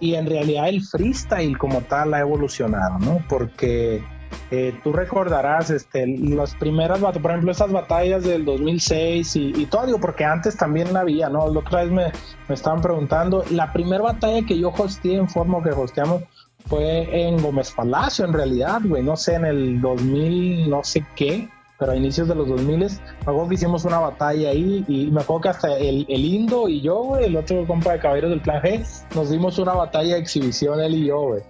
y 0.00 0.14
en 0.14 0.26
realidad 0.26 0.68
el 0.68 0.82
freestyle 0.82 1.56
como 1.58 1.80
tal 1.82 2.14
ha 2.14 2.20
evolucionado, 2.20 2.98
¿no? 2.98 3.22
Porque 3.28 4.02
eh, 4.50 4.78
tú 4.82 4.92
recordarás 4.92 5.70
este, 5.70 6.06
las 6.06 6.54
primeras 6.54 7.00
por 7.00 7.30
ejemplo, 7.30 7.50
estas 7.50 7.72
batallas 7.72 8.24
del 8.24 8.44
2006 8.44 9.36
y, 9.36 9.52
y 9.56 9.66
todo, 9.66 9.86
digo, 9.86 10.00
porque 10.00 10.24
antes 10.24 10.56
también 10.56 10.96
había, 10.96 11.28
¿no? 11.28 11.48
La 11.48 11.60
otra 11.60 11.82
vez 11.82 11.90
me, 11.90 12.12
me 12.48 12.54
estaban 12.54 12.80
preguntando, 12.80 13.44
la 13.50 13.72
primera 13.72 14.02
batalla 14.02 14.46
que 14.46 14.58
yo 14.58 14.70
hosteé 14.70 15.16
en 15.16 15.28
forma 15.28 15.62
que 15.62 15.70
hosteamos 15.70 16.22
fue 16.66 17.28
en 17.28 17.42
Gómez 17.42 17.72
Palacio, 17.72 18.24
en 18.24 18.32
realidad, 18.32 18.80
güey, 18.84 19.02
no 19.02 19.16
sé, 19.16 19.34
en 19.34 19.46
el 19.46 19.80
2000, 19.80 20.68
no 20.68 20.84
sé 20.84 21.04
qué, 21.16 21.48
pero 21.78 21.92
a 21.92 21.96
inicios 21.96 22.28
de 22.28 22.34
los 22.34 22.48
2000, 22.48 22.78
me 22.78 22.86
acuerdo 23.22 23.48
que 23.48 23.54
hicimos 23.54 23.84
una 23.84 23.98
batalla 23.98 24.50
ahí 24.50 24.84
y 24.88 25.06
me 25.10 25.20
acuerdo 25.20 25.42
que 25.42 25.48
hasta 25.50 25.76
el, 25.78 26.04
el 26.08 26.24
Indo 26.24 26.68
y 26.68 26.80
yo, 26.80 26.96
güey, 27.04 27.26
el 27.26 27.36
otro 27.36 27.66
compa 27.66 27.92
de 27.92 28.00
Caballeros 28.00 28.30
del 28.30 28.40
Plan 28.40 28.62
G, 28.62 28.84
nos 29.14 29.30
dimos 29.30 29.58
una 29.58 29.74
batalla 29.74 30.14
de 30.14 30.20
exhibición 30.20 30.80
él 30.80 30.94
y 30.94 31.06
yo, 31.06 31.20
güey. 31.20 31.42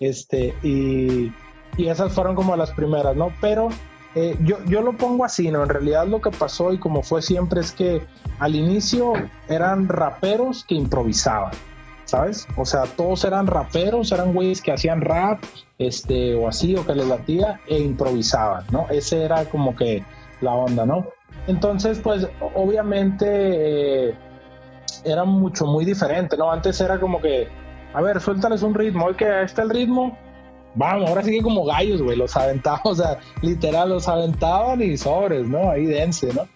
Este, 0.00 0.54
y, 0.62 1.32
y 1.76 1.88
esas 1.88 2.12
fueron 2.12 2.34
como 2.34 2.56
las 2.56 2.72
primeras, 2.72 3.14
¿no? 3.14 3.32
Pero 3.40 3.68
eh, 4.16 4.36
yo, 4.40 4.56
yo 4.64 4.80
lo 4.80 4.96
pongo 4.96 5.24
así, 5.24 5.50
¿no? 5.50 5.62
En 5.62 5.68
realidad 5.68 6.06
lo 6.06 6.20
que 6.20 6.30
pasó 6.30 6.72
y 6.72 6.78
como 6.78 7.02
fue 7.02 7.22
siempre 7.22 7.60
es 7.60 7.70
que 7.70 8.02
al 8.38 8.54
inicio 8.54 9.12
eran 9.48 9.88
raperos 9.88 10.64
que 10.64 10.74
improvisaban. 10.74 11.52
¿Sabes? 12.06 12.48
O 12.56 12.64
sea, 12.64 12.84
todos 12.84 13.24
eran 13.24 13.46
raperos, 13.46 14.10
eran 14.12 14.32
güeyes 14.32 14.62
que 14.62 14.72
hacían 14.72 15.02
rap, 15.02 15.42
este, 15.78 16.34
o 16.34 16.48
así, 16.48 16.74
o 16.74 16.86
que 16.86 16.94
les 16.94 17.06
latía, 17.06 17.60
e 17.66 17.78
improvisaban, 17.78 18.64
¿no? 18.70 18.86
Ese 18.88 19.22
era 19.22 19.44
como 19.44 19.76
que 19.76 20.02
la 20.40 20.52
onda, 20.52 20.86
¿no? 20.86 21.06
Entonces, 21.46 22.00
pues, 22.02 22.26
obviamente 22.54 23.26
eh, 23.28 24.14
era 25.04 25.24
mucho, 25.24 25.66
muy 25.66 25.84
diferente, 25.84 26.36
¿no? 26.36 26.50
Antes 26.50 26.80
era 26.80 26.98
como 26.98 27.20
que, 27.20 27.48
a 27.92 28.00
ver, 28.00 28.20
suéltales 28.20 28.62
un 28.62 28.74
ritmo, 28.74 29.14
que 29.16 29.42
está 29.42 29.62
el 29.62 29.70
ritmo, 29.70 30.16
vamos, 30.76 31.08
ahora 31.08 31.22
sí 31.22 31.40
como 31.40 31.64
gallos, 31.64 32.02
güey, 32.02 32.16
los 32.16 32.36
aventaban, 32.36 32.80
o 32.84 32.94
sea, 32.94 33.18
literal, 33.42 33.88
los 33.88 34.08
aventaban 34.08 34.80
y 34.80 34.96
sobres, 34.96 35.46
¿no? 35.46 35.70
Ahí 35.70 35.86
dense, 35.86 36.32
¿no? 36.32 36.46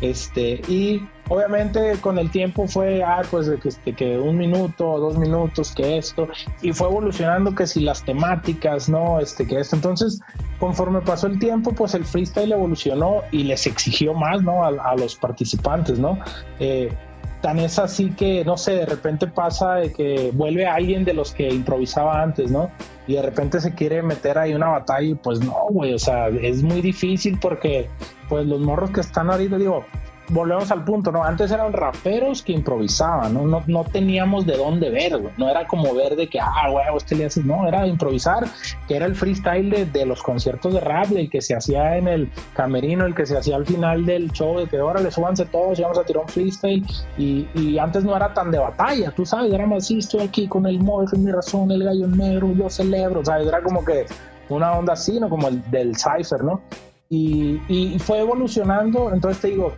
Este, 0.00 0.60
y 0.68 1.00
obviamente 1.28 1.96
con 2.00 2.18
el 2.18 2.30
tiempo 2.30 2.68
fue, 2.68 3.02
ah, 3.02 3.22
pues 3.30 3.48
que, 3.62 3.68
este, 3.68 3.94
que 3.94 4.18
un 4.18 4.36
minuto, 4.36 4.98
dos 4.98 5.16
minutos, 5.16 5.72
que 5.74 5.96
esto, 5.96 6.28
y 6.62 6.72
fue 6.72 6.88
evolucionando 6.88 7.54
que 7.54 7.66
si 7.66 7.80
las 7.80 8.04
temáticas, 8.04 8.88
¿no? 8.88 9.20
Este, 9.20 9.46
que 9.46 9.60
esto. 9.60 9.76
Entonces, 9.76 10.20
conforme 10.58 11.00
pasó 11.00 11.26
el 11.26 11.38
tiempo, 11.38 11.72
pues 11.72 11.94
el 11.94 12.04
freestyle 12.04 12.52
evolucionó 12.52 13.22
y 13.32 13.44
les 13.44 13.66
exigió 13.66 14.14
más, 14.14 14.42
¿no? 14.42 14.64
A, 14.64 14.68
a 14.68 14.96
los 14.96 15.16
participantes, 15.16 15.98
¿no? 15.98 16.18
Eh, 16.58 16.92
tan 17.40 17.58
es 17.58 17.78
así 17.78 18.10
que, 18.10 18.44
no 18.44 18.56
sé, 18.56 18.72
de 18.72 18.86
repente 18.86 19.26
pasa 19.26 19.74
de 19.76 19.92
que 19.92 20.30
vuelve 20.34 20.66
alguien 20.66 21.04
de 21.04 21.14
los 21.14 21.32
que 21.32 21.48
improvisaba 21.48 22.22
antes, 22.22 22.50
¿no? 22.50 22.70
Y 23.06 23.14
de 23.14 23.22
repente 23.22 23.60
se 23.60 23.74
quiere 23.74 24.02
meter 24.02 24.38
ahí 24.38 24.54
una 24.54 24.68
batalla 24.68 25.08
y 25.08 25.14
pues 25.14 25.40
no, 25.40 25.54
güey, 25.70 25.94
o 25.94 25.98
sea, 25.98 26.28
es 26.28 26.62
muy 26.62 26.80
difícil 26.80 27.38
porque 27.40 27.88
pues 28.28 28.46
los 28.46 28.60
morros 28.60 28.90
que 28.90 29.00
están 29.00 29.30
ahorita, 29.30 29.58
digo, 29.58 29.84
volvemos 30.28 30.70
al 30.70 30.84
punto, 30.84 31.12
¿no? 31.12 31.22
Antes 31.22 31.50
eran 31.50 31.72
raperos 31.72 32.42
que 32.42 32.52
improvisaban, 32.52 33.34
¿no? 33.34 33.46
No, 33.46 33.62
no 33.66 33.84
teníamos 33.84 34.46
de 34.46 34.56
dónde 34.56 34.90
ver, 34.90 35.18
güey. 35.18 35.32
No 35.36 35.48
era 35.48 35.66
como 35.66 35.94
ver 35.94 36.16
de 36.16 36.28
que, 36.28 36.40
ah, 36.40 36.68
güey, 36.70 36.84
este 36.96 37.14
le 37.14 37.26
haces, 37.26 37.44
no, 37.44 37.66
era 37.66 37.86
improvisar, 37.86 38.46
que 38.88 38.96
era 38.96 39.06
el 39.06 39.14
freestyle 39.14 39.70
de, 39.70 39.86
de, 39.86 40.06
los 40.06 40.22
conciertos 40.22 40.74
de 40.74 40.80
rap, 40.80 41.10
el 41.12 41.30
que 41.30 41.40
se 41.40 41.54
hacía 41.54 41.96
en 41.96 42.08
el 42.08 42.30
camerino, 42.54 43.06
el 43.06 43.14
que 43.14 43.26
se 43.26 43.36
hacía 43.36 43.56
al 43.56 43.66
final 43.66 44.04
del 44.06 44.30
show, 44.32 44.58
de 44.58 44.66
que 44.66 44.78
ahora 44.78 45.08
súbanse 45.10 45.46
todos 45.46 45.78
y 45.78 45.82
vamos 45.82 45.98
a 45.98 46.04
tirar 46.04 46.22
un 46.22 46.28
freestyle. 46.28 46.84
Y, 47.16 47.48
y, 47.54 47.78
antes 47.78 48.04
no 48.04 48.16
era 48.16 48.32
tan 48.34 48.50
de 48.50 48.58
batalla, 48.58 49.10
tú 49.12 49.24
sabes, 49.24 49.52
era 49.52 49.66
más, 49.66 49.86
sí, 49.86 49.98
estoy 49.98 50.22
aquí 50.22 50.48
con 50.48 50.66
el 50.66 50.76
es 50.76 51.18
mi 51.18 51.30
razón, 51.30 51.70
el 51.70 51.84
gallo 51.84 52.06
negro, 52.06 52.52
yo 52.52 52.70
celebro, 52.70 53.24
¿sabes? 53.24 53.46
Era 53.46 53.62
como 53.62 53.84
que 53.84 54.06
una 54.48 54.72
onda 54.72 54.92
así, 54.92 55.18
¿no? 55.18 55.28
Como 55.28 55.48
el 55.48 55.62
del 55.70 55.94
Cypher, 55.96 56.42
¿no? 56.44 56.60
Y, 57.08 57.60
y, 57.68 57.98
fue 57.98 58.18
evolucionando, 58.20 59.12
entonces 59.12 59.40
te 59.40 59.48
digo, 59.48 59.74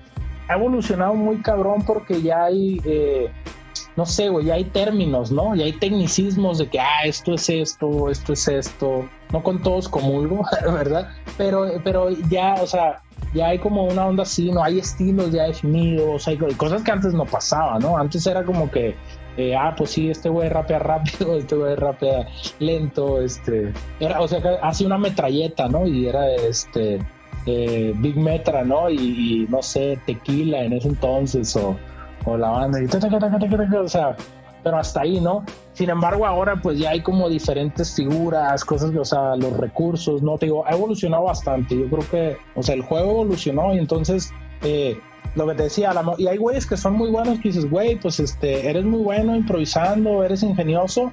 ha 0.48 0.54
evolucionado 0.54 1.14
muy 1.14 1.38
cabrón 1.38 1.84
porque 1.86 2.22
ya 2.22 2.44
hay, 2.44 2.80
eh, 2.84 3.30
no 3.96 4.06
sé, 4.06 4.28
güey, 4.28 4.46
ya 4.46 4.54
hay 4.54 4.64
términos, 4.64 5.30
¿no? 5.30 5.54
Ya 5.54 5.64
hay 5.64 5.72
tecnicismos 5.72 6.58
de 6.58 6.68
que, 6.68 6.80
ah, 6.80 7.04
esto 7.04 7.34
es 7.34 7.48
esto, 7.48 8.10
esto 8.10 8.32
es 8.32 8.48
esto, 8.48 9.08
no 9.32 9.42
con 9.42 9.62
todos 9.62 9.88
comulgo, 9.88 10.44
¿verdad? 10.72 11.10
Pero, 11.36 11.66
pero 11.84 12.10
ya, 12.30 12.54
o 12.62 12.66
sea, 12.66 13.02
ya 13.34 13.48
hay 13.48 13.58
como 13.58 13.84
una 13.84 14.06
onda 14.06 14.22
así, 14.22 14.50
no 14.50 14.62
hay 14.62 14.78
estilos 14.78 15.32
ya 15.32 15.44
definidos, 15.44 16.26
hay 16.26 16.38
cosas 16.38 16.82
que 16.82 16.90
antes 16.90 17.12
no 17.12 17.24
pasaba, 17.26 17.78
¿no? 17.78 17.98
Antes 17.98 18.26
era 18.26 18.42
como 18.42 18.70
que, 18.70 18.96
eh, 19.36 19.54
ah, 19.54 19.74
pues 19.76 19.90
sí, 19.90 20.10
este 20.10 20.28
güey 20.28 20.48
rapea 20.48 20.78
rápido, 20.78 21.36
este 21.38 21.56
güey 21.56 21.76
rapea 21.76 22.26
lento, 22.58 23.20
este, 23.20 23.72
era, 24.00 24.20
o 24.20 24.28
sea, 24.28 24.40
hace 24.62 24.86
una 24.86 24.98
metralleta, 24.98 25.68
¿no? 25.68 25.86
Y 25.86 26.06
era, 26.06 26.34
este, 26.34 26.98
eh, 27.48 27.94
Big 27.96 28.16
Metra, 28.16 28.64
¿no? 28.64 28.90
Y, 28.90 28.96
y, 28.96 29.46
no 29.48 29.62
sé, 29.62 29.98
Tequila 30.06 30.62
en 30.62 30.74
ese 30.74 30.88
entonces, 30.88 31.56
o, 31.56 31.76
o 32.24 32.36
la 32.36 32.50
banda, 32.50 32.80
y 32.80 32.84
o 32.84 33.88
sea, 33.88 34.16
pero 34.62 34.76
hasta 34.76 35.00
ahí, 35.00 35.20
¿no? 35.20 35.44
Sin 35.72 35.90
embargo, 35.90 36.26
ahora 36.26 36.56
pues 36.60 36.78
ya 36.78 36.90
hay 36.90 37.00
como 37.00 37.28
diferentes 37.28 37.94
figuras, 37.94 38.64
cosas 38.64 38.90
que, 38.90 38.98
o 38.98 39.04
sea, 39.04 39.36
los 39.36 39.56
recursos, 39.56 40.22
¿no? 40.22 40.36
Te 40.36 40.46
digo, 40.46 40.66
ha 40.66 40.72
evolucionado 40.72 41.24
bastante. 41.24 41.78
Yo 41.78 41.88
creo 41.88 42.10
que, 42.10 42.36
o 42.54 42.62
sea, 42.62 42.74
el 42.74 42.82
juego 42.82 43.12
evolucionó 43.12 43.74
y 43.74 43.78
entonces, 43.78 44.32
eh, 44.62 44.98
lo 45.34 45.46
que 45.46 45.54
te 45.54 45.62
decía, 45.64 45.92
la, 45.92 46.14
y 46.18 46.26
hay 46.26 46.36
güeyes 46.36 46.66
que 46.66 46.76
son 46.76 46.94
muy 46.94 47.10
buenos 47.10 47.38
que 47.38 47.48
dices, 47.48 47.70
güey, 47.70 47.96
pues 47.96 48.20
este, 48.20 48.68
eres 48.68 48.84
muy 48.84 49.00
bueno 49.00 49.36
improvisando, 49.36 50.24
eres 50.24 50.42
ingenioso, 50.42 51.12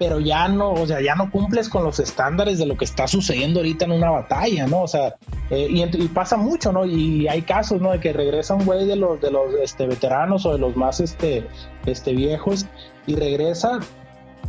pero 0.00 0.18
ya 0.18 0.48
no, 0.48 0.72
o 0.72 0.86
sea, 0.86 1.02
ya 1.02 1.14
no 1.14 1.30
cumples 1.30 1.68
con 1.68 1.84
los 1.84 2.00
estándares 2.00 2.58
de 2.58 2.64
lo 2.64 2.74
que 2.78 2.86
está 2.86 3.06
sucediendo 3.06 3.60
ahorita 3.60 3.84
en 3.84 3.92
una 3.92 4.08
batalla, 4.08 4.66
¿no? 4.66 4.80
O 4.80 4.88
sea, 4.88 5.16
eh, 5.50 5.68
y, 5.70 6.08
pasa 6.08 6.38
mucho, 6.38 6.72
¿no? 6.72 6.86
Y 6.86 7.28
hay 7.28 7.42
casos, 7.42 7.82
¿no? 7.82 7.92
De 7.92 8.00
que 8.00 8.14
regresa 8.14 8.54
un 8.54 8.64
güey 8.64 8.86
de 8.86 8.96
los, 8.96 9.20
de 9.20 9.30
los 9.30 9.52
este, 9.62 9.86
veteranos 9.86 10.46
o 10.46 10.54
de 10.54 10.58
los 10.58 10.74
más 10.74 11.00
este, 11.00 11.46
este, 11.84 12.14
viejos 12.14 12.64
y 13.06 13.14
regresa 13.14 13.80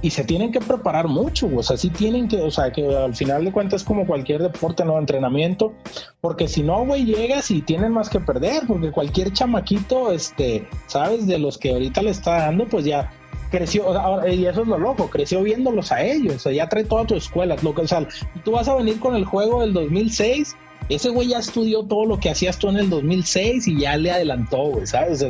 y 0.02 0.12
se 0.12 0.24
tienen 0.24 0.54
que 0.54 0.62
preparar 0.62 1.10
mucho, 1.10 1.50
o 1.54 1.62
sea, 1.62 1.76
sí 1.76 1.90
tienen 1.90 2.30
que, 2.30 2.42
o 2.42 2.50
sea, 2.50 2.72
que 2.72 2.88
al 2.96 3.14
final 3.14 3.44
de 3.44 3.52
cuentas 3.52 3.82
es 3.82 3.86
como 3.86 4.08
cualquier 4.08 4.42
deporte, 4.42 4.86
¿no? 4.86 4.98
Entrenamiento, 4.98 5.74
porque 6.22 6.48
si 6.48 6.64
no, 6.64 6.86
güey, 6.86 7.04
llegas 7.04 7.52
y 7.52 7.62
tienen 7.62 7.92
más 7.92 8.10
que 8.10 8.22
perder, 8.22 8.64
porque 8.68 8.90
cualquier 8.90 9.34
chamaquito, 9.34 10.14
este, 10.14 10.66
¿sabes? 10.88 11.28
De 11.28 11.38
los 11.38 11.58
que 11.58 11.74
ahorita 11.74 12.02
le 12.02 12.12
está 12.12 12.38
dando, 12.38 12.68
pues 12.68 12.86
ya 12.86 13.12
creció, 13.52 13.86
y 14.28 14.46
eso 14.46 14.62
es 14.62 14.68
lo 14.68 14.78
loco, 14.80 15.10
creció 15.10 15.44
viéndolos 15.44 15.92
a 15.92 16.02
ellos, 16.02 16.36
o 16.36 16.40
sea, 16.40 16.52
ya 16.52 16.70
trae 16.70 16.86
toda 16.86 17.06
tu 17.06 17.16
escuela, 17.16 17.56
lo 17.62 17.76
que, 17.76 17.82
o 17.82 17.88
sea, 17.88 18.08
tú 18.44 18.52
vas 18.52 18.68
a 18.68 18.76
venir 18.76 19.00
con 19.00 19.16
el 19.16 19.26
juego 19.26 19.62
del 19.62 19.74
2006, 19.74 20.56
ese 20.90 21.10
güey 21.10 21.30
ya 21.30 21.40
estudió 21.40 21.84
todo 21.84 22.06
lo 22.06 22.20
que 22.20 22.30
hacías 22.30 22.58
tú 22.58 22.70
en 22.70 22.78
el 22.78 22.90
2006 22.90 23.68
y 23.68 23.80
ya 23.80 23.98
le 23.98 24.12
adelantó, 24.12 24.72
güey, 24.72 24.88
¿sabes? 24.88 25.22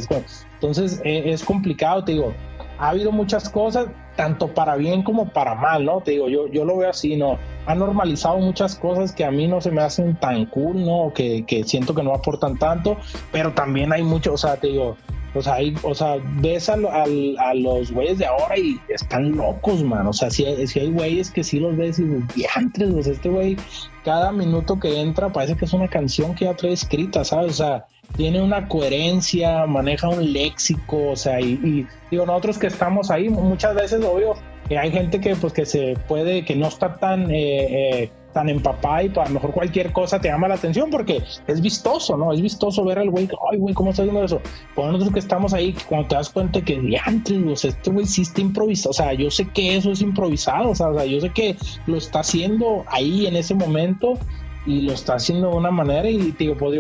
Entonces 0.53 1.01
eh, 1.03 1.23
es 1.25 1.43
complicado, 1.43 2.03
te 2.03 2.13
digo, 2.13 2.33
ha 2.79 2.89
habido 2.89 3.11
muchas 3.11 3.49
cosas, 3.49 3.87
tanto 4.15 4.47
para 4.47 4.75
bien 4.75 5.03
como 5.03 5.29
para 5.29 5.55
mal, 5.55 5.85
¿no? 5.85 6.01
Te 6.01 6.11
digo, 6.11 6.29
yo, 6.29 6.47
yo 6.47 6.65
lo 6.65 6.77
veo 6.77 6.89
así, 6.89 7.15
¿no? 7.15 7.37
Ha 7.67 7.75
normalizado 7.75 8.37
muchas 8.39 8.75
cosas 8.75 9.11
que 9.11 9.23
a 9.23 9.31
mí 9.31 9.47
no 9.47 9.61
se 9.61 9.71
me 9.71 9.81
hacen 9.81 10.15
tan 10.15 10.47
cool, 10.47 10.83
¿no? 10.83 11.11
Que, 11.13 11.45
que 11.45 11.63
siento 11.63 11.93
que 11.93 12.01
no 12.01 12.13
aportan 12.13 12.57
tanto, 12.57 12.97
pero 13.31 13.53
también 13.53 13.93
hay 13.93 14.01
mucho, 14.01 14.33
o 14.33 14.37
sea, 14.37 14.57
te 14.57 14.67
digo, 14.67 14.97
o 15.33 15.41
sea, 15.41 15.55
hay, 15.55 15.73
o 15.83 15.95
sea 15.95 16.17
ves 16.39 16.69
a, 16.69 16.73
a, 16.73 17.03
a 17.49 17.53
los 17.53 17.91
güeyes 17.91 18.17
de 18.17 18.25
ahora 18.25 18.57
y 18.57 18.79
están 18.89 19.35
locos, 19.35 19.83
man. 19.83 20.07
O 20.07 20.13
sea, 20.13 20.29
si 20.29 20.45
hay, 20.45 20.67
si 20.67 20.79
hay 20.79 20.91
güeyes 20.91 21.31
que 21.31 21.43
sí 21.43 21.59
los 21.59 21.75
ves 21.77 21.99
y 21.99 22.03
diantres, 22.35 22.91
pues 22.91 23.07
este 23.07 23.29
güey, 23.29 23.57
cada 24.03 24.31
minuto 24.31 24.79
que 24.79 24.99
entra 24.99 25.29
parece 25.29 25.55
que 25.55 25.65
es 25.65 25.73
una 25.73 25.87
canción 25.87 26.35
que 26.35 26.45
ya 26.45 26.55
trae 26.55 26.73
escrita, 26.73 27.23
¿sabes? 27.23 27.51
O 27.51 27.53
sea, 27.53 27.85
tiene 28.17 28.41
una 28.41 28.67
coherencia, 28.67 29.65
maneja 29.67 30.09
un 30.09 30.33
léxico, 30.33 31.11
o 31.11 31.15
sea, 31.15 31.39
y, 31.39 31.53
y 31.63 31.87
digo, 32.09 32.25
nosotros 32.25 32.57
que 32.57 32.67
estamos 32.67 33.09
ahí, 33.09 33.29
muchas 33.29 33.73
veces, 33.75 34.03
obvio, 34.03 34.35
hay 34.77 34.91
gente 34.91 35.19
que 35.19 35.35
pues 35.35 35.53
que 35.53 35.65
se 35.65 35.95
puede, 36.07 36.45
que 36.45 36.55
no 36.55 36.67
está 36.67 36.95
tan, 36.97 37.31
eh, 37.31 38.03
eh, 38.03 38.11
tan 38.33 38.49
empapada 38.49 39.03
y 39.03 39.09
pues, 39.09 39.25
a 39.25 39.29
lo 39.29 39.35
mejor 39.35 39.51
cualquier 39.51 39.91
cosa 39.91 40.19
te 40.19 40.29
llama 40.29 40.47
la 40.47 40.55
atención 40.55 40.89
porque 40.89 41.23
es 41.47 41.61
vistoso, 41.61 42.17
¿no? 42.17 42.33
Es 42.33 42.41
vistoso 42.41 42.83
ver 42.85 42.99
al 42.99 43.09
güey, 43.09 43.29
ay, 43.51 43.57
güey, 43.57 43.73
¿cómo 43.73 43.91
está 43.91 44.03
haciendo 44.03 44.23
eso? 44.23 44.41
Por 44.75 44.85
nosotros 44.87 45.13
que 45.13 45.19
estamos 45.19 45.53
ahí, 45.53 45.75
cuando 45.87 46.07
te 46.07 46.15
das 46.15 46.29
cuenta 46.29 46.61
que 46.61 46.79
diantres, 46.79 47.65
o 47.65 47.67
este 47.67 47.91
güey 47.91 48.05
sí 48.05 48.23
está 48.23 48.41
improvisado, 48.41 48.91
o 48.91 48.93
sea, 48.93 49.13
yo 49.13 49.29
sé 49.31 49.47
que 49.49 49.75
eso 49.75 49.91
es 49.91 50.01
improvisado, 50.01 50.71
o 50.71 50.75
sea, 50.75 50.89
o 50.89 50.93
sea, 50.93 51.05
yo 51.05 51.19
sé 51.19 51.29
que 51.29 51.55
lo 51.87 51.97
está 51.97 52.19
haciendo 52.19 52.83
ahí 52.87 53.25
en 53.25 53.35
ese 53.35 53.53
momento 53.53 54.17
y 54.65 54.81
lo 54.81 54.93
está 54.93 55.15
haciendo 55.15 55.49
de 55.49 55.55
una 55.55 55.71
manera 55.71 56.09
y 56.09 56.31
digo, 56.37 56.55
pues 56.55 56.79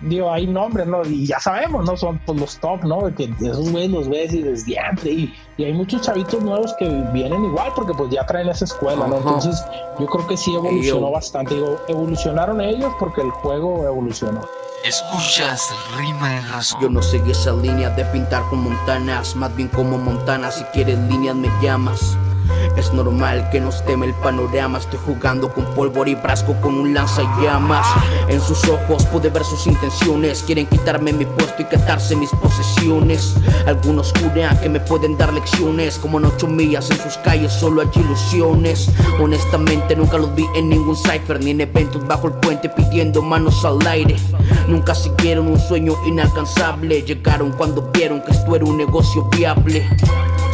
digo, 0.00 0.32
hay 0.32 0.46
nombres, 0.46 0.86
¿no? 0.86 1.04
Y 1.04 1.26
ya 1.26 1.40
sabemos, 1.40 1.84
¿no? 1.84 1.96
Son 1.96 2.18
pues, 2.26 2.38
los 2.38 2.58
top, 2.58 2.84
¿no? 2.84 3.06
De 3.06 3.14
que 3.14 3.30
esos 3.40 3.70
güeyes 3.70 3.90
los 3.90 4.08
ves 4.08 4.32
y 4.32 4.42
dices, 4.42 4.66
diantre, 4.66 5.10
y, 5.10 5.34
y 5.56 5.64
hay 5.64 5.72
muchos 5.72 6.02
chavitos 6.02 6.42
nuevos 6.42 6.74
que 6.78 6.88
vienen 7.12 7.44
igual 7.44 7.72
porque 7.74 7.92
pues 7.94 8.10
ya 8.10 8.24
traen 8.26 8.48
esa 8.48 8.64
escuela, 8.64 9.06
¿no? 9.06 9.16
Ajá. 9.16 9.28
Entonces 9.28 9.64
yo 9.98 10.06
creo 10.06 10.26
que 10.26 10.36
sí 10.36 10.54
evolucionó 10.54 11.10
bastante. 11.10 11.54
Digo, 11.54 11.80
evolucionaron 11.88 12.60
ellos 12.60 12.92
porque 12.98 13.22
el 13.22 13.30
juego 13.30 13.86
evolucionó. 13.86 14.42
Escuchas 14.84 15.68
Rima 15.96 16.36
y 16.36 16.40
Razón. 16.52 16.80
Yo 16.80 16.88
no 16.88 17.02
seguí 17.02 17.32
esa 17.32 17.52
línea 17.52 17.90
de 17.90 18.04
pintar 18.04 18.42
con 18.50 18.60
montanas, 18.60 19.34
más 19.34 19.54
bien 19.56 19.68
como 19.68 19.98
montanas. 19.98 20.56
Si 20.56 20.64
quieres 20.66 20.98
líneas 20.98 21.34
me 21.34 21.48
llamas. 21.60 22.16
Es 22.76 22.92
normal 22.92 23.48
que 23.50 23.60
nos 23.60 23.84
teme 23.84 24.06
el 24.06 24.14
panorama. 24.14 24.78
Estoy 24.78 24.98
jugando 25.04 25.52
con 25.52 25.64
pólvora 25.74 26.10
y 26.10 26.14
brasco 26.14 26.54
con 26.60 26.74
un 26.74 26.94
lanzallamas. 26.94 27.86
En 28.28 28.40
sus 28.40 28.62
ojos 28.68 29.04
pude 29.06 29.30
ver 29.30 29.44
sus 29.44 29.66
intenciones. 29.66 30.42
Quieren 30.42 30.66
quitarme 30.66 31.12
mi 31.12 31.24
puesto 31.24 31.62
y 31.62 31.64
quitarse 31.64 32.16
mis 32.16 32.30
posesiones. 32.30 33.34
Algunos 33.66 34.12
juran 34.12 34.58
que 34.60 34.68
me 34.68 34.80
pueden 34.80 35.16
dar 35.16 35.32
lecciones. 35.32 35.98
Como 35.98 36.18
en 36.18 36.26
ocho 36.26 36.46
millas 36.46 36.90
en 36.90 36.98
sus 36.98 37.16
calles 37.18 37.52
solo 37.52 37.82
hay 37.82 37.88
ilusiones. 37.94 38.90
Honestamente 39.20 39.96
nunca 39.96 40.18
los 40.18 40.34
vi 40.34 40.44
en 40.54 40.68
ningún 40.68 40.96
cipher 40.96 41.42
ni 41.42 41.50
en 41.50 41.62
eventos 41.62 42.06
bajo 42.06 42.28
el 42.28 42.34
puente 42.34 42.68
pidiendo 42.68 43.22
manos 43.22 43.64
al 43.64 43.84
aire. 43.86 44.16
Nunca 44.68 44.94
siguieron 44.94 45.46
un 45.48 45.58
sueño 45.58 45.94
inalcanzable. 46.06 47.02
Llegaron 47.02 47.52
cuando 47.52 47.90
vieron 47.92 48.20
que 48.22 48.32
esto 48.32 48.54
era 48.54 48.64
un 48.64 48.76
negocio 48.76 49.24
viable. 49.30 49.88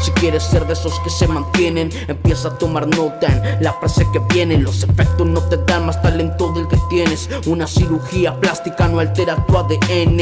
Si 0.02 0.10
quieres 0.12 0.42
ser 0.42 0.66
de 0.66 0.72
esos 0.72 0.98
que 1.00 1.10
se 1.10 1.28
mantienen, 1.28 1.81
empieza 2.08 2.48
a 2.48 2.58
tomar 2.58 2.86
nota 2.86 3.26
en 3.26 3.62
la 3.62 3.72
frase 3.74 4.06
que 4.12 4.20
viene. 4.32 4.58
Los 4.58 4.82
efectos 4.82 5.26
no 5.26 5.40
te 5.42 5.56
dan 5.56 5.86
más 5.86 6.00
talento 6.02 6.52
del 6.52 6.68
que 6.68 6.78
tienes. 6.90 7.28
Una 7.46 7.66
cirugía 7.66 8.38
plástica 8.40 8.88
no 8.88 8.98
altera 9.00 9.36
tu 9.46 9.56
ADN. 9.56 10.20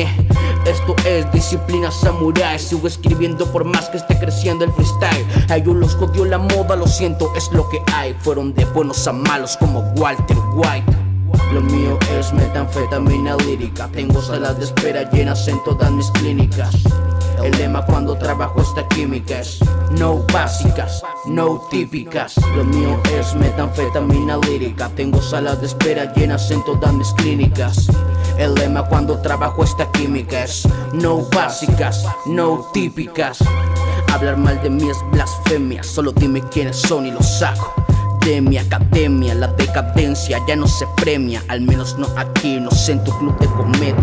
Esto 0.66 0.94
es 1.04 1.30
disciplina 1.32 1.90
samurai. 1.90 2.58
Sigo 2.58 2.86
escribiendo 2.86 3.46
por 3.50 3.64
más 3.64 3.88
que 3.88 3.98
esté 3.98 4.18
creciendo 4.18 4.64
el 4.64 4.72
freestyle. 4.72 5.26
A 5.48 5.56
ellos 5.56 5.76
los 5.76 5.94
jodió 5.94 6.24
la 6.24 6.38
moda, 6.38 6.76
lo 6.76 6.86
siento, 6.86 7.32
es 7.36 7.50
lo 7.52 7.68
que 7.68 7.82
hay. 7.94 8.14
Fueron 8.20 8.54
de 8.54 8.64
buenos 8.66 9.06
a 9.06 9.12
malos 9.12 9.56
como 9.56 9.80
Walter 9.96 10.36
White. 10.54 10.92
Lo 11.52 11.60
mío 11.60 11.98
es 12.18 12.32
metanfetamina 12.32 13.36
lírica. 13.38 13.88
Tengo 13.92 14.22
salas 14.22 14.58
de 14.58 14.64
espera 14.64 15.10
llenas 15.10 15.48
en 15.48 15.62
todas 15.64 15.90
mis 15.90 16.10
clínicas. 16.12 16.76
El 17.42 17.56
lema 17.56 17.84
cuando 17.86 18.16
trabajo 18.16 18.60
esta 18.60 18.86
química 18.88 19.40
es 19.40 19.60
No 19.92 20.18
básicas, 20.32 21.02
no 21.26 21.66
típicas. 21.70 22.36
Lo 22.56 22.64
mío 22.64 23.00
es 23.18 23.34
metanfetamina 23.34 24.36
lírica. 24.36 24.90
Tengo 24.90 25.22
salas 25.22 25.60
de 25.60 25.66
espera 25.66 26.12
llenas 26.12 26.50
en 26.50 26.62
todas 26.64 26.92
mis 26.92 27.12
clínicas. 27.14 27.88
El 28.38 28.54
lema 28.54 28.84
cuando 28.84 29.18
trabajo 29.20 29.64
esta 29.64 29.90
química 29.92 30.44
es 30.44 30.68
No 30.92 31.22
básicas, 31.34 32.04
no 32.26 32.68
típicas. 32.72 33.38
Hablar 34.12 34.36
mal 34.36 34.60
de 34.62 34.70
mí 34.70 34.90
es 34.90 34.98
blasfemia. 35.10 35.82
Solo 35.82 36.12
dime 36.12 36.42
quiénes 36.50 36.76
son 36.76 37.06
y 37.06 37.10
los 37.10 37.38
saco 37.38 37.74
de 38.24 38.40
mi 38.40 38.58
academia. 38.58 39.34
La 39.34 39.48
decadencia 39.48 40.38
ya 40.46 40.56
no 40.56 40.66
se 40.66 40.86
premia, 40.96 41.42
al 41.48 41.60
menos 41.60 41.96
no 41.98 42.06
aquí, 42.16 42.58
no 42.60 42.70
sé 42.70 42.92
en 42.92 43.04
tu 43.04 43.12
club 43.18 43.38
de 43.38 43.46
comedia. 43.46 43.94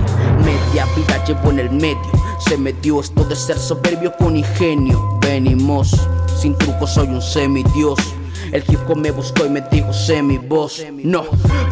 Media 0.43 0.85
vida 0.95 1.23
llevo 1.25 1.51
en 1.51 1.59
el 1.59 1.71
medio, 1.71 2.11
se 2.39 2.57
me 2.57 2.73
dio 2.73 3.01
esto 3.01 3.23
de 3.23 3.35
ser 3.35 3.57
soberbio 3.57 4.13
con 4.17 4.37
ingenio. 4.37 5.19
Venimos, 5.21 5.95
sin 6.39 6.57
truco 6.57 6.87
soy 6.87 7.07
un 7.07 7.21
semidios. 7.21 7.99
El 8.51 8.63
hip 8.67 8.79
hop 8.87 8.97
me 8.97 9.11
buscó 9.11 9.45
y 9.45 9.49
me 9.49 9.61
dijo 9.61 9.91
sé 9.93 10.21
mi 10.21 10.37
voz. 10.37 10.83
No, 10.91 11.25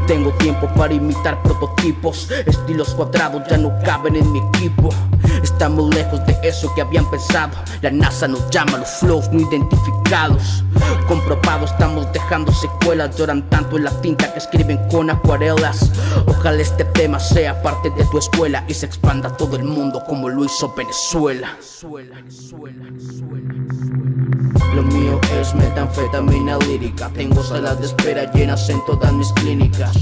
tengo 0.07 0.31
tiempo 0.31 0.67
para 0.75 0.93
imitar 0.93 1.41
prototipos. 1.43 2.29
Estilos 2.45 2.93
cuadrados 2.95 3.43
ya 3.49 3.57
no 3.57 3.71
caben 3.83 4.15
en 4.15 4.31
mi 4.31 4.39
equipo. 4.39 4.89
Estamos 5.43 5.93
lejos 5.93 6.25
de 6.25 6.37
eso 6.43 6.73
que 6.75 6.81
habían 6.81 7.09
pensado. 7.09 7.53
La 7.81 7.91
NASA 7.91 8.27
nos 8.27 8.49
llama 8.49 8.77
los 8.77 8.89
flows 8.89 9.31
no 9.31 9.41
identificados. 9.41 10.63
Comprobado, 11.07 11.65
estamos 11.65 12.11
dejando 12.11 12.51
secuelas. 12.51 13.15
Lloran 13.15 13.49
tanto 13.49 13.77
en 13.77 13.85
la 13.85 14.01
tinta 14.01 14.31
que 14.33 14.39
escriben 14.39 14.79
con 14.89 15.09
acuarelas. 15.09 15.91
Ojalá 16.27 16.61
este 16.61 16.83
tema 16.85 17.19
sea 17.19 17.61
parte 17.61 17.89
de 17.91 18.03
tu 18.05 18.17
escuela 18.17 18.63
y 18.67 18.73
se 18.73 18.85
expanda 18.85 19.29
a 19.29 19.37
todo 19.37 19.55
el 19.55 19.63
mundo 19.63 20.03
como 20.07 20.29
lo 20.29 20.43
hizo 20.43 20.73
Venezuela. 20.75 21.57
Lo 24.73 24.83
mío 24.83 25.19
es 25.39 25.55
metanfetamina 25.55 26.57
lírica. 26.67 27.09
Tengo 27.09 27.43
salas 27.43 27.79
de 27.79 27.87
espera 27.87 28.31
llenas 28.31 28.69
en 28.69 28.83
todas 28.85 29.11
mis 29.13 29.31
clínicas. 29.33 29.95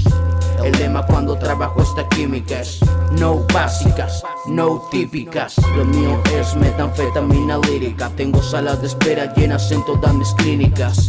El 0.62 0.72
lema 0.78 1.04
cuando 1.06 1.36
trabajo 1.36 1.82
esta 1.82 2.08
química 2.08 2.60
es 2.60 2.80
No 3.18 3.44
básicas, 3.52 4.24
no 4.46 4.82
típicas. 4.90 5.56
Lo 5.76 5.84
mío 5.84 6.20
es 6.38 6.54
metanfetamina 6.56 7.58
lírica. 7.58 8.10
Tengo 8.10 8.42
salas 8.42 8.80
de 8.80 8.88
espera 8.88 9.32
llenas 9.34 9.70
en 9.72 9.84
todas 9.84 10.14
mis 10.14 10.32
clínicas. 10.34 11.08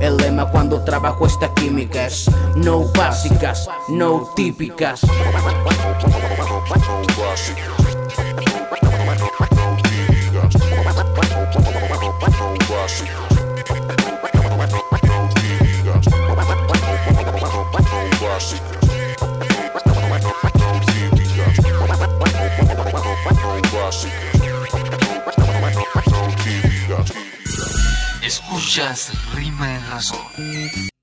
El 0.00 0.16
lema 0.16 0.50
cuando 0.50 0.82
trabajo 0.82 1.26
esta 1.26 1.52
química 1.54 2.06
es 2.06 2.30
No 2.56 2.84
básicas, 2.92 3.68
no 3.88 4.28
típicas. 4.34 5.00
Escuchas 28.22 29.10
Rima 29.34 29.72
y 29.72 29.90
Razón. 29.90 30.95